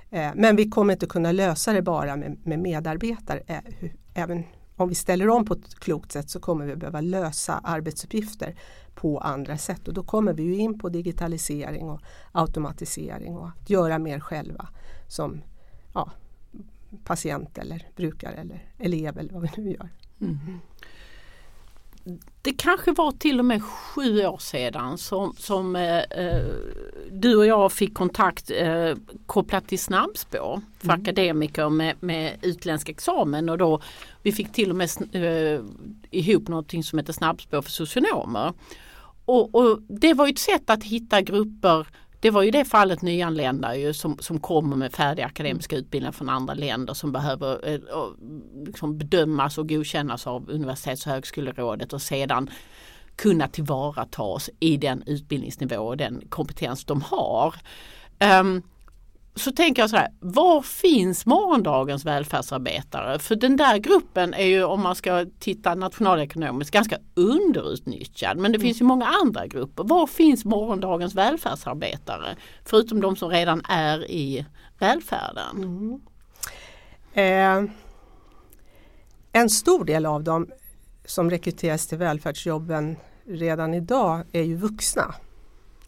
Eh, 0.09 0.31
men 0.35 0.55
vi 0.55 0.69
kommer 0.69 0.93
inte 0.93 1.05
kunna 1.05 1.31
lösa 1.31 1.73
det 1.73 1.81
bara 1.81 2.15
med, 2.15 2.37
med 2.43 2.59
medarbetare. 2.59 3.43
Eh, 3.47 3.89
även 4.13 4.43
om 4.75 4.89
vi 4.89 4.95
ställer 4.95 5.29
om 5.29 5.45
på 5.45 5.53
ett 5.53 5.75
klokt 5.79 6.11
sätt 6.11 6.29
så 6.29 6.39
kommer 6.39 6.65
vi 6.65 6.75
behöva 6.75 7.01
lösa 7.01 7.61
arbetsuppgifter 7.63 8.55
på 8.95 9.19
andra 9.19 9.57
sätt 9.57 9.87
och 9.87 9.93
då 9.93 10.03
kommer 10.03 10.33
vi 10.33 10.57
in 10.57 10.79
på 10.79 10.89
digitalisering 10.89 11.89
och 11.89 12.01
automatisering 12.31 13.37
och 13.37 13.47
att 13.47 13.69
göra 13.69 13.99
mer 13.99 14.19
själva 14.19 14.67
som 15.07 15.41
ja, 15.93 16.11
patient 17.03 17.57
eller 17.57 17.87
brukare 17.95 18.35
eller 18.35 18.71
elev 18.77 19.17
eller 19.17 19.33
vad 19.33 19.41
vi 19.41 19.49
nu 19.61 19.71
gör. 19.71 19.89
Mm 20.21 20.59
det 22.41 22.53
kanske 22.53 22.91
var 22.91 23.11
till 23.11 23.39
och 23.39 23.45
med 23.45 23.63
sju 23.63 24.25
år 24.25 24.37
sedan 24.37 24.97
som, 24.97 25.33
som 25.37 25.75
eh, 25.75 25.97
eh, 25.97 26.43
du 27.11 27.35
och 27.35 27.45
jag 27.45 27.71
fick 27.71 27.93
kontakt 27.93 28.51
eh, 28.51 28.95
kopplat 29.25 29.67
till 29.67 29.79
snabbspår 29.79 30.61
för 30.79 30.87
mm. 30.87 31.01
akademiker 31.01 31.69
med, 31.69 31.95
med 31.99 32.37
utländsk 32.41 32.89
examen 32.89 33.49
och 33.49 33.57
då 33.57 33.81
vi 34.23 34.31
fick 34.31 34.51
till 34.51 34.69
och 34.69 34.75
med 34.75 34.89
eh, 35.11 35.61
ihop 36.11 36.47
någonting 36.47 36.83
som 36.83 36.99
heter 36.99 37.13
snabbspår 37.13 37.61
för 37.61 37.71
socionomer. 37.71 38.53
Och, 39.25 39.55
och, 39.55 39.81
det 39.81 40.13
var 40.13 40.27
ett 40.27 40.39
sätt 40.39 40.69
att 40.69 40.83
hitta 40.83 41.21
grupper 41.21 41.87
det 42.19 42.31
var 42.31 42.43
ju 42.43 42.51
det 42.51 42.65
fallet 42.65 43.01
nyanlända 43.01 43.75
ju 43.75 43.93
som, 43.93 44.17
som 44.17 44.39
kommer 44.39 44.75
med 44.75 44.93
färdiga 44.93 45.25
akademiska 45.25 45.75
utbildningar 45.75 46.11
från 46.11 46.29
andra 46.29 46.53
länder 46.53 46.93
som 46.93 47.11
behöver 47.11 47.69
eh, 47.69 47.79
liksom 48.65 48.97
bedömas 48.97 49.57
och 49.57 49.69
godkännas 49.69 50.27
av 50.27 50.49
universitets 50.49 51.05
och 51.05 51.11
högskolerådet 51.11 51.93
och 51.93 52.01
sedan 52.01 52.49
kunna 53.15 53.47
tillvaratas 53.47 54.49
i 54.59 54.77
den 54.77 55.03
utbildningsnivå 55.05 55.75
och 55.75 55.97
den 55.97 56.21
kompetens 56.29 56.85
de 56.85 57.01
har. 57.01 57.55
Um, 58.39 58.63
så 59.35 59.51
tänker 59.51 59.81
jag 59.81 59.89
så 59.89 59.95
här, 59.95 60.09
var 60.19 60.61
finns 60.61 61.25
morgondagens 61.25 62.05
välfärdsarbetare? 62.05 63.19
För 63.19 63.35
den 63.35 63.57
där 63.57 63.77
gruppen 63.77 64.33
är 64.33 64.45
ju 64.45 64.63
om 64.63 64.81
man 64.81 64.95
ska 64.95 65.25
titta 65.39 65.75
nationalekonomiskt 65.75 66.71
ganska 66.71 66.97
underutnyttjad. 67.13 68.37
Men 68.37 68.51
det 68.51 68.55
mm. 68.55 68.65
finns 68.65 68.81
ju 68.81 68.85
många 68.85 69.05
andra 69.05 69.47
grupper. 69.47 69.83
Var 69.83 70.07
finns 70.07 70.45
morgondagens 70.45 71.15
välfärdsarbetare? 71.15 72.35
Förutom 72.65 73.01
de 73.01 73.15
som 73.15 73.29
redan 73.29 73.61
är 73.69 74.11
i 74.11 74.45
välfärden. 74.79 75.57
Mm. 75.57 76.01
Eh, 77.13 77.71
en 79.31 79.49
stor 79.49 79.85
del 79.85 80.05
av 80.05 80.23
dem 80.23 80.47
som 81.05 81.29
rekryteras 81.29 81.87
till 81.87 81.97
välfärdsjobben 81.97 82.95
redan 83.25 83.73
idag 83.73 84.23
är 84.31 84.43
ju 84.43 84.55
vuxna. 84.55 85.15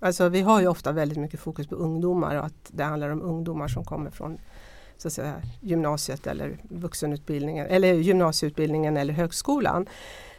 Alltså 0.03 0.29
vi 0.29 0.41
har 0.41 0.61
ju 0.61 0.67
ofta 0.67 0.91
väldigt 0.91 1.17
mycket 1.17 1.39
fokus 1.39 1.67
på 1.67 1.75
ungdomar 1.75 2.35
och 2.35 2.45
att 2.45 2.71
det 2.71 2.83
handlar 2.83 3.09
om 3.09 3.21
ungdomar 3.21 3.67
som 3.67 3.83
kommer 3.83 4.11
från 4.11 4.37
så 4.97 5.07
att 5.07 5.13
säga, 5.13 5.41
gymnasiet 5.59 6.27
eller 6.27 6.57
vuxenutbildningen 6.63 7.67
eller 7.67 7.93
gymnasieutbildningen 7.93 8.97
eller 8.97 9.13
högskolan. 9.13 9.87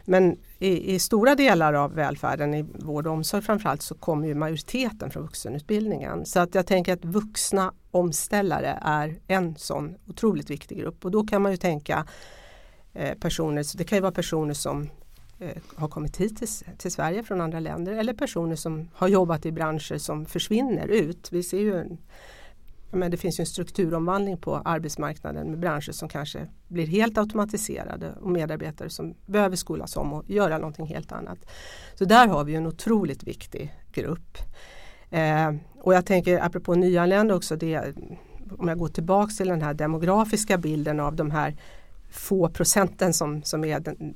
Men 0.05 0.37
i, 0.59 0.93
i, 0.93 0.99
stora 0.99 1.35
delar 1.35 1.73
av 1.73 1.93
välfärden, 1.93 2.53
i 2.53 2.61
vård 2.61 3.07
och 3.07 3.13
omsorg 3.13 3.41
framförallt, 3.43 3.81
så 3.81 3.95
kommer 3.95 4.27
ju 4.27 4.35
majoriteten 4.35 5.11
från 5.11 5.23
vuxenutbildningen. 5.23 6.25
Så 6.25 6.39
att 6.39 6.55
jag 6.55 6.67
tänker 6.67 6.93
att 6.93 7.05
vuxna 7.05 7.73
omställare 7.91 8.79
är 8.81 9.15
en 9.27 9.55
sån 9.55 9.95
otroligt 10.07 10.49
viktig 10.49 10.77
grupp 10.77 11.05
och 11.05 11.11
då 11.11 11.23
kan 11.23 11.41
man 11.41 11.51
ju 11.51 11.57
tänka 11.57 12.05
eh, 12.93 13.17
personer, 13.17 13.63
så 13.63 13.77
det 13.77 13.83
kan 13.83 13.97
ju 13.97 14.01
vara 14.01 14.11
personer 14.11 14.53
som 14.53 14.89
Eh, 15.43 15.61
har 15.75 15.87
kommit 15.87 16.17
hit 16.17 16.37
till, 16.37 16.47
till, 16.77 16.91
Sverige 16.91 17.23
från 17.23 17.41
andra 17.41 17.59
länder 17.59 17.93
eller 17.93 18.13
personer 18.13 18.55
som 18.55 18.89
har 18.93 19.07
jobbat 19.07 19.45
i 19.45 19.51
branscher 19.51 19.97
som 19.97 20.25
försvinner 20.25 20.87
ut. 20.87 21.31
Vi 21.31 21.43
ser 21.43 21.59
ju 21.59 21.77
en, 21.77 21.97
men 22.91 23.11
det 23.11 23.17
finns 23.17 23.39
ju 23.39 23.41
en 23.41 23.45
strukturomvandling 23.45 24.37
på 24.37 24.55
arbetsmarknaden 24.55 25.49
med 25.49 25.59
branscher 25.59 25.91
som 25.91 26.09
kanske 26.09 26.47
blir 26.67 26.87
helt 26.87 27.17
automatiserade 27.17 28.13
och 28.21 28.31
medarbetare 28.31 28.89
som 28.89 29.15
behöver 29.25 29.55
skolas 29.55 29.97
om 29.97 30.13
och 30.13 30.29
göra 30.29 30.57
någonting 30.57 30.85
helt 30.85 31.11
annat. 31.11 31.37
Så 31.95 32.05
där 32.05 32.27
har 32.27 32.43
vi 32.43 32.55
en 32.55 32.67
otroligt 32.67 33.23
viktig 33.23 33.73
grupp. 33.93 34.37
Eh, 35.09 35.53
och 35.81 35.93
jag 35.93 36.05
tänker 36.05 36.45
apropå 36.45 36.75
nyanlända 36.75 37.35
också, 37.35 37.55
det, 37.55 37.93
om 38.57 38.67
jag 38.67 38.77
går 38.77 38.87
tillbaks 38.87 39.37
till 39.37 39.47
den 39.47 39.61
här 39.61 39.73
demografiska 39.73 40.57
bilden 40.57 40.99
av 40.99 41.15
de 41.15 41.31
här 41.31 41.55
få 42.09 42.49
procenten 42.49 43.13
som, 43.13 43.43
som 43.43 43.63
är 43.63 43.79
den, 43.79 44.15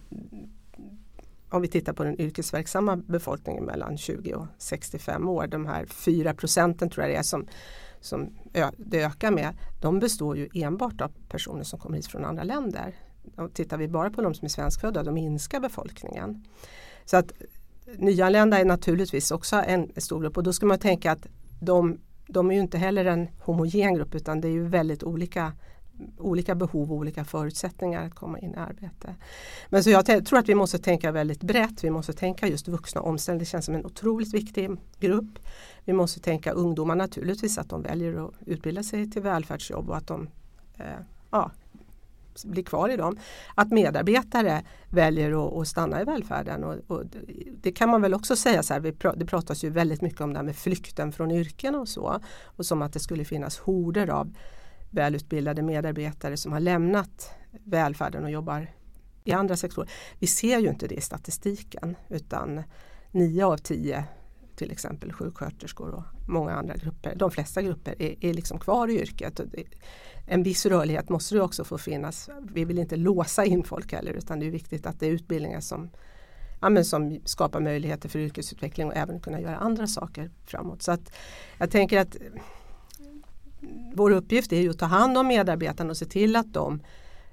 om 1.50 1.62
vi 1.62 1.68
tittar 1.68 1.94
på 1.94 2.04
den 2.04 2.22
yrkesverksamma 2.22 2.96
befolkningen 2.96 3.64
mellan 3.64 3.98
20 3.98 4.34
och 4.34 4.48
65 4.58 5.30
år, 5.30 5.48
de 5.48 5.66
här 5.66 5.86
4 5.86 6.34
procenten 6.34 6.90
tror 6.90 7.06
jag 7.06 7.14
det 7.14 7.20
är 7.20 7.24
som 7.24 7.48
som 8.00 8.30
det 8.78 9.04
ökar 9.04 9.32
med, 9.32 9.58
de 9.82 10.00
består 10.00 10.38
ju 10.38 10.50
enbart 10.54 11.02
av 11.02 11.12
personer 11.30 11.64
som 11.64 11.80
kommer 11.80 11.96
hit 11.96 12.08
från 12.08 12.26
andra 12.26 12.44
länder. 12.44 12.96
Och 13.36 13.54
tittar 13.54 13.78
vi 13.78 13.88
bara 13.88 14.10
på 14.10 14.22
de 14.22 14.34
som 14.34 14.46
är 14.46 14.50
svenskfödda, 14.50 15.04
då 15.04 15.12
minskar 15.12 15.60
befolkningen. 15.60 16.44
Så 17.06 17.18
att 17.18 17.32
nyanlända 17.98 18.60
är 18.60 18.66
naturligtvis 18.66 19.32
också 19.32 19.56
en 19.56 19.92
stor 19.98 20.22
grupp 20.22 20.38
och 20.38 20.44
då 20.44 20.54
ska 20.54 20.66
man 20.66 20.80
tänka 20.80 21.12
att 21.12 21.28
de, 21.60 22.00
de 22.28 22.52
är 22.52 22.56
ju 22.56 22.62
inte 22.62 22.78
heller 22.78 23.06
en 23.06 23.28
homogen 23.40 23.96
grupp 23.96 24.16
utan 24.16 24.42
det 24.42 24.48
är 24.48 24.52
ju 24.52 24.68
väldigt 24.68 25.04
olika 25.04 25.54
olika 26.18 26.56
behov 26.56 26.92
och 26.92 26.98
olika 26.98 27.26
förutsättningar 27.26 28.06
att 28.06 28.16
komma 28.16 28.40
in 28.40 28.54
i 28.54 28.58
arbete. 28.58 29.16
Men 29.70 29.84
så 29.84 29.90
jag 29.90 30.26
tror 30.26 30.40
att 30.40 30.50
vi 30.50 30.56
måste 30.56 30.78
tänka 30.78 31.12
väldigt 31.12 31.44
brett. 31.44 31.84
Vi 31.84 31.90
måste 31.90 32.14
tänka 32.14 32.48
just 32.48 32.68
vuxna 32.68 33.02
omställning. 33.02 33.40
Det 33.40 33.46
känns 33.46 33.66
som 33.66 33.76
en 33.76 33.86
otroligt 33.86 34.34
viktig 34.34 34.70
grupp. 35.00 35.40
Vi 35.86 35.94
måste 35.94 36.20
tänka 36.20 36.52
ungdomar 36.52 36.96
naturligtvis 36.96 37.58
att 37.58 37.70
de 37.70 37.82
väljer 37.82 38.26
att 38.26 38.34
utbilda 38.46 38.84
sig 38.84 39.12
till 39.12 39.22
välfärdsjobb 39.22 39.90
och 39.90 39.98
att 39.98 40.08
de 40.08 40.30
eh, 40.78 40.86
ja, 41.32 41.52
blir 42.44 42.64
kvar 42.64 42.90
i 42.90 42.98
dem. 42.98 43.20
Att 43.56 43.72
medarbetare 43.72 44.64
väljer 44.90 45.48
att, 45.48 45.54
att 45.54 45.68
stanna 45.68 46.02
i 46.02 46.04
välfärden. 46.04 46.64
Och, 46.64 46.76
och, 46.88 47.04
det 47.62 47.72
kan 47.72 47.90
man 47.90 48.02
väl 48.02 48.14
också 48.14 48.36
säga 48.36 48.64
så 48.64 48.74
här, 48.74 48.82
vi 48.82 48.92
pr 48.92 49.08
det 49.16 49.26
pratas 49.26 49.64
ju 49.64 49.70
väldigt 49.70 50.02
mycket 50.02 50.22
om 50.22 50.34
det 50.34 50.40
här 50.40 50.46
med 50.46 50.56
flykten 50.56 51.12
från 51.12 51.32
yrken 51.32 51.76
och 51.76 51.88
så. 51.88 52.20
Och 52.44 52.66
som 52.66 52.82
att 52.82 52.94
det 52.94 53.00
skulle 53.00 53.26
finnas 53.26 53.60
horder 53.60 54.08
av 54.10 54.34
välutbildade 54.89 55.62
medarbetare 55.62 56.38
som 56.38 56.52
har 56.52 56.60
lämnat 56.60 57.32
välfärden 57.63 58.23
och 58.23 58.32
jobbar 58.32 58.67
i 59.23 59.32
andra 59.32 59.56
sektorer. 59.56 59.89
Vi 60.19 60.28
ser 60.28 60.60
ju 60.60 60.69
inte 60.69 60.88
det 60.88 60.95
i 60.95 61.02
statistiken 61.02 61.95
utan 62.10 62.63
nio 63.12 63.45
av 63.45 63.58
tio 63.58 64.06
till 64.56 64.71
exempel 64.71 65.13
sjuksköterskor 65.13 65.89
och 65.89 66.04
många 66.28 66.52
andra 66.52 66.76
grupper, 66.76 67.15
de 67.15 67.32
flesta 67.32 67.62
grupper 67.62 68.02
är, 68.02 68.26
är 68.26 68.34
liksom 68.34 68.60
kvar 68.60 68.88
i 68.88 69.02
yrket. 69.02 69.39
En 70.28 70.43
viss 70.43 70.65
rörlighet 70.65 71.10
måste 71.10 71.36
det 71.36 71.41
också 71.41 71.63
få 71.63 71.78
finnas. 71.78 72.30
Vi 72.52 72.65
vill 72.65 72.80
inte 72.80 72.95
låsa 72.95 73.45
in 73.45 73.63
folk 73.63 73.91
heller 73.91 74.13
utan 74.13 74.39
det 74.39 74.47
är 74.47 74.52
viktigt 74.52 74.86
att 74.86 75.00
det 75.00 75.08
är 75.08 75.12
utbildningar 75.12 75.60
som, 75.60 75.89
ja, 76.62 76.84
som 76.84 77.19
skapar 77.26 77.60
möjligheter 77.60 78.10
för 78.10 78.19
yrkesutveckling 78.19 78.88
och 78.88 78.95
även 78.95 79.19
kunna 79.19 79.41
göra 79.41 79.58
andra 79.58 79.88
saker 79.88 80.32
framåt. 80.45 80.82
Så 80.82 80.91
att 80.91 81.13
jag 81.58 81.71
tänker 81.71 82.00
att 82.00 82.17
vår 83.93 84.12
uppgift 84.12 84.54
är 84.54 84.62
ju 84.62 84.70
att 84.70 84.80
ta 84.80 84.86
hand 84.86 85.17
om 85.17 85.28
medarbetarna 85.28 85.89
och 85.89 85.98
se 85.98 86.06
till 86.06 86.36
att 86.36 86.54
de 86.54 86.80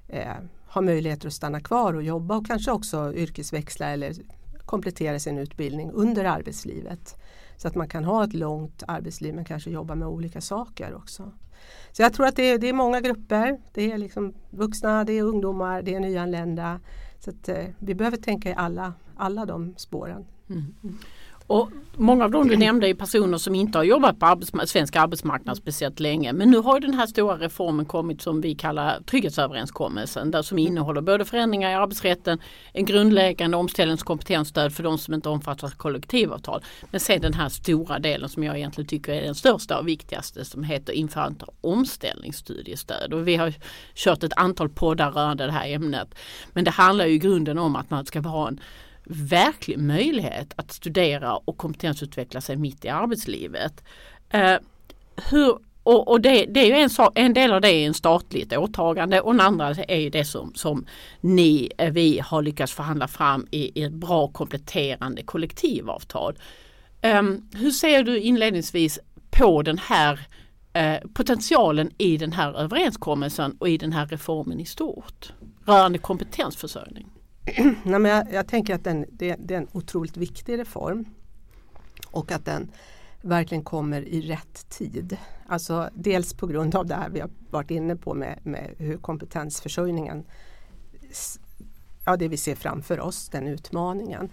eh, 0.07 0.33
har 0.67 0.81
möjligheter 0.81 1.27
att 1.27 1.33
stanna 1.33 1.59
kvar 1.59 1.93
och 1.93 2.03
jobba 2.03 2.37
och 2.37 2.47
kanske 2.47 2.71
också 2.71 3.13
yrkesväxla 3.13 3.87
eller 3.87 4.13
komplettera 4.65 5.19
sin 5.19 5.37
utbildning 5.37 5.91
under 5.91 6.25
arbetslivet. 6.25 7.15
Så 7.57 7.67
att 7.67 7.75
man 7.75 7.87
kan 7.89 8.03
ha 8.03 8.23
ett 8.23 8.33
långt 8.33 8.83
arbetsliv 8.87 9.35
men 9.35 9.45
kanske 9.45 9.69
jobba 9.69 9.95
med 9.95 10.07
olika 10.07 10.41
saker 10.41 10.95
också. 10.95 11.31
Så 11.91 12.01
jag 12.01 12.13
tror 12.13 12.25
att 12.25 12.35
det 12.35 12.43
är, 12.43 12.57
det 12.57 12.69
är 12.69 12.73
många 12.73 13.01
grupper. 13.01 13.61
Det 13.73 13.91
är 13.91 13.97
liksom 13.97 14.33
vuxna, 14.49 15.03
det 15.03 15.13
är 15.13 15.23
ungdomar, 15.23 15.81
det 15.81 15.95
är 15.95 15.99
nyanlända. 15.99 16.79
Så 17.19 17.29
att, 17.29 17.49
eh, 17.49 17.65
vi 17.79 17.95
behöver 17.95 18.17
tänka 18.17 18.49
i 18.49 18.53
alla, 18.53 18.93
alla 19.15 19.45
de 19.45 19.73
spåren. 19.77 20.25
Mm. 20.49 20.75
mm. 20.83 20.97
Och 21.47 21.69
många 21.97 22.23
av 22.23 22.31
dem 22.31 22.47
du 22.47 22.57
nämnde 22.57 22.89
är 22.89 22.93
personer 22.93 23.37
som 23.37 23.55
inte 23.55 23.77
har 23.77 23.83
jobbat 23.83 24.19
på 24.19 24.25
arbetsmark 24.25 24.69
svensk 24.69 24.95
arbetsmarknad 24.95 25.57
speciellt 25.57 25.99
länge. 25.99 26.33
Men 26.33 26.51
nu 26.51 26.57
har 26.57 26.79
den 26.79 26.93
här 26.93 27.07
stora 27.07 27.37
reformen 27.37 27.85
kommit 27.85 28.21
som 28.21 28.41
vi 28.41 28.55
kallar 28.55 28.99
trygghetsöverenskommelsen. 29.01 30.31
Där 30.31 30.41
som 30.41 30.59
innehåller 30.59 31.01
både 31.01 31.25
förändringar 31.25 31.71
i 31.71 31.73
arbetsrätten, 31.73 32.39
en 32.73 32.85
grundläggande 32.85 33.57
omställningskompetensstöd 33.57 34.73
för 34.73 34.83
de 34.83 34.97
som 34.97 35.13
inte 35.13 35.29
omfattas 35.29 35.71
av 35.71 35.77
kollektivavtal. 35.77 36.63
Men 36.91 36.99
sen 36.99 37.21
den 37.21 37.33
här 37.33 37.49
stora 37.49 37.99
delen 37.99 38.29
som 38.29 38.43
jag 38.43 38.57
egentligen 38.57 38.87
tycker 38.87 39.13
är 39.13 39.21
den 39.21 39.35
största 39.35 39.79
och 39.79 39.87
viktigaste 39.87 40.45
som 40.45 40.63
heter 40.63 40.93
införandet 40.93 41.43
av 41.43 41.53
omställningsstudiestöd. 41.61 43.13
Och 43.13 43.27
vi 43.27 43.35
har 43.35 43.53
kört 43.95 44.23
ett 44.23 44.33
antal 44.35 44.69
poddar 44.69 45.11
rörande 45.11 45.45
det 45.45 45.51
här 45.51 45.69
ämnet. 45.69 46.15
Men 46.53 46.63
det 46.63 46.71
handlar 46.71 47.05
ju 47.05 47.13
i 47.13 47.19
grunden 47.19 47.57
om 47.57 47.75
att 47.75 47.89
man 47.89 48.05
ska 48.05 48.19
ha 48.19 48.47
en 48.47 48.59
verklig 49.05 49.79
möjlighet 49.79 50.53
att 50.55 50.71
studera 50.71 51.35
och 51.35 51.57
kompetensutveckla 51.57 52.41
sig 52.41 52.55
mitt 52.55 52.85
i 52.85 52.89
arbetslivet. 52.89 53.83
Eh, 54.29 54.57
hur, 55.29 55.57
och, 55.83 56.07
och 56.07 56.21
det, 56.21 56.45
det, 56.45 56.59
är 56.59 56.65
ju 56.65 56.73
en, 56.83 56.89
sak, 56.89 57.11
en 57.15 57.33
del 57.33 57.53
av 57.53 57.61
det 57.61 57.71
är 57.71 57.87
en 57.87 57.93
statligt 57.93 58.57
åtagande 58.57 59.21
och 59.21 59.31
en 59.31 59.39
andra 59.39 59.69
är 59.69 59.99
ju 59.99 60.09
det 60.09 60.25
som, 60.25 60.53
som 60.55 60.85
ni, 61.21 61.71
eh, 61.77 61.91
vi 61.91 62.19
har 62.19 62.41
lyckats 62.41 62.73
förhandla 62.73 63.07
fram 63.07 63.47
i, 63.51 63.79
i 63.79 63.83
ett 63.83 63.93
bra 63.93 64.27
kompletterande 64.27 65.23
kollektivavtal. 65.23 66.37
Eh, 67.01 67.23
hur 67.53 67.71
ser 67.71 68.03
du 68.03 68.19
inledningsvis 68.19 68.99
på 69.29 69.61
den 69.61 69.77
här 69.77 70.19
eh, 70.73 70.97
potentialen 71.13 71.91
i 71.97 72.17
den 72.17 72.31
här 72.31 72.53
överenskommelsen 72.53 73.55
och 73.59 73.69
i 73.69 73.77
den 73.77 73.93
här 73.93 74.05
reformen 74.05 74.59
i 74.59 74.65
stort 74.65 75.33
rörande 75.65 75.97
kompetensförsörjning? 75.97 77.14
Nej, 77.83 77.99
men 77.99 78.05
jag, 78.05 78.33
jag 78.33 78.47
tänker 78.47 78.75
att 78.75 78.83
den, 78.83 79.05
det, 79.11 79.35
det, 79.39 79.53
är 79.53 79.57
en 79.57 79.67
otroligt 79.71 80.17
viktig 80.17 80.59
reform. 80.59 81.05
Och 82.11 82.31
att 82.31 82.45
den 82.45 82.71
verkligen 83.21 83.63
kommer 83.63 84.01
i 84.01 84.21
rätt 84.21 84.69
tid. 84.69 85.17
Alltså 85.47 85.89
dels 85.93 86.33
på 86.33 86.47
grund 86.47 86.75
av 86.75 86.85
det 86.85 86.95
här 86.95 87.09
vi 87.09 87.19
har 87.19 87.29
varit 87.49 87.71
inne 87.71 87.95
på 87.95 88.13
med, 88.13 88.39
med 88.43 88.75
hur 88.77 88.97
kompetensförsörjningen 88.97 90.25
ja, 92.05 92.17
det 92.17 92.27
vi 92.27 92.37
ser 92.37 92.55
framför 92.55 92.99
oss, 92.99 93.29
den 93.29 93.47
utmaningen. 93.47 94.29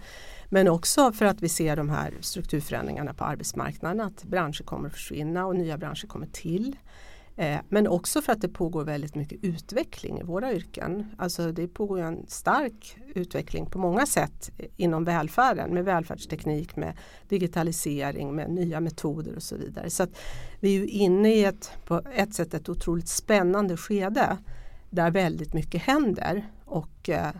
Men 0.49 0.67
också 0.67 1.11
för 1.11 1.25
att 1.25 1.41
vi 1.41 1.49
ser 1.49 1.75
de 1.75 1.89
här 1.89 2.13
strukturförändringarna 2.21 3.13
på 3.13 3.23
arbetsmarknaden, 3.23 4.01
att 4.01 4.23
branscher 4.23 4.63
kommer 4.63 4.87
att 4.87 4.93
försvinna 4.93 5.45
och 5.45 5.55
nya 5.55 5.77
branscher 5.77 6.07
kommer 6.07 6.27
till. 6.27 6.75
Eh, 7.35 7.59
men 7.69 7.87
också 7.87 8.21
för 8.21 8.33
att 8.33 8.41
det 8.41 8.49
pågår 8.49 8.83
väldigt 8.83 9.15
mycket 9.15 9.43
utveckling 9.43 10.19
i 10.19 10.23
våra 10.23 10.53
yrken. 10.53 11.05
Alltså 11.17 11.51
det 11.51 11.67
pågår 11.67 11.99
en 11.99 12.25
stark 12.27 12.97
utveckling 13.15 13.65
på 13.65 13.79
många 13.79 14.05
sätt 14.05 14.51
eh, 14.57 14.65
inom 14.77 15.03
välfärden 15.03 15.73
med 15.73 15.85
välfärdsteknik, 15.85 16.75
med 16.75 16.97
digitalisering, 17.29 18.35
med 18.35 18.51
nya 18.51 18.79
metoder 18.79 19.35
och 19.35 19.43
så 19.43 19.57
vidare. 19.57 19.89
Så 19.89 20.07
vi 20.59 20.75
är 20.75 20.85
inne 20.85 21.33
i 21.33 21.43
ett, 21.43 21.71
på 21.85 22.01
ett 22.13 22.33
sätt 22.33 22.53
ett 22.53 22.69
otroligt 22.69 23.07
spännande 23.07 23.77
skede 23.77 24.37
där 24.89 25.11
väldigt 25.11 25.53
mycket 25.53 25.81
händer. 25.81 26.47
Och 26.65 27.09
eh, 27.09 27.31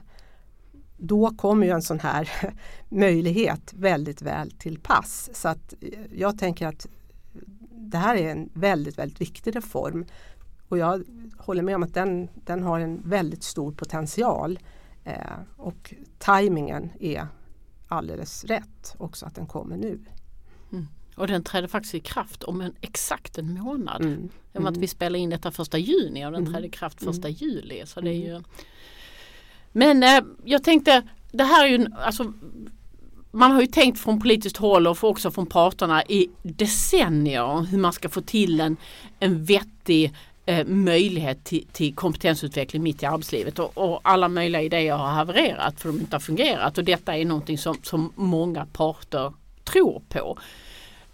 då 0.98 1.30
kommer 1.30 1.68
ju 1.68 1.74
en 1.74 1.82
sån 1.82 2.00
här 2.00 2.30
möjlighet 2.90 3.74
väldigt 3.74 4.22
väl 4.22 4.52
till 4.52 4.80
pass. 4.80 5.30
Så 5.34 5.48
att 5.48 5.74
jag 6.16 6.38
tänker 6.38 6.68
att 6.68 6.88
det 7.76 7.98
här 7.98 8.16
är 8.16 8.32
en 8.32 8.50
väldigt, 8.54 8.98
väldigt 8.98 9.22
viktig 9.22 9.56
reform. 9.56 10.06
Och 10.68 10.78
jag 10.78 11.04
håller 11.38 11.62
med 11.62 11.76
om 11.76 11.84
att 11.84 11.94
den, 11.94 12.30
den 12.46 12.64
har 12.64 12.80
en 12.80 13.02
väldigt 13.06 13.44
stor 13.44 13.72
potential. 13.72 14.60
Eh, 15.04 15.18
och 15.58 15.94
tajmingen 16.18 16.90
är 17.00 17.28
alldeles 17.88 18.44
rätt 18.44 18.96
också 18.98 19.26
att 19.26 19.36
den 19.36 19.48
kommer 19.48 19.78
nu. 19.78 20.00
Mm. 20.72 20.88
Och 21.16 21.28
den 21.28 21.44
träder 21.44 21.68
faktiskt 21.68 21.96
i 21.96 22.00
kraft 22.00 22.44
om 22.44 22.62
en 22.62 22.74
exakt 22.82 23.38
en 23.38 23.54
månad. 23.54 24.02
Mm. 24.02 24.30
Mm. 24.54 24.68
att 24.68 24.78
vi 24.78 24.88
spelar 24.88 25.20
in 25.20 25.30
detta 25.30 25.52
första 25.52 25.78
juni 25.78 26.26
och 26.26 26.32
den 26.32 26.42
mm. 26.42 26.54
träder 26.54 26.68
i 26.68 26.72
kraft 26.72 27.04
första 27.04 27.28
mm. 27.28 27.38
juli. 27.40 27.84
Så 27.86 28.02
det 28.02 28.10
är 28.10 28.16
mm. 28.16 28.28
ju... 28.28 28.44
Men 29.72 30.04
eh, 30.04 30.24
jag 30.44 30.64
tänkte, 30.64 31.02
det 31.32 31.44
här 31.44 31.66
är 31.66 31.70
ju, 31.70 31.88
alltså 31.98 32.34
man 33.36 33.52
har 33.52 33.62
ju 33.62 33.68
tänkt 33.68 34.00
från 34.00 34.20
politiskt 34.20 34.58
håll 34.58 34.88
och 34.88 35.04
också 35.04 35.32
från 35.32 35.46
parterna 35.46 36.04
i 36.04 36.30
decennier 36.44 37.66
hur 37.66 37.78
man 37.78 37.94
ska 37.94 38.10
få 38.10 38.22
till 38.22 38.60
en, 38.60 38.78
en 39.20 39.46
vettig 39.46 40.14
eh, 40.46 40.68
möjlighet 40.68 41.44
till, 41.44 41.68
till, 41.72 41.96
kompetensutveckling 41.96 42.84
mitt 42.84 43.04
i 43.04 43.06
arbetslivet 43.06 43.60
och, 43.60 43.78
och, 43.78 44.00
alla 44.04 44.30
möjliga 44.30 44.62
idéer 44.62 44.96
har 44.96 45.08
havererat 45.08 45.80
för 45.80 45.90
de 45.90 46.00
inte 46.00 46.16
har 46.16 46.22
fungerat 46.22 46.78
och 46.78 46.84
detta 46.84 47.18
är 47.18 47.26
någonting 47.26 47.58
som, 47.58 47.78
som 47.84 48.12
många 48.16 48.66
parter 48.66 49.34
tror 49.64 50.02
på. 50.10 50.38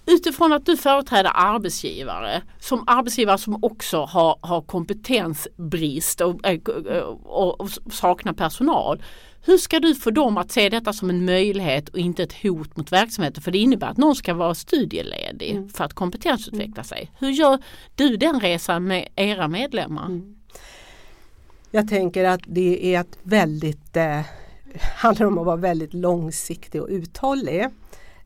Utifrån 0.05 0.53
att 0.53 0.65
du 0.65 0.77
företräder 0.77 1.31
arbetsgivare, 1.33 2.41
som 2.59 2.83
arbetsgivare 2.87 3.37
som 3.37 3.63
också 3.63 4.05
har, 4.05 4.37
har 4.41 4.61
kompetensbrist 4.61 6.21
och, 6.21 6.47
eh, 6.47 7.01
och, 7.23 7.61
och 7.61 7.69
saknar 7.91 8.33
personal. 8.33 9.01
Hur 9.41 9.57
ska 9.57 9.79
du 9.79 9.95
få 9.95 10.11
dem 10.11 10.37
att 10.37 10.51
se 10.51 10.69
detta 10.69 10.93
som 10.93 11.09
en 11.09 11.25
möjlighet 11.25 11.89
och 11.89 11.97
inte 11.97 12.23
ett 12.23 12.33
hot 12.43 12.77
mot 12.77 12.91
verksamheten? 12.91 13.43
För 13.43 13.51
det 13.51 13.57
innebär 13.57 13.87
att 13.87 13.97
någon 13.97 14.15
ska 14.15 14.33
vara 14.33 14.55
studieledig 14.55 15.51
mm. 15.51 15.69
för 15.69 15.83
att 15.83 15.93
kompetensutveckla 15.93 16.73
mm. 16.73 16.83
sig. 16.83 17.11
Hur 17.19 17.29
gör 17.29 17.59
du 17.95 18.17
den 18.17 18.39
resan 18.39 18.83
med 18.83 19.07
era 19.15 19.47
medlemmar? 19.47 20.05
Mm. 20.05 20.35
Jag 21.71 21.87
tänker 21.87 22.25
att 22.25 22.41
det 22.45 22.95
är 22.95 23.01
ett 23.01 23.17
väldigt 23.23 23.97
eh, 23.97 24.21
handlar 24.81 25.25
om 25.25 25.37
att 25.37 25.45
vara 25.45 25.55
väldigt 25.55 25.93
långsiktig 25.93 26.81
och 26.81 26.87
uthållig. 26.89 27.67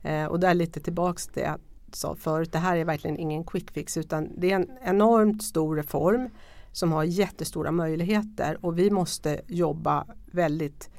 Eh, 0.01 0.25
och 0.25 0.39
där 0.39 0.53
lite 0.53 0.79
tillbaks 0.79 1.27
till 1.27 1.41
det 1.41 1.47
jag 1.47 1.59
sa 1.93 2.15
förut, 2.15 2.51
det 2.51 2.59
här 2.59 2.77
är 2.77 2.85
verkligen 2.85 3.17
ingen 3.17 3.43
quick 3.43 3.71
fix 3.71 3.97
utan 3.97 4.29
det 4.37 4.51
är 4.51 4.55
en 4.55 4.69
enormt 4.83 5.43
stor 5.43 5.75
reform 5.75 6.29
som 6.71 6.91
har 6.91 7.03
jättestora 7.03 7.71
möjligheter 7.71 8.57
och 8.65 8.79
vi 8.79 8.91
måste 8.91 9.41
jobba 9.47 10.05
väldigt 10.25 10.89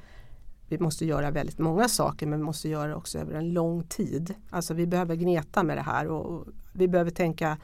vi 0.67 0.79
måste 0.79 1.05
göra 1.05 1.31
väldigt 1.31 1.59
många 1.59 1.87
saker 1.87 2.27
men 2.27 2.39
vi 2.39 2.45
måste 2.45 2.69
göra 2.69 2.87
det 2.87 2.95
också 2.95 3.19
över 3.19 3.33
en 3.33 3.53
lång 3.53 3.83
tid. 3.83 4.33
Alltså 4.49 4.73
vi 4.73 4.87
behöver 4.87 5.15
gneta 5.15 5.63
med 5.63 5.77
det 5.77 5.81
här 5.81 6.07
och 6.07 6.47
vi 6.73 6.87
behöver 6.87 7.11
tänka 7.11 7.57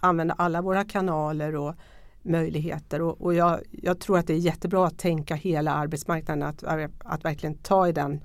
använda 0.00 0.34
alla 0.38 0.62
våra 0.62 0.84
kanaler 0.84 1.56
och 1.56 1.74
möjligheter 2.22 3.02
och, 3.02 3.20
och 3.20 3.34
jag, 3.34 3.60
jag, 3.70 3.98
tror 3.98 4.18
att 4.18 4.26
det 4.26 4.32
är 4.32 4.38
jättebra 4.38 4.86
att 4.86 4.98
tänka 4.98 5.34
hela 5.34 5.72
arbetsmarknaden 5.72 6.42
att, 6.42 6.64
att 6.98 7.24
verkligen 7.24 7.54
ta 7.54 7.88
i 7.88 7.92
den, 7.92 8.20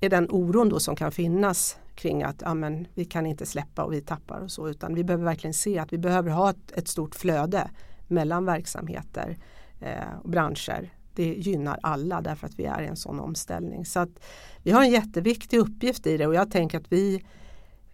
i 0.00 0.08
den 0.08 0.30
oron 0.30 0.68
då 0.68 0.80
som 0.80 0.96
kan 0.96 1.12
finnas 1.12 1.78
kring 1.94 2.22
att 2.22 2.42
ja, 2.42 2.54
men, 2.54 2.86
vi 2.94 3.04
kan 3.04 3.26
inte 3.26 3.46
släppa 3.46 3.84
och 3.84 3.92
vi 3.92 4.00
tappar 4.00 4.40
och 4.40 4.50
så 4.50 4.68
utan 4.68 4.94
vi 4.94 5.04
behöver 5.04 5.24
verkligen 5.24 5.54
se 5.54 5.78
att 5.78 5.92
vi 5.92 5.98
behöver 5.98 6.30
ha 6.30 6.50
ett, 6.50 6.72
ett 6.74 6.88
stort 6.88 7.14
flöde 7.14 7.70
mellan 8.06 8.44
verksamheter 8.44 9.38
eh, 9.80 10.18
och 10.22 10.30
branscher 10.30 10.90
det 11.18 11.34
gynnar 11.34 11.78
alla 11.82 12.20
därför 12.20 12.46
att 12.46 12.58
vi 12.58 12.64
är 12.64 12.82
i 12.82 12.86
en 12.86 12.96
sån 12.96 13.20
omställning. 13.20 13.84
Så 13.84 14.00
att 14.00 14.20
vi 14.62 14.70
har 14.70 14.82
en 14.82 14.90
jätteviktig 14.90 15.58
uppgift 15.58 16.06
i 16.06 16.16
det 16.16 16.26
och 16.26 16.34
jag 16.34 16.50
tänker 16.50 16.78
att 16.78 16.92
vi 16.92 17.24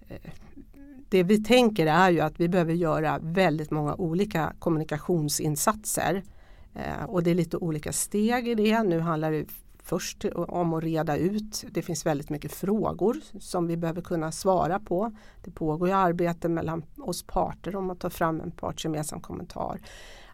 eh, 0.08 0.30
det 1.08 1.22
vi 1.22 1.44
tänker 1.44 1.86
är 1.86 2.10
ju 2.10 2.20
att 2.20 2.40
vi 2.40 2.48
behöver 2.48 2.72
göra 2.72 3.18
väldigt 3.22 3.70
många 3.70 3.94
olika 3.94 4.52
kommunikationsinsatser. 4.58 6.22
Eh, 6.74 7.04
och 7.06 7.22
det 7.22 7.30
är 7.30 7.34
lite 7.34 7.56
olika 7.56 7.92
steg 7.92 8.48
i 8.48 8.54
det. 8.54 8.82
Nu 8.82 9.00
handlar 9.00 9.32
det 9.32 9.46
först 9.82 10.24
om 10.34 10.74
att 10.74 10.84
reda 10.84 11.16
ut. 11.16 11.64
Det 11.70 11.82
finns 11.82 12.06
väldigt 12.06 12.30
mycket 12.30 12.52
frågor 12.52 13.16
som 13.40 13.66
vi 13.66 13.76
behöver 13.76 14.02
kunna 14.02 14.32
svara 14.32 14.80
på. 14.80 15.12
Det 15.44 15.50
pågår 15.50 15.88
ju 15.88 15.94
arbete 15.94 16.48
mellan 16.48 16.84
oss 16.98 17.22
parter 17.22 17.76
om 17.76 17.90
att 17.90 18.00
ta 18.00 18.10
fram 18.10 18.40
en 18.40 18.50
partsgemensam 18.50 19.20
kommentar. 19.20 19.80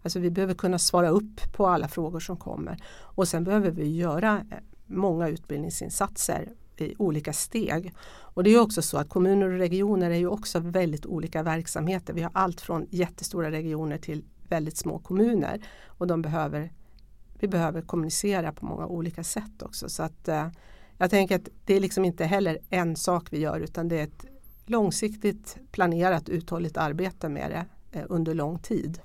Alltså 0.02 0.18
vi 0.18 0.30
behöver 0.30 0.54
kunna 0.54 0.78
svara 0.78 1.08
upp 1.08 1.52
på 1.52 1.66
alla 1.66 1.88
frågor 1.88 2.20
som 2.20 2.36
kommer. 2.36 2.76
Och 3.00 3.28
sen 3.28 3.44
behöver 3.44 3.70
vi 3.70 3.96
göra 3.96 4.44
eh, 4.50 4.58
många 4.86 5.28
utbildningsinsatser 5.28 6.48
i 6.76 6.94
olika 6.98 7.32
steg. 7.32 7.94
Och 8.08 8.44
det 8.44 8.50
är 8.50 8.60
också 8.60 8.82
så 8.82 8.98
att 8.98 9.08
kommuner 9.08 9.46
och 9.46 9.58
regioner 9.58 10.10
är 10.10 10.18
ju 10.18 10.26
också 10.26 10.60
väldigt 10.60 11.06
olika 11.06 11.42
verksamheter. 11.42 12.12
Vi 12.12 12.22
har 12.22 12.30
allt 12.34 12.60
från 12.60 12.86
jättestora 12.90 13.50
regioner 13.50 13.98
till 13.98 14.24
väldigt 14.48 14.76
små 14.76 14.98
kommuner. 14.98 15.60
Och 15.86 16.06
de 16.06 16.22
behöver, 16.22 16.72
vi 17.38 17.48
behöver 17.48 17.82
kommunicera 17.82 18.52
på 18.52 18.66
många 18.66 18.86
olika 18.86 19.24
sätt 19.24 19.62
också. 19.62 19.88
Så 19.88 20.02
att, 20.02 20.28
eh, 20.28 20.48
jag 20.98 21.10
tänker 21.10 21.36
att 21.36 21.48
det 21.64 21.74
är 21.74 21.80
liksom 21.80 22.04
inte 22.04 22.24
heller 22.24 22.58
en 22.70 22.96
sak 22.96 23.26
vi 23.30 23.38
gör 23.38 23.60
utan 23.60 23.88
det 23.88 24.00
är 24.00 24.04
ett 24.04 24.26
långsiktigt 24.66 25.58
planerat 25.70 26.28
uthålligt 26.28 26.76
arbete 26.76 27.28
med 27.28 27.50
det 27.50 27.98
eh, 27.98 28.04
under 28.08 28.34
lång 28.34 28.58
tid. 28.58 29.00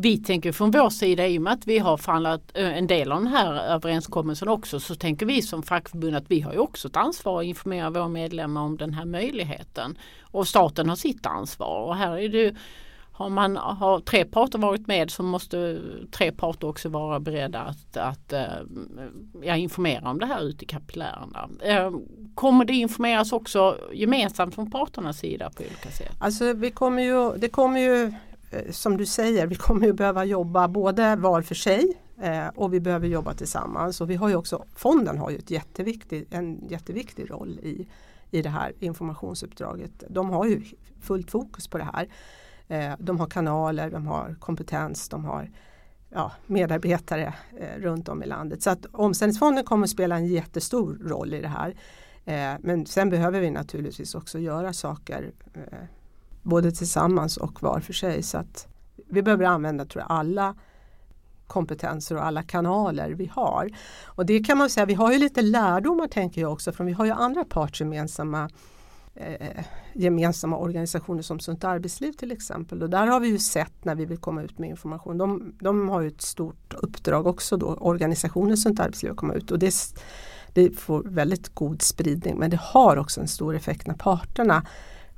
Vi 0.00 0.18
tänker 0.18 0.52
från 0.52 0.70
vår 0.70 0.90
sida 0.90 1.26
i 1.26 1.38
och 1.38 1.42
med 1.42 1.52
att 1.52 1.66
vi 1.66 1.78
har 1.78 1.96
förhandlat 1.96 2.42
eh, 2.54 2.78
en 2.78 2.86
del 2.86 3.12
av 3.12 3.18
den 3.18 3.32
här 3.32 3.54
överenskommelsen 3.54 4.48
också 4.48 4.80
så 4.80 4.94
tänker 4.94 5.26
vi 5.26 5.42
som 5.42 5.62
fackförbund 5.62 6.16
att 6.16 6.30
vi 6.30 6.40
har 6.40 6.52
ju 6.52 6.58
också 6.58 6.88
ett 6.88 6.96
ansvar 6.96 7.40
att 7.40 7.46
informera 7.46 7.90
våra 7.90 8.08
medlemmar 8.08 8.60
om 8.60 8.76
den 8.76 8.94
här 8.94 9.04
möjligheten. 9.04 9.98
Och 10.22 10.48
staten 10.48 10.88
har 10.88 10.96
sitt 10.96 11.26
ansvar 11.26 11.82
och 11.82 11.96
här 11.96 12.18
är 12.18 12.28
det 12.28 12.56
har, 13.12 13.28
man, 13.28 13.56
har 13.56 14.00
tre 14.00 14.24
parter 14.24 14.58
varit 14.58 14.86
med 14.86 15.10
så 15.10 15.22
måste 15.22 15.80
tre 16.10 16.32
parter 16.32 16.68
också 16.68 16.88
vara 16.88 17.20
beredda 17.20 17.60
att, 17.60 17.96
att 17.96 18.32
eh, 18.32 18.42
ja, 19.42 19.56
informera 19.56 20.10
om 20.10 20.18
det 20.18 20.26
här 20.26 20.42
ute 20.42 20.64
i 20.64 20.66
kapillärerna. 20.66 21.48
Eh, 21.60 21.92
kommer 22.34 22.64
det 22.64 22.72
informeras 22.72 23.32
också 23.32 23.78
gemensamt 23.92 24.54
från 24.54 24.70
parternas 24.70 25.18
sida 25.18 25.50
på 25.56 25.62
olika 25.62 25.90
sätt? 25.90 26.12
Alltså 26.20 26.52
vi 26.52 26.70
kommer 26.70 27.02
ju, 27.02 27.32
det 27.36 27.48
kommer 27.48 27.80
ju 27.80 28.12
Eh, 28.50 28.70
som 28.70 28.96
du 28.96 29.06
säger, 29.06 29.46
vi 29.46 29.54
kommer 29.54 29.86
ju 29.86 29.92
behöva 29.92 30.24
jobba 30.24 30.68
både 30.68 31.16
var 31.16 31.42
för 31.42 31.54
sig 31.54 32.02
eh, 32.20 32.48
och 32.48 32.74
vi 32.74 32.80
behöver 32.80 33.08
jobba 33.08 33.34
tillsammans. 33.34 34.00
Och 34.00 34.10
vi 34.10 34.14
har 34.14 34.28
ju 34.28 34.36
också, 34.36 34.64
fonden 34.74 35.18
har 35.18 35.30
ju 35.30 35.36
ett 35.36 35.50
jätteviktig, 35.50 36.26
en 36.30 36.68
jätteviktig 36.68 37.30
roll 37.30 37.60
i, 37.62 37.88
i 38.30 38.42
det 38.42 38.48
här 38.48 38.72
informationsuppdraget. 38.78 40.04
De 40.08 40.30
har 40.30 40.46
ju 40.46 40.62
fullt 41.00 41.30
fokus 41.30 41.68
på 41.68 41.78
det 41.78 41.88
här. 41.94 42.08
Eh, 42.68 42.94
de 42.98 43.20
har 43.20 43.26
kanaler, 43.26 43.90
de 43.90 44.06
har 44.06 44.36
kompetens, 44.40 45.08
de 45.08 45.24
har 45.24 45.50
ja, 46.10 46.32
medarbetare 46.46 47.34
eh, 47.58 47.80
runt 47.80 48.08
om 48.08 48.22
i 48.22 48.26
landet. 48.26 48.62
Så 48.62 48.70
att 48.70 48.86
Omställningsfonden 48.92 49.64
kommer 49.64 49.84
att 49.84 49.90
spela 49.90 50.16
en 50.16 50.26
jättestor 50.26 50.98
roll 51.02 51.34
i 51.34 51.40
det 51.40 51.48
här. 51.48 51.74
Eh, 52.24 52.58
men 52.60 52.86
sen 52.86 53.10
behöver 53.10 53.40
vi 53.40 53.50
naturligtvis 53.50 54.14
också 54.14 54.38
göra 54.38 54.72
saker 54.72 55.32
eh, 55.54 55.78
både 56.42 56.72
tillsammans 56.72 57.36
och 57.36 57.62
var 57.62 57.80
för 57.80 57.92
sig. 57.92 58.22
Så 58.22 58.38
att 58.38 58.68
vi 59.08 59.22
behöver 59.22 59.44
använda 59.44 59.84
tror 59.84 60.04
jag, 60.08 60.18
alla 60.18 60.54
kompetenser 61.46 62.16
och 62.16 62.24
alla 62.24 62.42
kanaler 62.42 63.10
vi 63.10 63.26
har. 63.26 63.70
Och 64.04 64.26
det 64.26 64.40
kan 64.40 64.58
man 64.58 64.70
säga, 64.70 64.86
vi 64.86 64.94
har 64.94 65.12
ju 65.12 65.18
lite 65.18 65.42
lärdomar 65.42 66.08
tänker 66.08 66.40
jag 66.40 66.52
också, 66.52 66.72
för 66.72 66.84
vi 66.84 66.92
har 66.92 67.04
ju 67.04 67.10
andra 67.12 67.44
partsgemensamma 67.44 68.50
eh, 69.14 69.64
gemensamma 69.92 70.56
organisationer 70.56 71.22
som 71.22 71.40
Sunt 71.40 71.64
Arbetsliv 71.64 72.12
till 72.12 72.32
exempel. 72.32 72.82
Och 72.82 72.90
där 72.90 73.06
har 73.06 73.20
vi 73.20 73.28
ju 73.28 73.38
sett 73.38 73.84
när 73.84 73.94
vi 73.94 74.04
vill 74.04 74.18
komma 74.18 74.42
ut 74.42 74.58
med 74.58 74.70
information. 74.70 75.18
De, 75.18 75.56
de 75.60 75.88
har 75.88 76.00
ju 76.00 76.08
ett 76.08 76.22
stort 76.22 76.74
uppdrag 76.74 77.26
också 77.26 77.56
då, 77.56 77.66
organisationen 77.66 78.56
Sunt 78.56 78.80
Arbetsliv 78.80 79.12
att 79.12 79.18
komma 79.18 79.34
ut. 79.34 79.50
Och 79.50 79.58
det, 79.58 79.74
det 80.52 80.78
får 80.78 81.02
väldigt 81.02 81.54
god 81.54 81.82
spridning 81.82 82.38
men 82.38 82.50
det 82.50 82.60
har 82.60 82.96
också 82.96 83.20
en 83.20 83.28
stor 83.28 83.56
effekt 83.56 83.86
när 83.86 83.94
parterna 83.94 84.66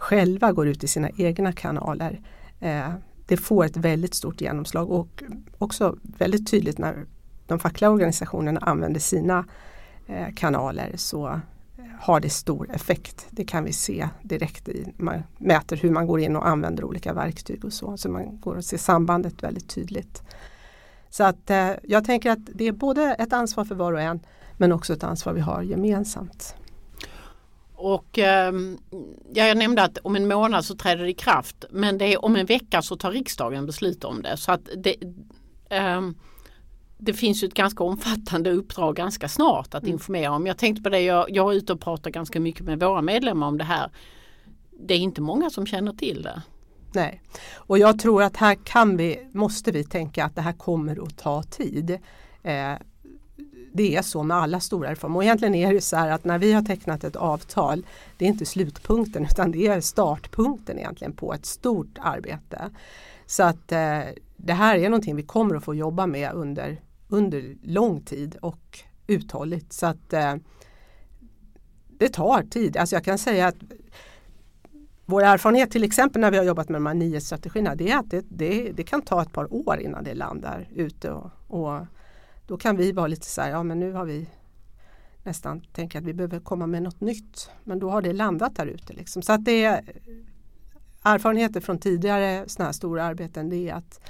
själva 0.00 0.52
går 0.52 0.68
ut 0.68 0.84
i 0.84 0.88
sina 0.88 1.10
egna 1.16 1.52
kanaler. 1.52 2.20
Eh, 2.60 2.90
det 3.26 3.36
får 3.36 3.64
ett 3.64 3.76
väldigt 3.76 4.14
stort 4.14 4.40
genomslag 4.40 4.90
och 4.90 5.22
också 5.58 5.96
väldigt 6.02 6.50
tydligt 6.50 6.78
när 6.78 7.06
de 7.46 7.58
fackliga 7.58 7.90
organisationerna 7.90 8.60
använder 8.60 9.00
sina 9.00 9.44
eh, 10.06 10.34
kanaler 10.34 10.92
så 10.96 11.28
eh, 11.28 11.38
har 12.00 12.20
det 12.20 12.30
stor 12.30 12.70
effekt. 12.70 13.26
Det 13.30 13.44
kan 13.44 13.64
vi 13.64 13.72
se 13.72 14.08
direkt 14.22 14.68
i, 14.68 14.92
man 14.96 15.22
mäter 15.38 15.76
hur 15.76 15.90
man 15.90 16.06
går 16.06 16.20
in 16.20 16.36
och 16.36 16.48
använder 16.48 16.84
olika 16.84 17.12
verktyg 17.12 17.64
och 17.64 17.72
så. 17.72 17.96
Så 17.96 18.08
man 18.08 18.40
går 18.40 18.56
och 18.56 18.64
ser 18.64 18.78
sambandet 18.78 19.42
väldigt 19.42 19.68
tydligt. 19.68 20.22
Så 21.10 21.24
att 21.24 21.50
eh, 21.50 21.70
jag 21.82 22.04
tänker 22.04 22.30
att 22.30 22.48
det 22.54 22.64
är 22.64 22.72
både 22.72 23.16
ett 23.18 23.32
ansvar 23.32 23.64
för 23.64 23.74
var 23.74 23.92
och 23.92 24.00
en 24.00 24.20
men 24.56 24.72
också 24.72 24.92
ett 24.92 25.04
ansvar 25.04 25.32
vi 25.32 25.40
har 25.40 25.62
gemensamt. 25.62 26.54
Och 27.82 28.18
eh, 28.18 28.52
jag 29.32 29.56
nämnde 29.56 29.82
att 29.82 29.98
om 29.98 30.16
en 30.16 30.28
månad 30.28 30.64
så 30.64 30.76
träder 30.76 31.04
det 31.04 31.10
i 31.10 31.14
kraft 31.14 31.64
men 31.70 31.98
det 31.98 32.14
är 32.14 32.24
om 32.24 32.36
en 32.36 32.46
vecka 32.46 32.82
så 32.82 32.96
tar 32.96 33.10
riksdagen 33.10 33.66
beslut 33.66 34.04
om 34.04 34.22
det. 34.22 34.36
Så 34.36 34.52
att 34.52 34.68
det, 34.76 34.96
eh, 35.70 36.00
det 36.98 37.12
finns 37.12 37.42
ju 37.42 37.48
ett 37.48 37.54
ganska 37.54 37.84
omfattande 37.84 38.50
uppdrag 38.50 38.96
ganska 38.96 39.28
snart 39.28 39.74
att 39.74 39.82
mm. 39.82 39.92
informera 39.92 40.32
om. 40.32 40.46
Jag 40.46 40.58
tänkte 40.58 40.82
på 40.82 40.88
det, 40.88 41.00
jag, 41.00 41.30
jag 41.30 41.52
är 41.52 41.56
ute 41.56 41.72
och 41.72 41.80
pratar 41.80 42.10
ganska 42.10 42.40
mycket 42.40 42.64
med 42.64 42.80
våra 42.80 43.02
medlemmar 43.02 43.46
om 43.46 43.58
det 43.58 43.64
här. 43.64 43.90
Det 44.70 44.94
är 44.94 44.98
inte 44.98 45.20
många 45.20 45.50
som 45.50 45.66
känner 45.66 45.92
till 45.92 46.22
det. 46.22 46.42
Nej, 46.94 47.22
och 47.54 47.78
jag 47.78 47.98
tror 47.98 48.22
att 48.22 48.36
här 48.36 48.54
kan 48.54 48.96
vi, 48.96 49.28
måste 49.32 49.70
vi 49.70 49.84
tänka 49.84 50.24
att 50.24 50.34
det 50.34 50.42
här 50.42 50.52
kommer 50.52 51.06
att 51.06 51.18
ta 51.18 51.42
tid. 51.42 51.98
Eh, 52.42 52.74
det 53.72 53.96
är 53.96 54.02
så 54.02 54.22
med 54.22 54.36
alla 54.36 54.60
stora 54.60 54.90
reformer. 54.90 55.16
Och 55.16 55.24
egentligen 55.24 55.54
är 55.54 55.74
det 55.74 55.80
så 55.80 55.96
här 55.96 56.10
att 56.10 56.24
när 56.24 56.38
vi 56.38 56.52
har 56.52 56.62
tecknat 56.62 57.04
ett 57.04 57.16
avtal, 57.16 57.86
det 58.18 58.24
är 58.24 58.28
inte 58.28 58.46
slutpunkten 58.46 59.24
utan 59.24 59.50
det 59.50 59.66
är 59.66 59.80
startpunkten 59.80 60.78
egentligen 60.78 61.12
på 61.12 61.34
ett 61.34 61.46
stort 61.46 61.98
arbete. 62.00 62.70
Så 63.26 63.42
att 63.42 63.72
eh, 63.72 64.00
det 64.36 64.52
här 64.52 64.76
är 64.76 64.88
någonting 64.88 65.16
vi 65.16 65.22
kommer 65.22 65.54
att 65.54 65.64
få 65.64 65.74
jobba 65.74 66.06
med 66.06 66.32
under, 66.32 66.80
under 67.08 67.56
lång 67.62 68.00
tid 68.00 68.36
och 68.42 68.78
uthålligt. 69.06 69.72
Så 69.72 69.86
att 69.86 70.12
eh, 70.12 70.34
det 71.98 72.08
tar 72.08 72.42
tid. 72.42 72.76
Alltså 72.76 72.96
jag 72.96 73.04
kan 73.04 73.18
säga 73.18 73.46
att 73.46 73.56
vår 75.06 75.22
erfarenhet 75.22 75.70
till 75.70 75.84
exempel 75.84 76.20
när 76.20 76.30
vi 76.30 76.36
har 76.36 76.44
jobbat 76.44 76.68
med 76.68 76.80
de 76.80 76.86
här 76.86 76.94
nio 76.94 77.20
strategierna 77.20 77.74
det 77.74 77.90
är 77.90 77.98
att 77.98 78.10
det, 78.10 78.24
det, 78.28 78.72
det 78.72 78.82
kan 78.82 79.02
ta 79.02 79.22
ett 79.22 79.32
par 79.32 79.54
år 79.54 79.80
innan 79.80 80.04
det 80.04 80.14
landar 80.14 80.68
ute 80.74 81.10
och, 81.10 81.30
och 81.46 81.86
då 82.50 82.56
kan 82.56 82.76
vi 82.76 82.92
vara 82.92 83.06
lite 83.06 83.26
så 83.26 83.40
här, 83.40 83.50
ja 83.50 83.62
men 83.62 83.80
nu 83.80 83.92
har 83.92 84.04
vi 84.04 84.28
nästan 85.22 85.60
tänkt 85.60 85.96
att 85.96 86.04
vi 86.04 86.14
behöver 86.14 86.40
komma 86.40 86.66
med 86.66 86.82
något 86.82 87.00
nytt. 87.00 87.50
Men 87.64 87.78
då 87.78 87.90
har 87.90 88.02
det 88.02 88.12
landat 88.12 88.56
där 88.56 88.66
ute. 88.66 88.92
Liksom. 88.92 89.22
Så 89.22 89.32
att 89.32 89.44
det 89.44 89.64
är 89.64 89.82
erfarenheter 91.02 91.60
från 91.60 91.78
tidigare 91.78 92.44
sådana 92.46 92.66
här 92.66 92.72
stora 92.72 93.04
arbeten 93.04 93.48
det 93.48 93.68
är 93.68 93.74
att 93.74 94.00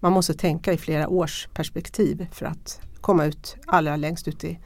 man 0.00 0.12
måste 0.12 0.34
tänka 0.34 0.72
i 0.72 0.76
flera 0.76 1.08
års 1.08 1.48
perspektiv 1.54 2.26
för 2.32 2.46
att 2.46 2.80
komma 3.00 3.24
ut 3.24 3.56
allra 3.66 3.96
längst 3.96 4.28
ut 4.28 4.44
i, 4.44 4.58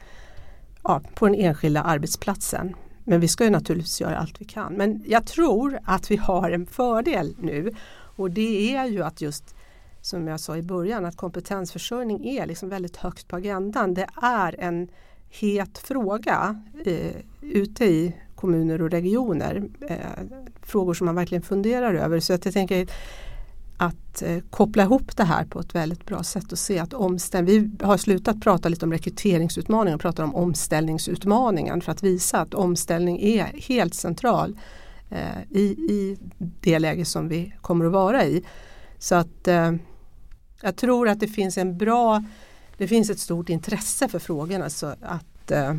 ja, 0.83 1.01
på 1.15 1.25
den 1.25 1.35
enskilda 1.35 1.81
arbetsplatsen. 1.81 2.75
Men 3.03 3.19
vi 3.19 3.27
ska 3.27 3.43
ju 3.43 3.49
naturligtvis 3.49 4.01
göra 4.01 4.17
allt 4.17 4.41
vi 4.41 4.45
kan. 4.45 4.73
Men 4.73 5.03
jag 5.07 5.27
tror 5.27 5.79
att 5.83 6.11
vi 6.11 6.15
har 6.15 6.51
en 6.51 6.65
fördel 6.65 7.35
nu 7.39 7.71
och 7.91 8.31
det 8.31 8.75
är 8.75 8.85
ju 8.85 9.03
att 9.03 9.21
just 9.21 9.56
som 10.07 10.27
jag 10.27 10.39
sa 10.39 10.57
i 10.57 10.61
början 10.61 11.05
att 11.05 11.17
kompetensförsörjning 11.17 12.27
är 12.27 12.45
liksom 12.45 12.69
väldigt 12.69 12.97
högt 12.97 13.27
på 13.27 13.35
agendan. 13.35 13.93
Det 13.93 14.07
är 14.21 14.55
en 14.59 14.87
het 15.29 15.77
fråga 15.77 16.61
eh, 16.85 17.15
ute 17.41 17.85
i 17.85 18.15
kommuner 18.35 18.81
och 18.81 18.91
regioner. 18.91 19.63
Eh, 19.89 19.97
frågor 20.61 20.93
som 20.93 21.05
man 21.05 21.15
verkligen 21.15 21.41
funderar 21.41 21.93
över. 21.93 22.19
Så 22.19 22.33
att 22.33 22.45
jag 22.45 22.53
tänker 22.53 22.87
att 23.77 24.21
eh, 24.21 24.39
koppla 24.49 24.83
ihop 24.83 25.17
det 25.17 25.23
här 25.23 25.45
på 25.45 25.59
ett 25.59 25.75
väldigt 25.75 26.05
bra 26.05 26.23
sätt 26.23 26.51
och 26.51 26.59
se 26.59 26.79
att 26.79 26.93
omställning, 26.93 27.77
vi 27.79 27.85
har 27.85 27.97
slutat 27.97 28.41
prata 28.41 28.69
lite 28.69 28.85
om 28.85 28.91
rekryteringsutmaningen 28.91 29.95
och 29.95 30.01
pratar 30.01 30.23
om 30.23 30.35
omställningsutmaningen 30.35 31.81
för 31.81 31.91
att 31.91 32.03
visa 32.03 32.41
att 32.41 32.53
omställning 32.53 33.19
är 33.21 33.45
helt 33.67 33.93
central 33.93 34.59
eh, 35.09 35.41
i, 35.49 35.63
i 35.63 36.17
det 36.37 36.79
läge 36.79 37.05
som 37.05 37.27
vi 37.27 37.53
kommer 37.61 37.85
att 37.85 37.91
vara 37.91 38.25
i. 38.25 38.43
Så 38.99 39.15
att 39.15 39.47
eh, 39.47 39.71
jag 40.61 40.75
tror 40.75 41.09
att 41.09 41.19
det 41.19 41.27
finns 41.27 41.57
en 41.57 41.77
bra, 41.77 42.23
det 42.77 42.87
finns 42.87 43.09
ett 43.09 43.19
stort 43.19 43.49
intresse 43.49 44.07
för 44.07 44.19
frågorna 44.19 44.69
så 44.69 44.95
att 45.01 45.51
eh, 45.51 45.75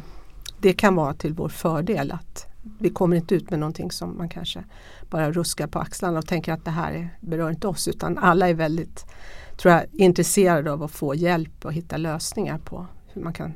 det 0.61 0.73
kan 0.73 0.95
vara 0.95 1.15
till 1.15 1.35
vår 1.35 1.49
fördel 1.49 2.13
att 2.13 2.47
vi 2.79 2.91
kommer 2.91 3.17
inte 3.17 3.35
ut 3.35 3.51
med 3.51 3.59
någonting 3.59 3.91
som 3.91 4.19
man 4.19 4.29
kanske 4.29 4.65
bara 5.11 5.33
ruskar 5.33 5.67
på 5.67 5.79
axlarna 5.79 6.19
och 6.19 6.27
tänker 6.27 6.53
att 6.53 6.65
det 6.65 6.71
här 6.71 6.93
är, 6.93 7.19
berör 7.21 7.51
inte 7.51 7.69
oss 7.69 7.89
utan 7.89 8.19
alla 8.19 8.49
är 8.49 8.55
väldigt 8.55 9.07
tror 9.57 9.75
jag, 9.75 9.85
intresserade 9.93 10.73
av 10.73 10.83
att 10.83 10.91
få 10.91 11.15
hjälp 11.15 11.65
och 11.65 11.73
hitta 11.73 11.97
lösningar 11.97 12.59
på 12.59 12.87
hur 13.13 13.23
man 13.23 13.33
kan 13.33 13.53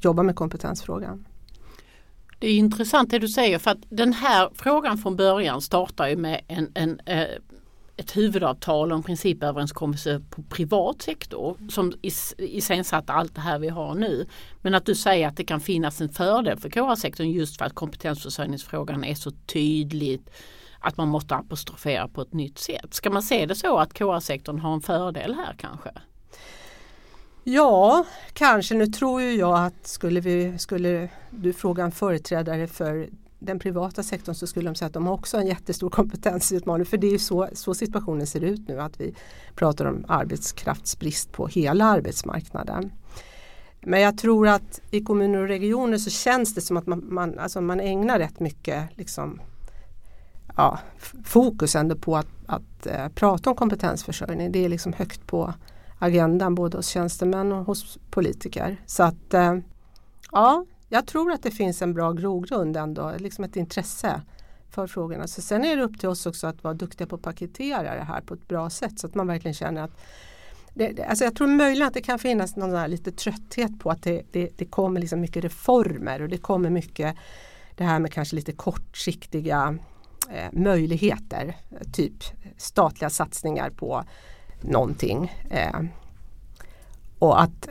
jobba 0.00 0.22
med 0.22 0.36
kompetensfrågan. 0.36 1.26
Det 2.38 2.48
är 2.48 2.56
intressant 2.56 3.10
det 3.10 3.18
du 3.18 3.28
säger 3.28 3.58
för 3.58 3.70
att 3.70 3.78
den 3.88 4.12
här 4.12 4.50
frågan 4.54 4.98
från 4.98 5.16
början 5.16 5.60
startar 5.60 6.08
ju 6.08 6.16
med 6.16 6.40
en, 6.48 6.72
en 6.74 7.00
eh, 7.00 7.26
ett 7.96 8.16
huvudavtal 8.16 8.92
och 8.92 8.98
en 8.98 9.02
principöverenskommelse 9.02 10.20
på 10.30 10.42
privat 10.42 11.02
sektor 11.02 11.56
som 11.68 11.92
iscensatte 12.38 13.12
allt 13.12 13.34
det 13.34 13.40
här 13.40 13.58
vi 13.58 13.68
har 13.68 13.94
nu. 13.94 14.26
Men 14.62 14.74
att 14.74 14.86
du 14.86 14.94
säger 14.94 15.28
att 15.28 15.36
det 15.36 15.44
kan 15.44 15.60
finnas 15.60 16.00
en 16.00 16.08
fördel 16.08 16.58
för 16.58 16.70
KR-sektorn 16.70 17.30
just 17.30 17.58
för 17.58 17.64
att 17.64 17.74
kompetensförsörjningsfrågan 17.74 19.04
är 19.04 19.14
så 19.14 19.30
tydligt 19.30 20.30
att 20.80 20.96
man 20.96 21.08
måste 21.08 21.34
apostrofera 21.34 22.08
på 22.08 22.22
ett 22.22 22.32
nytt 22.32 22.58
sätt. 22.58 22.94
Ska 22.94 23.10
man 23.10 23.22
se 23.22 23.46
det 23.46 23.54
så 23.54 23.78
att 23.78 23.94
KR-sektorn 23.94 24.58
har 24.58 24.74
en 24.74 24.80
fördel 24.80 25.34
här 25.34 25.54
kanske? 25.58 25.90
Ja, 27.44 28.04
kanske. 28.32 28.74
Nu 28.74 28.86
tror 28.86 29.22
ju 29.22 29.34
jag 29.34 29.58
att 29.58 29.86
skulle, 29.86 30.20
vi, 30.20 30.58
skulle 30.58 31.08
du 31.30 31.52
fråga 31.52 31.84
en 31.84 31.92
företrädare 31.92 32.66
för 32.66 33.08
den 33.44 33.58
privata 33.58 34.02
sektorn 34.02 34.34
så 34.34 34.46
skulle 34.46 34.70
de 34.70 34.74
säga 34.74 34.86
att 34.86 34.92
de 34.92 35.06
har 35.06 35.14
också 35.14 35.36
en 35.36 35.46
jättestor 35.46 35.90
kompetensutmaning. 35.90 36.86
För 36.86 36.96
det 36.96 37.14
är 37.14 37.18
så, 37.18 37.48
så 37.52 37.74
situationen 37.74 38.26
ser 38.26 38.44
ut 38.44 38.68
nu 38.68 38.80
att 38.80 39.00
vi 39.00 39.14
pratar 39.54 39.84
om 39.84 40.04
arbetskraftsbrist 40.08 41.32
på 41.32 41.46
hela 41.46 41.84
arbetsmarknaden. 41.84 42.92
Men 43.80 44.00
jag 44.00 44.18
tror 44.18 44.48
att 44.48 44.80
i 44.90 45.00
kommuner 45.00 45.38
och 45.38 45.48
regioner 45.48 45.98
så 45.98 46.10
känns 46.10 46.54
det 46.54 46.60
som 46.60 46.76
att 46.76 46.86
man, 46.86 47.14
man, 47.14 47.38
alltså 47.38 47.60
man 47.60 47.80
ägnar 47.80 48.18
rätt 48.18 48.40
mycket 48.40 48.88
liksom, 48.94 49.40
ja, 50.56 50.78
fokus 51.24 51.76
ändå 51.76 51.96
på 51.96 52.16
att, 52.16 52.28
att 52.46 52.86
eh, 52.86 53.08
prata 53.08 53.50
om 53.50 53.56
kompetensförsörjning. 53.56 54.52
Det 54.52 54.64
är 54.64 54.68
liksom 54.68 54.92
högt 54.92 55.26
på 55.26 55.54
agendan 55.98 56.54
både 56.54 56.76
hos 56.76 56.88
tjänstemän 56.88 57.52
och 57.52 57.64
hos 57.64 57.98
politiker. 58.10 58.76
Så 58.86 59.02
att 59.02 59.34
eh, 59.34 59.58
ja, 60.32 60.64
jag 60.88 61.06
tror 61.06 61.32
att 61.32 61.42
det 61.42 61.50
finns 61.50 61.82
en 61.82 61.94
bra 61.94 62.12
grogrund 62.12 62.76
ändå, 62.76 63.12
liksom 63.18 63.44
ett 63.44 63.56
intresse 63.56 64.22
för 64.70 64.86
frågorna. 64.86 65.26
Så 65.26 65.42
sen 65.42 65.64
är 65.64 65.76
det 65.76 65.82
upp 65.82 66.00
till 66.00 66.08
oss 66.08 66.26
också 66.26 66.46
att 66.46 66.64
vara 66.64 66.74
duktiga 66.74 67.06
på 67.06 67.16
att 67.16 67.22
paketera 67.22 67.94
det 67.94 68.04
här 68.04 68.20
på 68.20 68.34
ett 68.34 68.48
bra 68.48 68.70
sätt 68.70 68.98
så 68.98 69.06
att 69.06 69.14
man 69.14 69.26
verkligen 69.26 69.54
känner 69.54 69.82
att 69.82 70.00
det, 70.74 71.04
alltså 71.04 71.24
jag 71.24 71.36
tror 71.36 71.46
möjligen 71.46 71.88
att 71.88 71.94
det 71.94 72.02
kan 72.02 72.18
finnas 72.18 72.56
någon 72.56 72.70
där 72.70 72.88
lite 72.88 73.12
trötthet 73.12 73.78
på 73.80 73.90
att 73.90 74.02
det, 74.02 74.22
det, 74.32 74.50
det 74.56 74.64
kommer 74.64 75.00
liksom 75.00 75.20
mycket 75.20 75.44
reformer 75.44 76.22
och 76.22 76.28
det 76.28 76.38
kommer 76.38 76.70
mycket 76.70 77.16
det 77.76 77.84
här 77.84 77.98
med 77.98 78.12
kanske 78.12 78.36
lite 78.36 78.52
kortsiktiga 78.52 79.78
eh, 80.30 80.52
möjligheter. 80.52 81.56
Typ 81.92 82.14
statliga 82.56 83.10
satsningar 83.10 83.70
på 83.70 84.04
någonting. 84.60 85.32
Eh, 85.50 85.80
och 87.18 87.42
att 87.42 87.68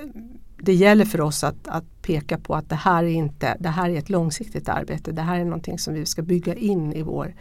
det 0.65 0.73
gäller 0.73 1.05
för 1.05 1.21
oss 1.21 1.43
att, 1.43 1.67
att, 1.67 1.83
peka 2.01 2.37
på 2.37 2.55
att 2.55 2.69
det 2.69 2.75
här, 2.75 3.03
är 3.03 3.07
inte, 3.07 3.57
det 3.59 3.69
här 3.69 3.89
är 3.89 3.97
ett 3.97 4.09
långsiktigt 4.09 4.69
arbete. 4.69 5.11
Det 5.11 5.21
här 5.21 5.39
är 5.39 5.45
någonting 5.45 5.79
som 5.79 5.93
vi 5.93 6.05
ska 6.05 6.21
bygga 6.21 6.55
in 6.55 6.93
i 6.93 7.01
vår, 7.01 7.35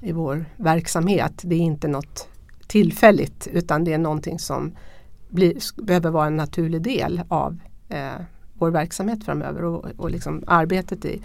i 0.00 0.12
vår 0.12 0.44
verksamhet. 0.56 1.32
Det 1.42 1.54
är 1.54 1.60
inte 1.60 1.88
något 1.88 2.28
tillfälligt 2.66 3.48
utan 3.52 3.84
det 3.84 3.92
är 3.92 3.98
någonting 3.98 4.38
som 4.38 4.72
blir, 5.28 5.82
behöver 5.82 6.10
vara 6.10 6.26
en 6.26 6.36
naturlig 6.36 6.82
del 6.82 7.22
av 7.28 7.58
eh, 7.88 8.20
vår 8.54 8.70
verksamhet 8.70 9.24
framöver 9.24 9.64
och, 9.64 9.84
och 9.96 10.10
liksom 10.10 10.44
arbetet 10.46 11.04
i, 11.04 11.22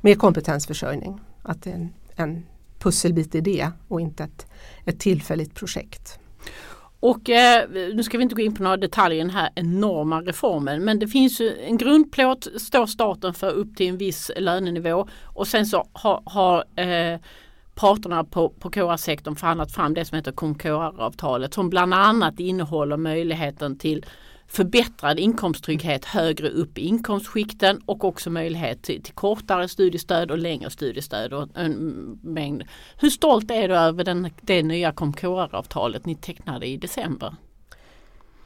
med 0.00 0.18
kompetensförsörjning. 0.18 1.20
Att 1.42 1.62
det 1.62 1.70
är 1.70 1.74
en, 1.74 1.92
en 2.16 2.46
pusselbit 2.78 3.34
i 3.34 3.40
det 3.40 3.70
och 3.88 4.00
inte 4.00 4.24
ett, 4.24 4.46
ett 4.84 4.98
tillfälligt 4.98 5.54
projekt. 5.54 6.18
Och 7.04 7.30
eh, 7.30 7.68
nu 7.70 8.02
ska 8.02 8.18
vi 8.18 8.22
inte 8.22 8.34
gå 8.34 8.42
in 8.42 8.54
på 8.54 8.62
några 8.62 8.76
detaljer 8.76 9.18
i 9.18 9.22
den 9.22 9.30
här 9.30 9.50
enorma 9.54 10.20
reformen 10.20 10.84
men 10.84 10.98
det 10.98 11.08
finns 11.08 11.40
ju 11.40 11.58
en 11.64 11.76
grundplåt 11.76 12.48
står 12.56 12.86
staten 12.86 13.34
för 13.34 13.50
upp 13.50 13.76
till 13.76 13.88
en 13.88 13.96
viss 13.96 14.30
lönenivå. 14.36 15.08
Och 15.22 15.46
sen 15.46 15.66
så 15.66 15.86
har, 15.92 16.22
har 16.26 16.64
eh, 16.76 17.20
parterna 17.74 18.24
på, 18.24 18.48
på 18.48 18.70
KR-sektorn 18.70 19.36
förhandlat 19.36 19.72
fram 19.72 19.94
det 19.94 20.04
som 20.04 20.16
heter 20.16 20.32
KR-avtalet 20.32 21.54
som 21.54 21.70
bland 21.70 21.94
annat 21.94 22.40
innehåller 22.40 22.96
möjligheten 22.96 23.78
till 23.78 24.06
förbättrad 24.54 25.18
inkomsttrygghet 25.18 26.04
högre 26.04 26.48
upp 26.48 26.78
i 26.78 26.80
inkomstskikten 26.80 27.80
och 27.86 28.04
också 28.04 28.30
möjlighet 28.30 28.82
till, 28.82 29.02
till, 29.02 29.14
kortare 29.14 29.68
studiestöd 29.68 30.30
och 30.30 30.38
längre 30.38 30.70
studiestöd. 30.70 31.32
Och 31.32 31.48
en 31.54 32.18
mängd. 32.22 32.64
Hur 32.98 33.10
stolt 33.10 33.50
är 33.50 33.68
du 33.68 33.76
över 33.76 34.04
den, 34.04 34.30
det 34.40 34.62
nya 34.62 34.92
Comcora-avtalet 34.92 36.06
ni 36.06 36.14
tecknade 36.14 36.66
i 36.66 36.76
december? 36.76 37.36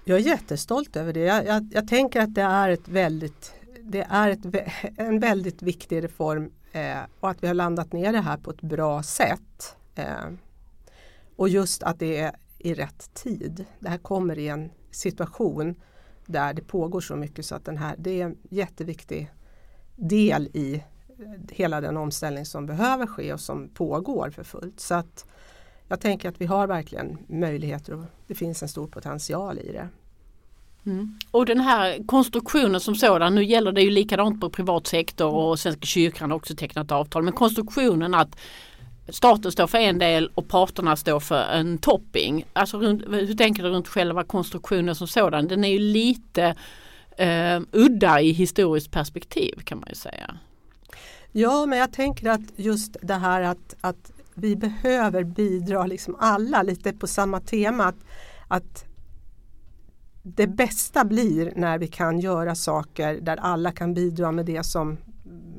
Jag 0.05 0.19
är 0.19 0.23
jättestolt 0.23 0.97
över 0.97 1.13
det. 1.13 1.21
Jag, 1.21 1.47
jag, 1.47 1.69
jag 1.73 1.89
tänker 1.89 2.21
att 2.21 2.35
det 2.35 2.43
är, 2.43 2.69
ett 2.69 2.89
väldigt, 2.89 3.53
det 3.83 4.07
är 4.11 4.31
ett, 4.31 4.69
en 4.97 5.21
väldigt 5.21 5.63
viktig 5.63 6.05
reform 6.05 6.51
eh, 6.73 6.99
och 7.21 7.31
att 7.31 7.43
vi 7.43 7.47
har 7.47 7.55
landat 7.55 7.93
ner 7.93 8.13
det 8.13 8.21
här 8.21 8.37
på 8.37 8.51
ett 8.51 8.61
bra 8.61 9.03
sätt. 9.03 9.77
Eh, 9.95 10.31
och 11.37 11.49
just 11.49 11.83
att 11.83 11.99
det 11.99 12.17
är 12.17 12.33
i 12.59 12.75
rätt 12.75 13.15
tid. 13.15 13.65
Det 13.79 13.89
här 13.89 13.99
kommer 13.99 14.39
i 14.39 14.49
en 14.49 14.71
situation 14.91 15.75
där 16.29 16.55
det 16.55 16.63
pågår 16.63 17.01
så 17.01 17.17
mycket 17.17 17.47
så 17.47 17.55
att 17.55 17.65
den 17.65 17.77
här, 17.77 17.95
det 17.99 18.21
är 18.21 18.25
en 18.25 18.37
jätteviktig 18.51 19.31
del 19.97 20.47
i 20.47 20.75
eh, 20.75 20.83
hela 21.51 21.81
den 21.81 21.97
omställning 21.97 22.47
som 22.47 22.67
behöver 22.67 23.07
ske 23.07 23.33
och 23.33 23.41
som 23.41 23.69
pågår 23.69 24.31
för 24.31 24.45
fullt. 24.45 24.81
Så 24.81 24.95
att 24.95 25.27
jag 25.89 26.01
tänker 26.01 26.29
att 26.29 26.41
vi 26.41 26.47
har 26.47 26.67
verkligen 26.67 27.19
möjligheter 27.29 27.95
och 27.95 28.05
det 28.27 28.35
finns 28.35 28.63
en 28.63 28.69
stor 28.69 28.87
potential 28.87 29.59
i 29.59 29.73
det. 29.73 29.89
Mm. 30.87 31.19
Och 31.31 31.47
den 31.47 31.61
här 31.61 32.07
konstruktionen 32.07 32.81
som 32.81 32.95
sådan, 32.95 33.35
nu 33.35 33.45
gäller 33.45 33.73
det 33.73 33.83
ju 33.83 33.91
likadant 33.91 34.41
på 34.41 34.51
privat 34.51 34.87
sektor 34.87 35.35
och 35.35 35.59
Svenska 35.59 35.87
kyrkan 35.87 36.31
har 36.31 36.37
också 36.37 36.55
tecknat 36.57 36.93
avtal, 36.93 37.23
men 37.23 37.33
konstruktionen 37.33 38.15
att 38.15 38.37
staten 39.09 39.53
står 39.53 39.67
för 39.67 39.79
en 39.79 39.99
del 39.99 40.31
och 40.35 40.49
parterna 40.49 40.97
står 40.97 41.21
för 41.21 41.43
en 41.43 41.79
topping. 41.79 42.45
Alltså 42.53 42.79
runt, 42.79 43.03
hur 43.07 43.35
tänker 43.35 43.63
du 43.63 43.69
runt 43.69 43.89
själva 43.89 44.25
konstruktionen 44.25 44.95
som 44.95 45.07
sådan? 45.07 45.49
Den 45.49 45.65
är 45.65 45.69
ju 45.69 45.79
lite 45.79 46.55
eh, 47.17 47.61
udda 47.73 48.21
i 48.21 48.33
historiskt 48.33 48.91
perspektiv 48.91 49.61
kan 49.65 49.79
man 49.79 49.89
ju 49.89 49.95
säga. 49.95 50.39
Ja 51.33 51.67
men 51.67 51.79
jag 51.79 51.93
tänker 51.93 52.31
att 52.31 52.41
just 52.57 52.97
det 53.03 53.15
här 53.15 53.43
att, 53.43 53.75
att 53.81 54.13
vi 54.35 54.57
behöver 54.57 55.25
bidra 55.25 55.87
liksom 55.87 56.17
alla 56.21 56.63
lite 56.63 56.93
på 56.93 57.07
samma 57.07 57.41
tema. 57.41 57.85
Att, 57.85 58.05
att 58.49 58.85
det 60.23 60.47
bästa 60.47 61.05
blir 61.05 61.53
när 61.57 61.79
vi 61.79 61.87
kan 61.87 62.21
göra 62.21 62.55
saker 62.55 63.15
där 63.21 63.37
alla 63.37 63.73
kan 63.73 63.95
bidra 63.95 64.33
med 64.33 64.47
det 64.47 64.67
som 64.67 64.99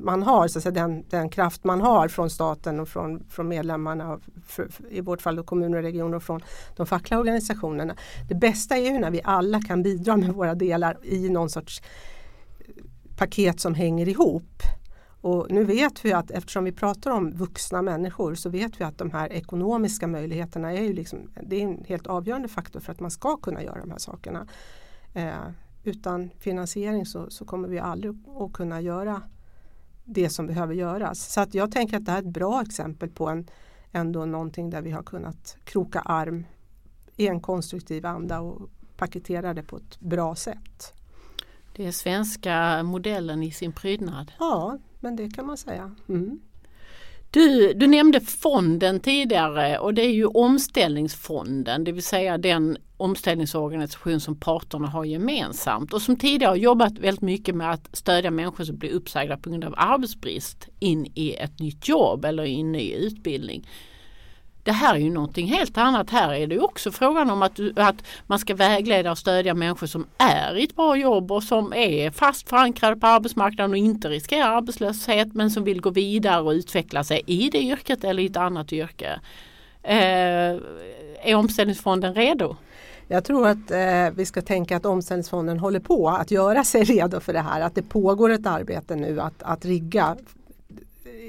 man 0.00 0.22
har, 0.22 0.48
så 0.48 0.58
att 0.58 0.62
säga, 0.62 0.72
den, 0.72 1.04
den 1.08 1.28
kraft 1.28 1.64
man 1.64 1.80
har 1.80 2.08
från 2.08 2.30
staten 2.30 2.80
och 2.80 2.88
från, 2.88 3.24
från 3.28 3.48
medlemmarna, 3.48 4.20
för, 4.46 4.68
för, 4.68 4.92
i 4.92 5.00
vårt 5.00 5.22
fall 5.22 5.36
då 5.36 5.42
kommuner 5.42 5.78
och 5.78 5.84
regioner 5.84 6.16
och 6.16 6.22
från 6.22 6.40
de 6.76 6.86
fackliga 6.86 7.20
organisationerna. 7.20 7.96
Det 8.28 8.34
bästa 8.34 8.76
är 8.76 8.92
ju 8.92 8.98
när 8.98 9.10
vi 9.10 9.20
alla 9.24 9.60
kan 9.60 9.82
bidra 9.82 10.16
med 10.16 10.34
våra 10.34 10.54
delar 10.54 10.98
i 11.02 11.28
någon 11.28 11.50
sorts 11.50 11.82
eh, 12.58 12.84
paket 13.16 13.60
som 13.60 13.74
hänger 13.74 14.08
ihop. 14.08 14.62
Och 15.22 15.46
nu 15.50 15.64
vet 15.64 16.04
vi 16.04 16.12
att 16.12 16.30
eftersom 16.30 16.64
vi 16.64 16.72
pratar 16.72 17.10
om 17.10 17.32
vuxna 17.32 17.82
människor 17.82 18.34
så 18.34 18.48
vet 18.50 18.80
vi 18.80 18.84
att 18.84 18.98
de 18.98 19.10
här 19.10 19.32
ekonomiska 19.32 20.06
möjligheterna 20.06 20.72
är 20.72 20.82
ju 20.82 20.92
liksom, 20.92 21.18
det 21.42 21.56
är 21.56 21.64
en 21.64 21.84
helt 21.88 22.06
avgörande 22.06 22.48
faktor 22.48 22.80
för 22.80 22.92
att 22.92 23.00
man 23.00 23.10
ska 23.10 23.36
kunna 23.36 23.62
göra 23.62 23.80
de 23.80 23.90
här 23.90 23.98
sakerna. 23.98 24.46
Eh, 25.14 25.34
utan 25.84 26.30
finansiering 26.38 27.06
så, 27.06 27.30
så, 27.30 27.44
kommer 27.44 27.68
vi 27.68 27.78
aldrig 27.78 28.14
att 28.40 28.52
kunna 28.52 28.80
göra 28.80 29.22
det 30.14 30.30
som 30.30 30.46
behöver 30.46 30.74
göras. 30.74 31.32
Så 31.32 31.40
att 31.40 31.54
jag 31.54 31.72
tänker 31.72 31.96
att 31.96 32.04
det 32.04 32.10
här 32.12 32.18
är 32.18 32.22
ett 32.22 32.32
bra 32.32 32.62
exempel 32.62 33.10
på 33.10 33.28
en, 33.28 33.48
ändå 33.92 34.24
någonting 34.24 34.70
där 34.70 34.82
vi 34.82 34.90
har 34.90 35.02
kunnat 35.02 35.56
kroka 35.64 36.00
arm 36.00 36.44
i 37.16 37.28
en 37.28 37.40
konstruktiv 37.40 38.06
anda 38.06 38.40
och 38.40 38.70
paketera 38.96 39.54
det 39.54 39.62
på 39.62 39.76
ett 39.76 40.00
bra 40.00 40.34
sätt. 40.34 40.92
Det 41.76 41.86
är 41.86 41.92
svenska 41.92 42.82
modellen 42.82 43.42
i 43.42 43.50
sin 43.50 43.72
prydnad. 43.72 44.32
Ja, 44.38 44.78
men 45.00 45.16
det 45.16 45.30
kan 45.30 45.46
man 45.46 45.56
säga. 45.56 45.94
Mm. 46.08 46.40
Du, 47.30 47.72
du 47.72 47.86
nämnde 47.86 48.20
fonden 48.20 49.00
tidigare 49.00 49.78
och 49.78 49.94
det 49.94 50.02
är 50.02 50.12
ju 50.12 50.26
omställningsfonden, 50.26 51.84
det 51.84 51.92
vill 51.92 52.02
säga 52.02 52.38
den 52.38 52.76
omställningsorganisation 53.00 54.20
som 54.20 54.36
parterna 54.36 54.88
har 54.88 55.04
gemensamt 55.04 55.92
och 55.92 56.02
som 56.02 56.16
tidigare 56.16 56.50
har 56.50 56.56
jobbat 56.56 56.98
väldigt 56.98 57.20
mycket 57.20 57.54
med 57.54 57.70
att 57.70 57.88
stödja 57.92 58.30
människor 58.30 58.64
som 58.64 58.76
blir 58.76 58.90
uppsagda 58.90 59.36
på 59.36 59.50
grund 59.50 59.64
av 59.64 59.74
arbetsbrist 59.76 60.68
in 60.78 61.06
i 61.14 61.34
ett 61.34 61.58
nytt 61.58 61.88
jobb 61.88 62.24
eller 62.24 62.44
i 62.44 62.60
en 62.60 62.72
ny 62.72 62.92
utbildning. 62.92 63.66
Det 64.62 64.72
här 64.72 64.94
är 64.94 64.98
ju 64.98 65.10
någonting 65.10 65.46
helt 65.46 65.78
annat. 65.78 66.10
Här 66.10 66.34
är 66.34 66.46
det 66.46 66.60
också 66.60 66.90
frågan 66.90 67.30
om 67.30 67.42
att, 67.42 67.60
att 67.76 68.06
man 68.26 68.38
ska 68.38 68.54
vägleda 68.54 69.10
och 69.10 69.18
stödja 69.18 69.54
människor 69.54 69.86
som 69.86 70.06
är 70.18 70.56
i 70.56 70.64
ett 70.64 70.76
bra 70.76 70.96
jobb 70.96 71.32
och 71.32 71.42
som 71.42 71.72
är 71.72 72.10
fast 72.10 72.48
förankrade 72.48 72.96
på 72.96 73.06
arbetsmarknaden 73.06 73.70
och 73.70 73.76
inte 73.76 74.08
riskerar 74.08 74.56
arbetslöshet 74.56 75.34
men 75.34 75.50
som 75.50 75.64
vill 75.64 75.80
gå 75.80 75.90
vidare 75.90 76.42
och 76.42 76.50
utveckla 76.50 77.04
sig 77.04 77.22
i 77.26 77.50
det 77.50 77.62
yrket 77.62 78.04
eller 78.04 78.22
i 78.22 78.26
ett 78.26 78.36
annat 78.36 78.72
yrke. 78.72 79.20
Eh, 79.82 80.56
är 81.22 81.34
omställningsfonden 81.34 82.14
redo? 82.14 82.56
Jag 83.12 83.24
tror 83.24 83.46
att 83.46 83.70
eh, 83.70 84.10
vi 84.10 84.26
ska 84.26 84.42
tänka 84.42 84.76
att 84.76 84.86
omställningsfonden 84.86 85.58
håller 85.58 85.80
på 85.80 86.08
att 86.08 86.30
göra 86.30 86.64
sig 86.64 86.84
redo 86.84 87.20
för 87.20 87.32
det 87.32 87.40
här. 87.40 87.60
Att 87.60 87.74
det 87.74 87.82
pågår 87.82 88.30
ett 88.30 88.46
arbete 88.46 88.96
nu 88.96 89.20
att, 89.20 89.42
att 89.42 89.64
rigga 89.64 90.16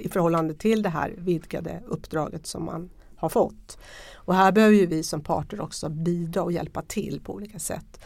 i 0.03 0.09
förhållande 0.09 0.53
till 0.53 0.81
det 0.81 0.89
här 0.89 1.13
vidgade 1.17 1.81
uppdraget 1.87 2.47
som 2.47 2.65
man 2.65 2.89
har 3.15 3.29
fått. 3.29 3.77
Och 4.15 4.35
här 4.35 4.51
behöver 4.51 4.75
ju 4.75 4.85
vi 4.85 5.03
som 5.03 5.21
parter 5.21 5.61
också 5.61 5.89
bidra 5.89 6.43
och 6.43 6.51
hjälpa 6.51 6.81
till 6.81 7.21
på 7.23 7.33
olika 7.33 7.59
sätt. 7.59 7.99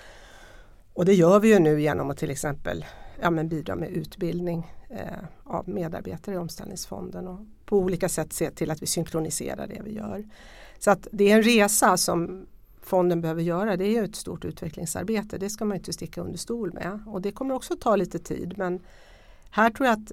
Och 0.94 1.06
det 1.06 1.14
gör 1.14 1.40
vi 1.40 1.48
ju 1.48 1.60
nu 1.60 1.82
genom 1.82 2.10
att 2.10 2.18
till 2.18 2.32
exempel 2.32 2.86
ja, 3.22 3.30
men 3.30 3.50
bidra 3.50 3.76
med 3.76 3.90
utbildning 3.90 4.72
eh, 4.90 5.24
av 5.44 5.70
medarbetare 5.70 6.36
i 6.36 6.38
omställningsfonden 6.38 7.28
och 7.28 7.40
på 7.66 7.78
olika 7.78 8.10
sätt 8.10 8.34
se 8.34 8.52
till 8.52 8.72
att 8.72 8.82
vi 8.82 8.88
synkroniserar 8.88 9.68
det 9.68 9.82
vi 9.84 9.94
gör. 9.94 10.24
Så 10.80 10.92
att 10.92 11.08
det 11.12 11.32
är 11.32 11.36
en 11.36 11.44
resa 11.44 11.98
som 11.98 12.48
fonden 12.86 13.22
behöver 13.22 13.42
göra. 13.42 13.78
Det 13.78 13.98
är 13.98 14.04
ett 14.04 14.16
stort 14.16 14.46
utvecklingsarbete. 14.46 15.38
Det 15.38 15.50
ska 15.50 15.66
man 15.66 15.78
inte 15.78 15.94
sticka 15.94 16.22
under 16.22 16.38
stol 16.38 16.74
med. 16.74 17.00
Och 17.06 17.22
det 17.22 17.32
kommer 17.32 17.56
också 17.56 17.76
ta 17.76 17.96
lite 17.96 18.20
tid. 18.20 18.54
Men 18.58 18.80
här 19.50 19.70
tror 19.70 19.88
jag 19.88 19.94
att 19.94 20.12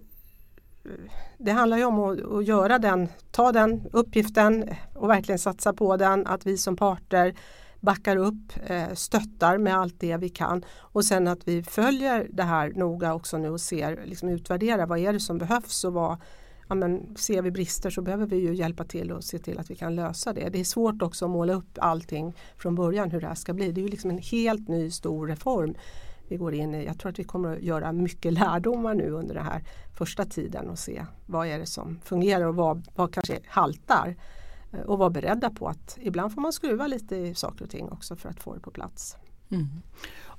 eh, 0.85 0.91
det 1.39 1.51
handlar 1.51 1.77
ju 1.77 1.85
om 1.85 1.99
att, 1.99 2.47
göra 2.47 2.79
den, 2.79 3.09
ta 3.31 3.53
den 3.53 3.83
uppgiften 3.93 4.71
och 4.95 5.11
verkligen 5.11 5.39
satsa 5.39 5.73
på 5.73 5.97
den. 5.97 6.27
Att 6.27 6.47
vi 6.47 6.59
som 6.59 6.77
parter 6.77 7.35
backar 7.81 8.17
upp, 8.17 8.53
eh, 8.67 8.95
stöttar 8.95 9.59
med 9.59 9.77
allt 9.77 10.01
det 10.01 10.17
vi 10.17 10.29
kan 10.29 10.65
och 10.79 11.05
sen 11.05 11.29
att 11.29 11.49
vi 11.49 11.63
följer 11.63 12.27
det 12.31 12.43
här 12.43 12.73
noga 12.77 13.15
också 13.15 13.39
nu 13.39 13.49
och 13.49 13.61
ser, 13.61 14.01
liksom 14.05 14.29
utvärderar 14.29 14.87
vad 14.87 14.99
är 14.99 15.13
det 15.13 15.21
som 15.21 15.39
behövs 15.39 15.85
och 15.85 15.93
vad, 15.93 16.19
ja, 16.73 16.77
men 16.77 17.17
ser 17.17 17.43
vi 17.43 17.51
brister 17.51 17.91
så 17.91 18.03
behöver 18.03 18.27
vi 18.27 18.37
ju 18.37 18.55
hjälpa 18.55 18.85
till 18.85 19.13
och 19.13 19.25
se 19.25 19.39
till 19.39 19.59
att 19.59 19.71
vi 19.71 19.77
kan 19.77 19.95
lösa 19.95 20.33
det. 20.33 20.49
Det 20.49 20.61
är 20.61 20.65
svårt 20.65 21.03
också 21.03 21.25
att 21.25 21.31
måla 21.31 21.53
upp 21.53 21.79
allting 21.81 22.35
från 22.57 22.75
början 22.75 23.11
hur 23.11 23.21
det 23.21 23.27
här 23.27 23.35
ska 23.35 23.53
bli. 23.53 23.73
Det 23.73 23.81
är 23.81 23.83
ju 23.83 23.89
liksom 23.89 24.11
en 24.11 24.19
helt 24.19 24.69
ny 24.69 24.91
stor 24.91 25.27
reform 25.27 25.75
vi 26.29 26.37
går 26.37 26.55
in 26.55 26.75
i. 26.75 26.85
Jag 26.85 26.99
tror 26.99 27.11
att 27.11 27.19
vi 27.19 27.25
kommer 27.25 27.57
att 27.57 27.63
göra 27.63 27.93
mycket 27.93 28.33
lärdomar 28.33 28.95
nu 28.95 29.11
under 29.11 29.35
den 29.35 29.45
här 29.45 29.65
första 29.99 30.25
tiden 30.25 30.69
och 30.69 30.79
se 30.79 31.05
vad 31.27 31.47
är 31.47 31.59
det 31.59 31.67
som 31.67 32.01
fungerar 32.05 32.45
och 32.45 32.55
vad, 32.55 32.89
vad 32.95 33.15
kanske 33.15 33.39
haltar. 33.47 34.17
Eh, 34.73 34.81
och 34.81 34.99
vara 34.99 35.11
beredda 35.11 35.51
på 35.51 35.69
att 35.69 35.99
ibland 36.01 36.35
får 36.35 36.41
man 36.41 36.53
skruva 36.53 36.87
lite 36.87 37.17
i 37.17 37.35
saker 37.35 37.65
och 37.65 37.71
ting 37.71 37.89
också 37.89 38.17
för 38.17 38.29
att 38.29 38.43
få 38.43 38.55
det 38.55 38.61
på 38.61 38.71
plats. 38.71 39.17
Mm. 39.51 39.69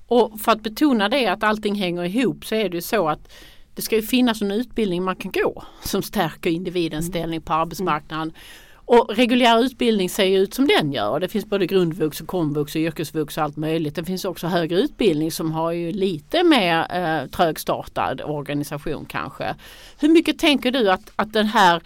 Och 0.08 0.40
för 0.40 0.52
att 0.52 0.62
betona 0.62 1.10
det 1.10 1.28
att 1.28 1.44
allting 1.44 1.76
hänger 1.76 2.04
ihop 2.04 2.46
så 2.46 2.56
är 2.56 2.70
det 2.70 2.78
ju 2.78 2.82
så 2.82 3.10
att 3.10 3.30
det 3.76 3.82
ska 3.82 3.96
ju 3.96 4.02
finnas 4.02 4.42
en 4.42 4.52
utbildning 4.52 5.04
man 5.04 5.16
kan 5.16 5.32
gå 5.32 5.64
som 5.84 6.04
stärker 6.04 6.50
individens 6.50 7.06
mm. 7.06 7.12
ställning 7.12 7.42
på 7.42 7.54
arbetsmarknaden. 7.54 8.30
Mm. 8.30 8.42
Och 8.86 9.10
reguljär 9.16 9.60
utbildning 9.60 10.10
ser 10.10 10.24
ju 10.24 10.38
ut 10.38 10.54
som 10.54 10.68
den 10.68 10.94
gör. 10.94 11.20
Det 11.20 11.28
finns 11.28 11.46
både 11.46 11.66
grundvux 11.66 12.22
och 12.22 12.28
komvux 12.28 12.76
och 12.76 12.82
yrkesvux 12.82 13.38
och 13.38 13.44
allt 13.44 13.58
möjligt. 13.58 13.96
Det 13.96 14.04
finns 14.04 14.26
också 14.26 14.48
högre 14.48 14.80
utbildning 14.80 15.32
som 15.32 15.52
har 15.52 15.72
ju 15.72 15.92
lite 15.92 16.44
mer 16.44 16.96
eh, 16.96 17.30
trögstartad 17.30 18.22
organisation 18.22 19.06
kanske. 19.06 19.56
Hur 20.00 20.10
mycket 20.10 20.40
tänker 20.40 20.72
du 20.72 20.92
att, 20.92 21.12
att 21.16 21.34
den 21.34 21.46
här 21.46 21.82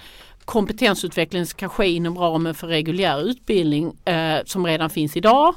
kompetensutvecklingen 0.46 1.48
ska 1.48 1.70
ske 1.70 1.88
inom 1.88 2.18
ramen 2.18 2.56
för 2.56 2.68
reguljär 2.68 3.30
utbildning 3.30 3.94
eh, 4.06 4.40
som 4.46 4.66
redan 4.66 4.90
finns 4.90 5.18
idag 5.18 5.56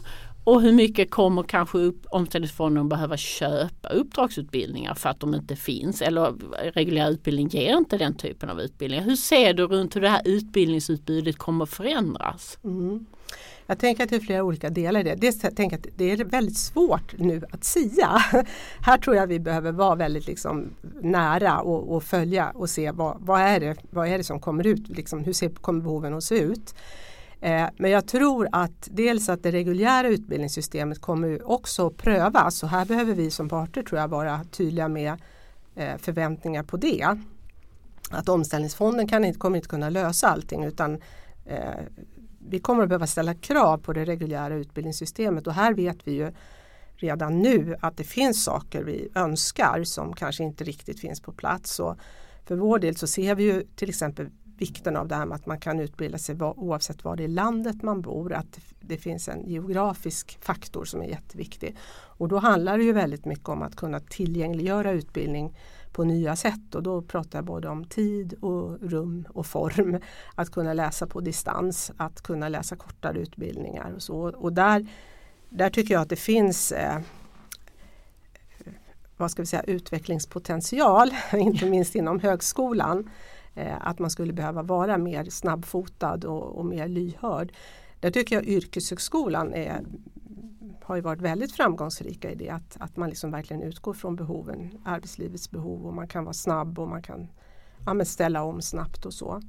och 0.51 0.63
hur 0.63 0.73
mycket 0.73 1.11
kommer 1.11 1.43
kanske 1.43 1.79
upp, 1.79 2.07
omställningsfonden 2.11 2.89
behöva 2.89 3.17
köpa 3.17 3.89
uppdragsutbildningar 3.89 4.95
för 4.95 5.09
att 5.09 5.21
de 5.21 5.35
inte 5.35 5.57
finns 5.57 6.03
eller 6.03 6.35
reguljär 6.73 7.11
utbildning 7.11 7.49
ger 7.49 7.77
inte 7.77 7.99
den 7.99 8.15
typen 8.15 8.51
av 8.51 8.61
utbildningar. 8.61 9.05
Hur 9.05 9.17
ser 9.17 9.55
du 9.55 9.67
runt 9.67 9.97
hur 9.97 10.01
det 10.01 10.09
här 10.09 10.23
utbildningsutbudet 10.25 11.39
kommer 11.39 11.67
förändras? 11.67 12.59
Mm. 12.65 13.07
Jag 13.67 13.79
tänker 13.79 14.05
att 14.05 14.11
det 14.11 14.17
är 14.17 14.21
flera 14.21 14.43
olika 14.43 14.71
delar 14.71 15.01
i 15.01 15.03
det. 15.03 15.15
Dels 15.15 15.41
tänker 15.41 15.77
att 15.77 15.87
det 15.97 16.11
är 16.11 16.25
väldigt 16.25 16.57
svårt 16.57 17.19
nu 17.19 17.43
att 17.51 17.65
sia. 17.65 18.09
Här 18.81 18.99
tror 18.99 19.17
jag 19.17 19.27
vi 19.27 19.41
behöver 19.41 19.73
vara 19.73 19.95
väldigt 19.95 20.27
liksom 20.27 20.71
nära 21.01 21.61
och, 21.61 21.97
och 21.97 22.03
följa 22.03 22.51
och 22.51 22.71
se 22.71 22.91
vad, 22.91 23.17
vad, 23.21 23.41
är 23.41 23.61
det, 23.61 23.77
vad 23.91 24.09
är 24.09 24.19
det 24.19 24.25
som 24.25 24.41
kommer 24.41 24.67
ut. 24.67 24.89
Liksom, 24.89 25.25
hur 25.25 25.33
ser, 25.33 25.49
kommer 25.49 25.83
behoven 25.83 26.15
att 26.15 26.25
se 26.25 26.39
ut? 26.39 26.75
Eh, 27.41 27.67
men 27.77 27.91
jag 27.91 28.07
tror 28.07 28.49
att 28.53 28.89
dels 28.91 29.29
att 29.29 29.43
det 29.43 29.51
reguljära 29.51 30.09
utbildningssystemet 30.09 31.01
kommer 31.01 31.51
också 31.51 31.87
att 31.87 31.97
prövas 31.97 32.63
och 32.63 32.69
här 32.69 32.85
behöver 32.85 33.15
vi 33.15 33.31
som 33.31 33.49
parter 33.49 33.83
tror 33.83 34.01
jag 34.01 34.09
vara 34.09 34.45
tydliga 34.45 34.89
med 34.89 35.21
eh, 35.75 35.97
förväntningar 35.99 36.63
på 36.63 36.77
det. 36.77 37.19
Att 38.11 38.29
omställningsfonden 38.29 39.09
kan 39.09 39.25
inte, 39.25 39.39
kommer 39.39 39.57
inte 39.57 39.69
kunna 39.69 39.91
lösa 39.91 40.29
allting 40.29 40.65
utan 40.65 40.99
eh, 41.47 41.59
vi 42.49 42.59
kommer 42.59 42.83
att 42.83 42.89
behöva 42.89 43.07
ställa 43.07 43.35
krav 43.35 43.79
på 43.79 43.93
det 43.93 44.05
reguljära 44.05 44.55
utbildningssystemet 44.55 45.47
och 45.47 45.55
här 45.55 45.75
vet 45.75 45.99
vi 46.05 46.13
ju 46.13 46.33
redan 46.97 47.39
nu 47.39 47.77
att 47.81 47.97
det 47.97 48.05
finns 48.05 48.45
saker 48.45 48.85
vi 48.85 49.09
önskar 49.15 49.85
som 49.85 50.13
kanske 50.13 50.45
inte 50.45 50.65
riktigt 50.65 51.01
finns 51.01 51.21
på 51.21 51.33
plats. 51.33 51.81
Och 51.81 51.97
för 52.45 52.57
vår 52.57 52.79
del 52.79 52.97
så 52.97 53.07
ser 53.07 53.35
vi 53.35 53.43
ju 53.43 53.63
till 53.77 53.89
exempel 53.89 54.29
vikten 54.61 54.97
av 54.97 55.09
det 55.09 55.15
här 55.15 55.27
med 55.27 55.37
att 55.37 55.47
man 55.47 55.61
kan 55.61 55.81
utbilda 55.81 56.19
sig 56.19 56.37
oavsett 56.41 57.05
var 57.05 57.21
i 57.21 57.29
landet 57.29 57.83
man 57.83 58.03
bor. 58.03 58.33
Att 58.33 58.59
det 58.81 58.97
finns 58.97 59.29
en 59.29 59.45
geografisk 59.47 60.39
faktor 60.43 60.85
som 60.85 61.03
är 61.03 61.07
jätteviktig. 61.07 61.77
Och 61.93 62.29
då 62.29 62.39
handlar 62.39 62.79
det 62.79 62.85
ju 62.85 62.93
väldigt 62.93 63.25
mycket 63.25 63.49
om 63.49 63.63
att 63.63 63.77
kunna 63.77 64.01
tillgängliggöra 64.01 64.93
utbildning 64.93 65.57
på 65.93 66.05
nya 66.05 66.37
sätt 66.37 66.75
och 66.75 66.83
då 66.83 67.03
pratar 67.03 67.39
jag 67.39 67.45
både 67.45 67.69
om 67.69 67.85
tid 67.85 68.35
och 68.41 68.81
rum 68.81 69.27
och 69.35 69.47
form. 69.47 69.99
Att 70.35 70.51
kunna 70.51 70.75
läsa 70.75 71.07
på 71.07 71.21
distans, 71.21 71.93
att 71.97 72.23
kunna 72.23 72.49
läsa 72.49 72.77
kortare 72.77 73.19
utbildningar 73.19 73.93
och 73.93 74.03
så. 74.03 74.19
Och 74.21 74.53
där, 74.53 74.87
där 75.49 75.71
tycker 75.71 75.95
jag 75.95 76.03
att 76.03 76.09
det 76.09 76.17
finns 76.17 76.73
eh, 76.73 76.99
vad 79.17 79.31
ska 79.31 79.43
vi 79.43 79.47
säga, 79.47 79.63
utvecklingspotential, 79.63 81.11
inte 81.33 81.67
minst 81.67 81.95
inom 81.95 82.21
högskolan. 82.21 83.11
Eh, 83.61 83.77
att 83.81 83.99
man 83.99 84.11
skulle 84.11 84.33
behöva 84.33 84.63
vara 84.63 84.99
mer 84.99 85.25
snabbfotad 85.25 86.25
och, 86.25 86.59
och 86.59 86.67
mer 86.67 86.89
lyhörd. 86.89 87.53
Där 88.01 88.11
tycker 88.11 88.37
jag 88.37 88.47
yrkeshögskolan 88.47 89.55
är, 89.55 89.81
har 90.83 90.97
ju 90.97 91.03
varit 91.03 91.21
väldigt 91.21 91.53
framgångsrika 91.53 92.31
i 92.31 92.35
det 92.35 92.49
att, 92.49 92.77
att 92.81 92.97
man 92.97 93.09
liksom 93.09 93.31
verkligen 93.31 93.63
utgår 93.63 93.95
från 93.95 94.17
behoven, 94.17 94.71
arbetslivets 94.85 95.51
behov 95.51 95.87
och 95.87 95.95
man 95.95 96.09
kan 96.09 96.25
vara 96.25 96.35
snabb 96.35 96.79
och 96.79 96.89
man 96.89 97.03
kan 97.03 97.29
ja, 97.87 98.05
ställa 98.05 98.43
om 98.43 98.63
snabbt 98.63 99.07
och 99.07 99.15
så. 99.15 99.41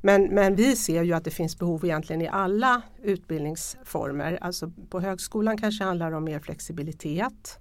Men, 0.00 0.24
men 0.24 0.54
vi 0.54 0.76
ser 0.76 1.02
ju 1.02 1.12
att 1.12 1.24
det 1.24 1.30
finns 1.30 1.58
behov 1.58 1.84
egentligen 1.84 2.22
i 2.22 2.28
alla 2.28 2.82
utbildningsformer. 3.02 4.38
Alltså 4.40 4.72
på 4.90 5.00
högskolan 5.00 5.58
kanske 5.58 5.84
handlar 5.84 6.10
det 6.10 6.16
om 6.16 6.24
mer 6.24 6.38
flexibilitet 6.38 7.58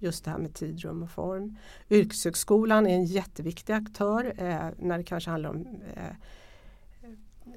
just 0.00 0.24
det 0.24 0.30
här 0.30 0.38
med 0.38 0.54
tid, 0.54 0.80
rum 0.80 1.02
och 1.02 1.10
form. 1.10 1.56
Yrkeshögskolan 1.90 2.86
är 2.86 2.94
en 2.94 3.04
jätteviktig 3.04 3.72
aktör 3.72 4.34
eh, 4.38 4.68
när 4.78 4.98
det 4.98 5.04
kanske 5.04 5.30
handlar 5.30 5.50
om 5.50 5.66
eh, 5.94 6.14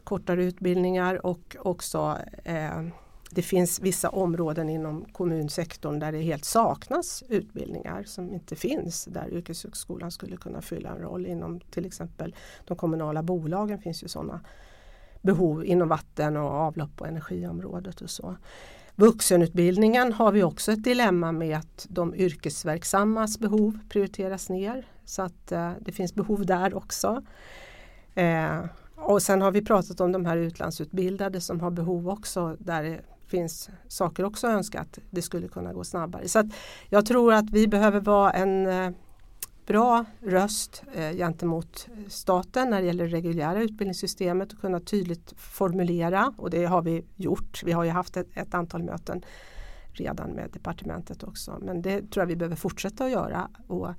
kortare 0.04 0.44
utbildningar 0.44 1.26
och 1.26 1.56
också 1.60 2.18
eh, 2.44 2.82
det 3.30 3.41
finns 3.41 3.80
vissa 3.80 4.10
områden 4.10 4.70
inom 4.70 5.06
kommunsektorn 5.06 6.00
där 6.00 6.12
det 6.12 6.22
helt 6.22 6.46
saknas 6.46 7.24
utbildningar 7.30 8.04
som 8.04 8.34
inte 8.34 8.56
finns 8.56 9.06
där 9.06 9.34
yrkeshögskolan 9.34 10.12
skulle 10.12 10.38
kunna 10.38 10.62
fylla 10.62 10.89
en 10.89 11.02
roll 11.02 11.26
inom 11.26 11.60
till 11.60 11.86
exempel 11.86 12.36
de 12.66 12.78
kommunala 12.78 13.24
bolagen 13.24 13.80
finns 13.80 14.04
ju 14.04 14.08
sådana 14.08 14.41
behov 15.22 15.66
inom 15.66 15.88
vatten 15.88 16.38
och 16.38 16.50
avlopp 16.50 17.02
och 17.02 17.08
energiområdet 17.08 18.02
och 18.02 18.10
så. 18.10 18.36
Vuxenutbildningen 18.96 20.14
har 20.14 20.32
vi 20.32 20.44
också 20.44 20.72
ett 20.72 20.84
dilemma 20.84 21.32
med 21.32 21.58
att 21.58 21.86
de 21.89 22.16
yrkesverksammas 22.16 23.39
behov 23.39 23.80
prioriteras 23.89 24.50
ner 24.50 24.86
så 25.06 25.22
att 25.22 25.52
eh, 25.52 25.72
det 25.80 25.91
finns 25.91 26.16
behov 26.16 26.46
där 26.46 26.74
också. 26.74 27.24
Eh, 28.16 28.66
och 28.96 29.22
sen 29.22 29.41
har 29.41 29.52
vi 29.52 29.66
pratat 29.66 30.02
om 30.02 30.12
de 30.12 30.26
här 30.26 30.38
utlandsutbildade 30.38 31.41
som 31.41 31.60
har 31.60 31.72
behov 31.72 32.10
också 32.10 32.56
där 32.60 32.84
det 32.84 33.02
finns 33.28 33.70
saker 33.88 34.24
också 34.24 34.48
att 34.48 34.54
önska 34.54 34.80
att 34.80 35.00
det 35.10 35.22
skulle 35.22 35.48
kunna 35.48 35.74
gå 35.74 35.84
snabbare. 35.84 36.28
Så 36.28 36.50
jag 36.89 37.06
tror 37.06 37.34
att 37.34 37.50
vi 37.50 37.68
behöver 37.68 38.00
vara 38.00 38.32
en 38.32 38.68
eh, 38.68 38.91
bra 39.66 40.05
röst 40.22 40.84
eh, 40.93 41.11
gentemot 41.11 41.88
staten 42.07 42.70
när 42.70 42.82
det 42.82 42.88
gäller 42.88 43.03
det 43.03 43.14
reguljära 43.14 43.61
utbildningssystemet 43.61 44.53
och 44.53 44.59
kunna 44.59 44.80
tydligt 44.80 45.34
formulera 45.38 46.34
och 46.38 46.49
det 46.49 46.66
har 46.66 46.82
vi 46.82 47.05
gjort. 47.16 47.61
Vi 47.64 47.72
har 47.72 47.84
ju 47.84 47.89
haft 47.89 48.18
ett, 48.18 48.28
ett 48.34 48.53
antal 48.53 48.84
möten 48.84 49.26
redan 49.91 50.30
med 50.30 50.49
departementet 50.53 51.24
också 51.24 51.57
men 51.61 51.82
det 51.82 52.11
tror 52.11 52.22
jag 52.22 52.26
vi 52.28 52.36
behöver 52.36 52.55
fortsätta 52.55 53.05
att 53.05 53.11
göra 53.11 53.49
och 53.68 53.89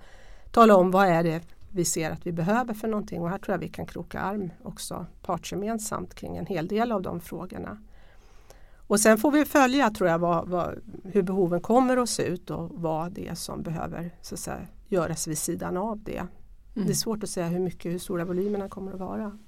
tala 0.51 0.77
om 0.77 0.91
vad 0.91 1.07
är 1.07 1.23
det 1.23 1.43
vi 1.71 1.85
ser 1.85 2.11
att 2.11 2.27
vi 2.27 2.33
behöver 2.33 2.75
för 2.75 2.89
någonting 2.89 3.23
och 3.23 3.31
här 3.31 3.39
tror 3.39 3.55
jag 3.55 3.59
vi 3.59 3.69
kan 3.69 3.87
kroka 3.87 4.21
arm 4.21 4.51
också 4.63 5.07
partsgemensamt 5.23 6.15
kring 6.15 6.37
en 6.37 6.47
hel 6.47 6.69
del 6.69 6.93
av 6.93 7.03
de 7.03 7.21
frågorna. 7.21 7.79
Och 8.87 9.01
sen 9.01 9.19
får 9.19 9.31
vi 9.31 9.45
följa 9.45 9.91
tror 9.91 10.11
jag 10.11 10.19
vad, 10.19 10.49
vad, 10.49 10.75
hur 11.05 11.23
behoven 11.23 11.61
kommer 11.61 11.97
att 11.97 12.09
se 12.09 12.23
ut 12.23 12.51
och 12.51 12.71
vad 12.73 13.13
det 13.13 13.29
är 13.29 13.35
som 13.35 13.63
behöver 13.63 14.11
så 14.23 14.35
att 14.35 14.41
säga, 14.41 14.67
göras 14.89 15.29
vid 15.29 15.39
sidan 15.39 15.77
av 15.77 16.03
det. 16.03 16.27
Mm. 16.77 16.87
Det 16.87 16.93
är 16.93 16.95
svårt 16.95 17.23
att 17.23 17.31
säga 17.31 17.47
hur 17.47 17.61
mycket, 17.61 17.93
hur 17.93 17.99
stora 17.99 18.25
volymerna 18.25 18.69
kommer 18.69 18.93
att 18.93 19.01
vara. 19.01 19.39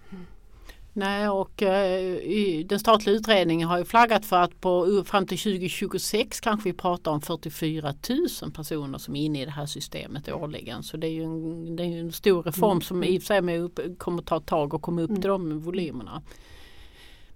Nej 0.93 1.29
och 1.29 1.63
eh, 1.63 2.65
den 2.67 2.81
statliga 2.81 3.17
utredningen 3.17 3.69
har 3.69 3.79
ju 3.79 3.85
flaggat 3.85 4.27
för 4.27 4.37
att 4.37 4.61
på, 4.61 5.05
fram 5.07 5.27
till 5.27 5.39
2026 5.39 6.41
kanske 6.41 6.69
vi 6.69 6.73
pratar 6.73 7.11
om 7.11 7.21
44 7.21 7.95
000 8.43 8.51
personer 8.53 8.99
som 8.99 9.17
är 9.17 9.25
inne 9.25 9.43
i 9.43 9.45
det 9.45 9.51
här 9.51 9.67
systemet 9.67 10.29
årligen. 10.29 10.83
Så 10.83 10.97
det 10.97 11.07
är 11.07 11.11
ju 11.11 11.23
en, 11.23 11.77
det 11.77 11.83
är 11.83 12.01
en 12.01 12.13
stor 12.13 12.43
reform 12.43 12.71
mm. 12.71 12.81
som 12.81 13.05
i 13.05 13.19
och 13.19 13.23
för 13.23 13.43
sig 13.43 13.59
upp, 13.59 13.81
kommer 13.99 14.23
ta 14.23 14.41
tag 14.41 14.75
och 14.75 14.83
komma 14.83 15.03
upp 15.03 15.11
mm. 15.11 15.23
till 15.23 15.29
de 15.29 15.61
volymerna. 15.61 16.23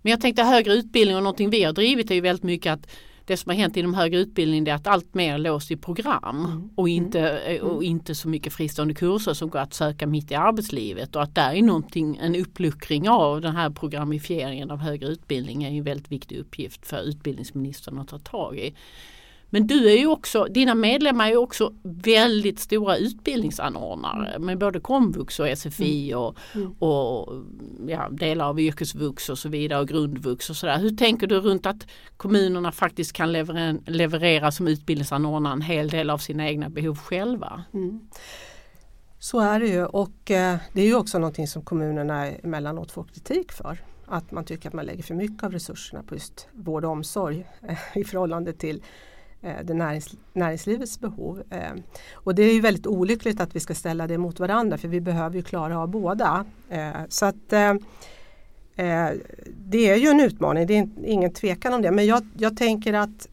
Men 0.03 0.11
jag 0.11 0.21
tänkte 0.21 0.43
högre 0.43 0.73
utbildning 0.73 1.17
och 1.17 1.23
någonting 1.23 1.51
vi 1.51 1.65
har 1.65 1.73
drivit 1.73 2.11
är 2.11 2.15
ju 2.15 2.21
väldigt 2.21 2.45
mycket 2.45 2.73
att 2.73 2.91
det 3.31 3.37
som 3.37 3.51
har 3.51 3.57
hänt 3.57 3.77
inom 3.77 3.95
högre 3.95 4.19
utbildning 4.19 4.69
är 4.69 4.75
att 4.75 4.87
allt 4.87 5.15
mer 5.15 5.39
låst 5.39 5.71
i 5.71 5.77
program 5.77 6.45
mm. 6.47 6.71
och, 6.75 6.89
inte, 6.89 7.29
mm. 7.29 7.67
och 7.67 7.85
inte 7.85 8.15
så 8.15 8.29
mycket 8.29 8.53
fristående 8.53 8.95
kurser 8.95 9.35
som 9.35 9.51
går 9.51 9.59
att 9.59 9.75
söka 9.75 10.07
mitt 10.07 10.31
i 10.31 10.35
arbetslivet 10.35 11.17
och 11.17 11.23
att 11.23 11.35
där 11.35 11.53
är 11.53 11.63
någonting, 11.63 12.17
en 12.17 12.37
uppluckring 12.37 13.09
av 13.09 13.41
den 13.41 13.57
här 13.57 13.71
programifieringen 13.71 14.71
av 14.71 14.79
högre 14.79 15.09
utbildning 15.09 15.65
är 15.65 15.71
en 15.71 15.85
väldigt 15.85 16.13
viktig 16.13 16.39
uppgift 16.39 16.87
för 16.87 17.03
utbildningsministern 17.03 17.99
att 17.99 18.09
ta 18.09 18.19
tag 18.19 18.59
i. 18.59 18.75
Men 19.51 19.67
du 19.67 19.91
är 19.91 19.97
ju 19.97 20.07
också, 20.07 20.45
dina 20.45 20.75
medlemmar 20.75 21.27
är 21.27 21.31
ju 21.31 21.37
också 21.37 21.73
väldigt 21.83 22.59
stora 22.59 22.97
utbildningsanordnare 22.97 24.29
mm. 24.29 24.47
med 24.47 24.59
både 24.59 24.81
komvux 24.81 25.41
och 25.41 25.59
SFI 25.59 26.13
mm. 26.13 26.23
och, 26.23 26.37
mm. 26.55 26.73
och 26.73 27.43
ja, 27.87 28.09
delar 28.11 28.49
av 28.49 28.61
yrkesvux 28.61 29.29
och 29.29 29.39
så 29.39 29.49
vidare 29.49 29.81
och 29.81 29.89
grundvux 29.89 30.51
och 30.51 30.57
sådär. 30.57 30.79
Hur 30.79 30.97
tänker 30.97 31.27
du 31.27 31.41
runt 31.41 31.67
att 31.67 31.87
kommunerna 32.17 32.73
faktiskt 32.73 33.13
kan 33.13 33.33
leverera, 33.33 33.79
leverera 33.87 34.53
som 34.53 34.69
utbildningsanordnare 34.69 35.53
en 35.53 35.63
hel 35.63 35.89
del 35.89 36.11
av 36.11 36.19
sina 36.19 36.49
egna 36.49 36.69
behov 36.69 36.99
själva? 36.99 37.65
Mm. 37.75 38.01
Så 39.19 39.41
är 39.41 39.61
det 39.61 39.67
ju 39.67 39.85
och 39.85 40.31
eh, 40.31 40.57
det 40.73 40.81
är 40.81 40.87
ju 40.87 40.95
också 40.95 41.19
någonting 41.19 41.47
som 41.47 41.63
kommunerna 41.63 42.27
emellanåt 42.27 42.93
får 42.93 43.05
kritik 43.05 43.53
för. 43.53 43.85
Att 44.07 44.31
man 44.31 44.45
tycker 44.45 44.69
att 44.69 44.75
man 44.75 44.87
lägger 44.87 45.03
för 45.03 45.15
mycket 45.15 45.45
av 45.45 45.53
resurserna 45.53 46.03
på 46.03 46.15
just 46.15 46.49
vård 46.53 46.85
och 46.85 46.91
omsorg 46.91 47.47
eh, 47.69 47.79
i 47.95 48.05
förhållande 48.05 48.53
till 48.53 48.83
Eh, 49.43 49.65
det 49.65 49.75
närings, 49.75 50.15
näringslivets 50.33 51.01
behov. 51.01 51.43
Eh, 51.51 51.73
och 52.13 52.35
det 52.35 52.43
är 52.43 52.55
ju 52.55 52.61
väldigt 52.61 52.87
olyckligt 52.87 53.41
att 53.41 53.57
vi 53.57 53.61
ska 53.61 53.75
ställa 53.75 54.07
det 54.07 54.19
mot 54.19 54.41
varandra 54.41 54.79
för 54.79 54.89
vi 54.89 55.01
behöver 55.01 55.37
ju 55.37 55.43
klara 55.43 55.79
av 55.79 55.89
båda. 55.89 56.45
Eh, 56.69 56.91
så 57.09 57.27
att 57.27 57.51
det 59.47 59.91
är 59.91 59.97
ju 59.97 60.09
en 60.09 60.21
utmaning, 60.21 60.67
det 60.67 60.79
är 60.79 60.89
ingen 61.05 61.33
tvekan 61.33 61.75
om 61.75 61.83
det. 61.83 61.91
Men 61.91 62.07
jag, 62.07 62.23
jag 62.39 62.57
tänker 62.57 62.93
att 62.93 63.29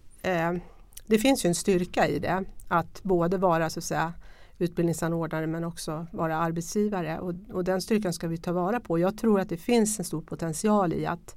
det 1.05 1.17
finns 1.17 1.45
ju 1.45 1.47
en 1.47 1.55
styrka 1.55 2.07
i 2.07 2.19
det. 2.19 2.43
Att 2.67 3.03
både 3.03 3.37
vara 3.37 3.69
så 3.69 3.79
att 3.79 3.83
säga, 3.83 4.13
utbildningsanordnare 4.57 5.47
men 5.47 5.63
också 5.63 6.07
vara 6.11 6.37
arbetsgivare 6.37 7.19
och, 7.19 7.33
och, 7.53 7.63
den 7.63 7.81
styrkan 7.81 8.13
ska 8.13 8.27
vi 8.27 8.37
ta 8.37 8.51
vara 8.51 8.79
på. 8.79 8.99
Jag 8.99 9.17
tror 9.17 9.39
att 9.39 9.49
det 9.49 9.57
finns 9.57 9.99
en 9.99 10.05
stor 10.05 10.21
potential 10.21 10.93
i 10.93 11.05
att 11.05 11.35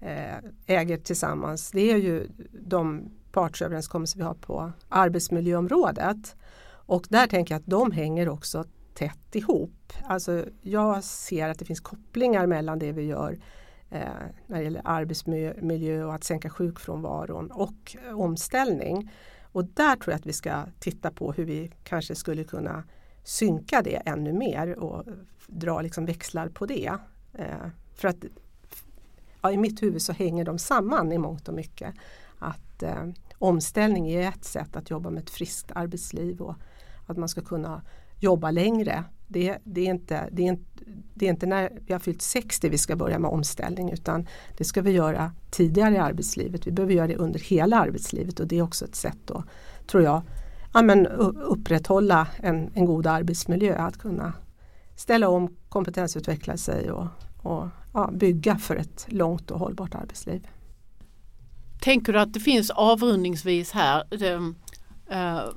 eh, 0.00 0.36
äger 0.66 0.96
tillsammans 0.96 1.70
det 1.70 1.92
är 1.92 1.96
ju 1.96 2.28
de 2.52 3.10
partsöverenskommelser 3.32 4.18
vi 4.18 4.24
har 4.24 4.34
på 4.34 4.72
arbetsmiljöområdet. 4.88 6.36
Och 6.70 7.06
där 7.08 7.26
tänker 7.26 7.54
jag 7.54 7.60
att 7.60 7.66
de 7.66 7.92
hänger 7.92 8.28
också 8.28 8.64
tätt 8.94 9.34
ihop. 9.34 9.92
Alltså 10.04 10.44
jag 10.62 11.04
ser 11.04 11.48
att 11.48 11.58
det 11.58 11.64
finns 11.64 11.80
kopplingar 11.80 12.46
mellan 12.46 12.78
det 12.78 12.92
vi 12.92 13.02
gör 13.02 13.38
eh, 13.90 14.00
när 14.46 14.58
det 14.58 14.64
gäller 14.64 14.82
arbetsmiljö 14.84 16.04
och 16.04 16.14
att 16.14 16.24
sänka 16.24 16.50
sjukfrånvaron 16.50 17.50
och 17.50 17.96
omställning. 18.12 19.10
Och 19.42 19.64
där 19.64 19.96
tror 19.96 20.12
jag 20.12 20.18
att 20.18 20.26
vi 20.26 20.32
ska 20.32 20.64
titta 20.78 21.10
på 21.10 21.32
hur 21.32 21.44
vi 21.44 21.72
kanske 21.84 22.14
skulle 22.14 22.44
kunna 22.44 22.84
synka 23.28 23.82
det 23.82 23.96
ännu 23.96 24.32
mer 24.32 24.78
och 24.78 25.04
dra 25.46 25.80
liksom 25.80 26.06
växlar 26.06 26.48
på 26.48 26.66
det. 26.66 26.92
Eh, 27.34 27.68
för 27.94 28.08
att 28.08 28.24
ja, 29.42 29.52
i 29.52 29.56
mitt 29.56 29.82
huvud 29.82 30.02
så 30.02 30.12
hänger 30.12 30.44
de 30.44 30.58
samman 30.58 31.12
i 31.12 31.18
mångt 31.18 31.48
och 31.48 31.54
mycket. 31.54 31.94
Att 32.38 32.82
eh, 32.82 33.08
omställning 33.38 34.10
är 34.10 34.28
ett 34.28 34.44
sätt 34.44 34.76
att 34.76 34.90
jobba 34.90 35.10
med 35.10 35.22
ett 35.22 35.30
friskt 35.30 35.72
arbetsliv 35.74 36.40
och 36.40 36.54
att 37.06 37.16
man 37.16 37.28
ska 37.28 37.40
kunna 37.40 37.82
jobba 38.20 38.50
längre. 38.50 39.04
Det, 39.26 39.58
det, 39.64 39.80
är 39.80 39.90
inte, 39.90 40.28
det, 40.32 40.42
är 40.42 40.46
inte, 40.46 40.84
det 41.14 41.26
är 41.26 41.30
inte 41.30 41.46
när 41.46 41.72
vi 41.86 41.92
har 41.92 42.00
fyllt 42.00 42.22
60 42.22 42.68
vi 42.68 42.78
ska 42.78 42.96
börja 42.96 43.18
med 43.18 43.30
omställning 43.30 43.90
utan 43.90 44.26
det 44.56 44.64
ska 44.64 44.82
vi 44.82 44.90
göra 44.90 45.32
tidigare 45.50 45.94
i 45.94 45.98
arbetslivet. 45.98 46.66
Vi 46.66 46.70
behöver 46.70 46.94
göra 46.94 47.06
det 47.06 47.16
under 47.16 47.40
hela 47.40 47.80
arbetslivet 47.80 48.40
och 48.40 48.46
det 48.46 48.58
är 48.58 48.62
också 48.62 48.84
ett 48.84 48.96
sätt 48.96 49.30
att, 49.30 49.44
tror 49.86 50.02
jag, 50.02 50.22
ja, 50.78 50.82
men 50.82 51.06
upprätthålla 51.06 52.26
en, 52.36 52.70
en 52.74 52.84
god 52.84 53.06
arbetsmiljö. 53.06 53.76
Att 53.76 53.98
kunna 53.98 54.32
ställa 54.96 55.28
om, 55.28 55.56
kompetensutveckla 55.68 56.56
sig 56.56 56.90
och, 56.90 57.06
och 57.42 57.68
ja, 57.94 58.10
bygga 58.12 58.58
för 58.58 58.76
ett 58.76 59.06
långt 59.08 59.50
och 59.50 59.58
hållbart 59.58 59.94
arbetsliv. 59.94 60.48
Tänker 61.80 62.12
du 62.12 62.20
att 62.20 62.32
det 62.32 62.40
finns 62.40 62.70
avrundningsvis 62.70 63.72
här 63.72 64.04
uh, 64.22 65.50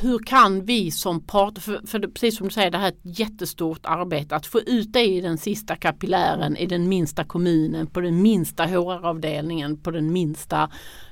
hur 0.00 0.18
kan 0.18 0.64
vi 0.64 0.90
som 0.90 1.20
part, 1.20 1.58
för, 1.58 1.86
för 1.86 2.00
precis 2.00 2.36
som 2.36 2.46
du 2.46 2.52
säger 2.52 2.70
det 2.70 2.78
här 2.78 2.86
är 2.86 2.92
ett 2.92 3.18
jättestort 3.18 3.80
arbete 3.82 4.36
att 4.36 4.46
få 4.46 4.60
ut 4.60 4.92
det 4.92 5.04
i 5.04 5.20
den 5.20 5.38
sista 5.38 5.76
kapillären 5.76 6.56
i 6.56 6.66
den 6.66 6.88
minsta 6.88 7.24
kommunen 7.24 7.86
på 7.86 8.00
den 8.00 8.22
minsta 8.22 8.64
HR-avdelningen 8.64 9.76
på 9.76 9.90
den 9.90 10.12
minsta 10.12 10.70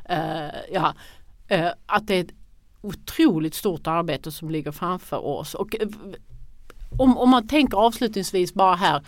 eh, 0.08 0.72
ja, 0.72 0.94
eh, 1.48 1.70
att 1.86 2.06
det 2.06 2.14
är 2.14 2.24
ett 2.24 2.34
otroligt 2.80 3.54
stort 3.54 3.86
arbete 3.86 4.30
som 4.30 4.50
ligger 4.50 4.72
framför 4.72 5.26
oss. 5.26 5.54
Och, 5.54 5.80
eh, 5.80 5.88
om, 6.98 7.18
om 7.18 7.30
man 7.30 7.48
tänker 7.48 7.78
avslutningsvis 7.78 8.54
bara 8.54 8.74
här 8.74 9.02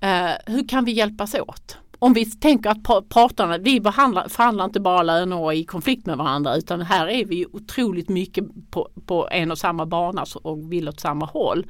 eh, 0.00 0.36
hur 0.46 0.68
kan 0.68 0.84
vi 0.84 0.92
hjälpas 0.92 1.34
åt? 1.34 1.78
om 2.02 2.12
vi 2.12 2.26
tänker 2.26 2.70
att 2.70 3.08
parterna, 3.08 3.58
vi 3.58 3.80
behandlar, 3.80 4.28
förhandlar 4.28 4.64
inte 4.64 4.80
bara 4.80 5.02
löner 5.02 5.52
i 5.52 5.64
konflikt 5.64 6.06
med 6.06 6.16
varandra 6.16 6.56
utan 6.56 6.80
här 6.80 7.08
är 7.08 7.24
vi 7.24 7.46
otroligt 7.52 8.08
mycket 8.08 8.44
på, 8.70 8.88
på 9.06 9.28
en 9.30 9.50
och 9.50 9.58
samma 9.58 9.86
bana 9.86 10.24
och 10.42 10.72
vill 10.72 10.88
åt 10.88 11.00
samma 11.00 11.26
håll. 11.26 11.66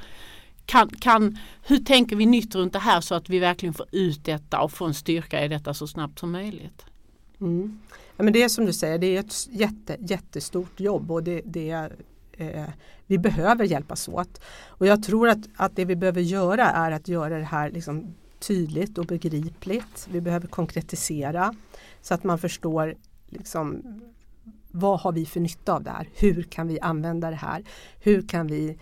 Kan, 0.66 0.88
kan, 0.88 1.38
hur 1.62 1.78
tänker 1.78 2.16
vi 2.16 2.26
nytt 2.26 2.54
runt 2.54 2.72
det 2.72 2.78
här 2.78 3.00
så 3.00 3.14
att 3.14 3.28
vi 3.28 3.38
verkligen 3.38 3.74
får 3.74 3.86
ut 3.92 4.24
detta 4.24 4.60
och 4.60 4.72
får 4.72 4.86
en 4.86 4.94
styrka 4.94 5.44
i 5.44 5.48
detta 5.48 5.74
så 5.74 5.86
snabbt 5.86 6.18
som 6.18 6.32
möjligt? 6.32 6.86
Mm. 7.40 7.80
Ja, 8.16 8.24
men 8.24 8.32
det 8.32 8.42
är 8.42 8.48
som 8.48 8.66
du 8.66 8.72
säger, 8.72 8.98
det 8.98 9.16
är 9.16 9.20
ett 9.20 9.48
jätte, 9.50 9.96
jättestort 10.00 10.80
jobb 10.80 11.10
och 11.10 11.22
det, 11.22 11.42
det 11.44 11.90
eh, 12.32 12.68
vi 13.06 13.18
behöver 13.18 13.64
hjälpas 13.64 14.08
åt. 14.08 14.40
Och 14.66 14.86
jag 14.86 15.02
tror 15.02 15.28
att, 15.28 15.38
att 15.56 15.76
det 15.76 15.84
vi 15.84 15.96
behöver 15.96 16.20
göra 16.20 16.70
är 16.70 16.90
att 16.90 17.08
göra 17.08 17.38
det 17.38 17.44
här 17.44 17.70
liksom 17.70 18.14
tydligt 18.38 18.98
och 18.98 19.06
begripligt. 19.06 20.08
Vi 20.10 20.20
behöver 20.20 20.48
konkretisera 20.48 21.54
så 22.02 22.14
att 22.14 22.24
man 22.24 22.38
förstår 22.38 22.96
liksom, 23.28 23.82
vad 24.70 25.00
har 25.00 25.12
vi 25.12 25.26
för 25.26 25.40
nytta 25.40 25.72
av 25.74 25.82
det 25.82 25.90
här? 25.90 26.08
Hur 26.14 26.42
kan 26.42 26.68
vi 26.68 26.80
använda 26.80 27.30
det 27.30 27.36
här? 27.36 27.64
Hur 28.00 28.28
kan 28.28 28.46
vi 28.46 28.78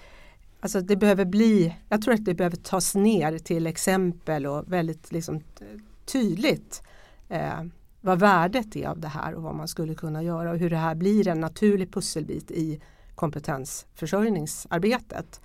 Alltså 0.62 0.80
det 0.80 0.96
behöver 0.96 1.24
bli, 1.24 1.76
jag 1.88 2.02
tror 2.02 2.14
att 2.14 2.24
det 2.24 2.34
behöver 2.34 2.56
tas 2.56 2.94
ner 2.94 3.38
till 3.38 3.66
exempel 3.66 4.46
och 4.46 4.72
väldigt 4.72 5.12
liksom 5.12 5.40
tydligt 6.04 6.82
eh, 7.28 7.64
vad 8.00 8.18
värdet 8.18 8.76
är 8.76 8.88
av 8.88 9.00
det 9.00 9.08
här 9.08 9.34
och 9.34 9.42
vad 9.42 9.54
man 9.54 9.68
skulle 9.68 9.94
kunna 9.94 10.22
göra 10.22 10.50
och 10.50 10.58
hur 10.58 10.70
det 10.70 10.76
här 10.76 10.94
blir 10.94 11.28
en 11.28 11.40
naturlig 11.40 11.92
pusselbit 11.92 12.50
i 12.50 12.80
kompetensförsörjningsarbetet. 13.14 15.40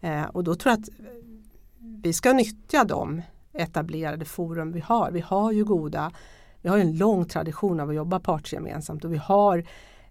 Eh, 0.00 0.24
och 0.24 0.44
då 0.44 0.54
tror 0.54 0.70
jag 0.70 0.80
att 0.80 0.88
vi 2.02 2.12
ska 2.12 2.32
nyttja 2.32 2.84
de 2.84 3.22
etablerade 3.52 4.24
forum 4.24 4.72
vi 4.72 4.80
har. 4.80 5.10
Vi 5.10 5.20
har 5.20 5.52
ju 5.52 5.64
goda, 5.64 6.12
vi 6.62 6.68
har 6.68 6.78
en 6.78 6.96
lång 6.96 7.24
tradition 7.24 7.80
av 7.80 7.88
att 7.88 7.94
jobba 7.94 8.20
partsgemensamt 8.20 9.04
och 9.04 9.12
vi 9.12 9.16
har 9.16 9.64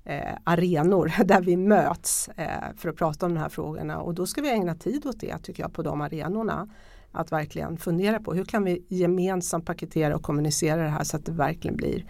eh, 0.03 0.33
arenor 0.43 1.11
där 1.25 1.41
vi 1.41 1.57
möts 1.57 2.27
eh, 2.27 2.75
för 2.77 2.89
att 2.89 2.95
prata 2.95 3.25
om 3.25 3.33
de 3.33 3.39
här 3.39 3.49
frågorna 3.49 3.99
och 3.99 4.13
då 4.13 4.25
ska 4.25 4.41
vi 4.41 4.49
ägna 4.49 4.75
tid 4.75 5.05
åt 5.05 5.19
det 5.19 5.37
tycker 5.37 5.63
jag 5.63 5.73
på 5.73 5.81
de 5.81 6.01
arenorna. 6.01 6.69
Att 7.17 7.31
verkligen 7.31 7.77
fundera 7.77 8.19
på 8.19 8.33
hur 8.33 8.45
kan 8.45 8.63
vi 8.63 8.85
gemensamt 8.87 9.65
paketera 9.65 10.15
och 10.15 10.23
kommunicera 10.23 10.83
det 10.83 10.89
här 10.89 11.03
så 11.03 11.17
att 11.17 11.25
det 11.25 11.31
verkligen 11.31 11.77
blir 11.77 12.05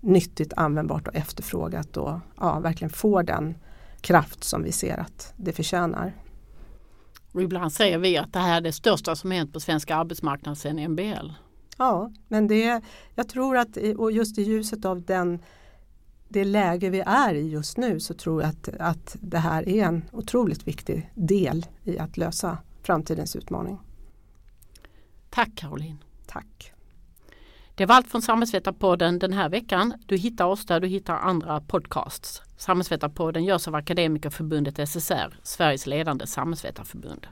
nyttigt, 0.00 0.52
användbart 0.56 1.08
och 1.08 1.16
efterfrågat 1.16 1.96
och 1.96 2.18
ja, 2.36 2.60
verkligen 2.60 2.90
får 2.90 3.22
den 3.22 3.54
kraft 4.00 4.44
som 4.44 4.62
vi 4.62 4.72
ser 4.72 4.98
att 5.00 5.32
det 5.36 5.52
förtjänar. 5.52 6.12
Och 7.32 7.42
ibland 7.42 7.72
säger 7.72 7.98
vi 7.98 8.16
att 8.16 8.32
det 8.32 8.38
här 8.38 8.56
är 8.56 8.60
det 8.60 8.72
största 8.72 9.16
som 9.16 9.30
hänt 9.30 9.52
på 9.52 9.60
svenska 9.60 9.96
arbetsmarknaden 9.96 10.56
sedan 10.56 10.92
MBL. 10.92 11.32
Ja, 11.78 12.12
men 12.28 12.48
det, 12.48 12.82
jag 13.14 13.28
tror 13.28 13.56
att 13.56 13.76
och 13.96 14.12
just 14.12 14.38
i 14.38 14.42
ljuset 14.42 14.84
av 14.84 15.02
den, 15.02 15.38
det 16.28 16.44
läge 16.44 16.90
vi 16.90 17.00
är 17.00 17.34
i 17.34 17.48
just 17.48 17.76
nu 17.76 18.00
så 18.00 18.14
tror 18.14 18.42
jag 18.42 18.50
att, 18.50 18.68
att 18.78 19.16
det 19.20 19.38
här 19.38 19.68
är 19.68 19.84
en 19.84 20.04
otroligt 20.12 20.66
viktig 20.66 21.10
del 21.14 21.66
i 21.84 21.98
att 21.98 22.16
lösa 22.16 22.58
framtidens 22.82 23.36
utmaning. 23.36 23.78
Tack 25.30 25.56
Caroline. 25.56 25.98
Tack. 26.26 26.72
Det 27.74 27.86
var 27.86 27.94
allt 27.94 28.10
från 28.10 28.22
Samhällsvetarpodden 28.22 29.18
den 29.18 29.32
här 29.32 29.48
veckan. 29.48 29.94
Du 30.06 30.16
hittar 30.16 30.44
oss 30.46 30.66
där 30.66 30.80
du 30.80 30.88
hittar 30.88 31.16
andra 31.16 31.60
podcasts. 31.60 32.42
Samhällsvetarpodden 32.56 33.44
görs 33.44 33.68
av 33.68 33.74
Akademikerförbundet 33.74 34.88
SSR, 34.88 35.38
Sveriges 35.42 35.86
ledande 35.86 36.26
samhällsvetarförbund. 36.26 37.26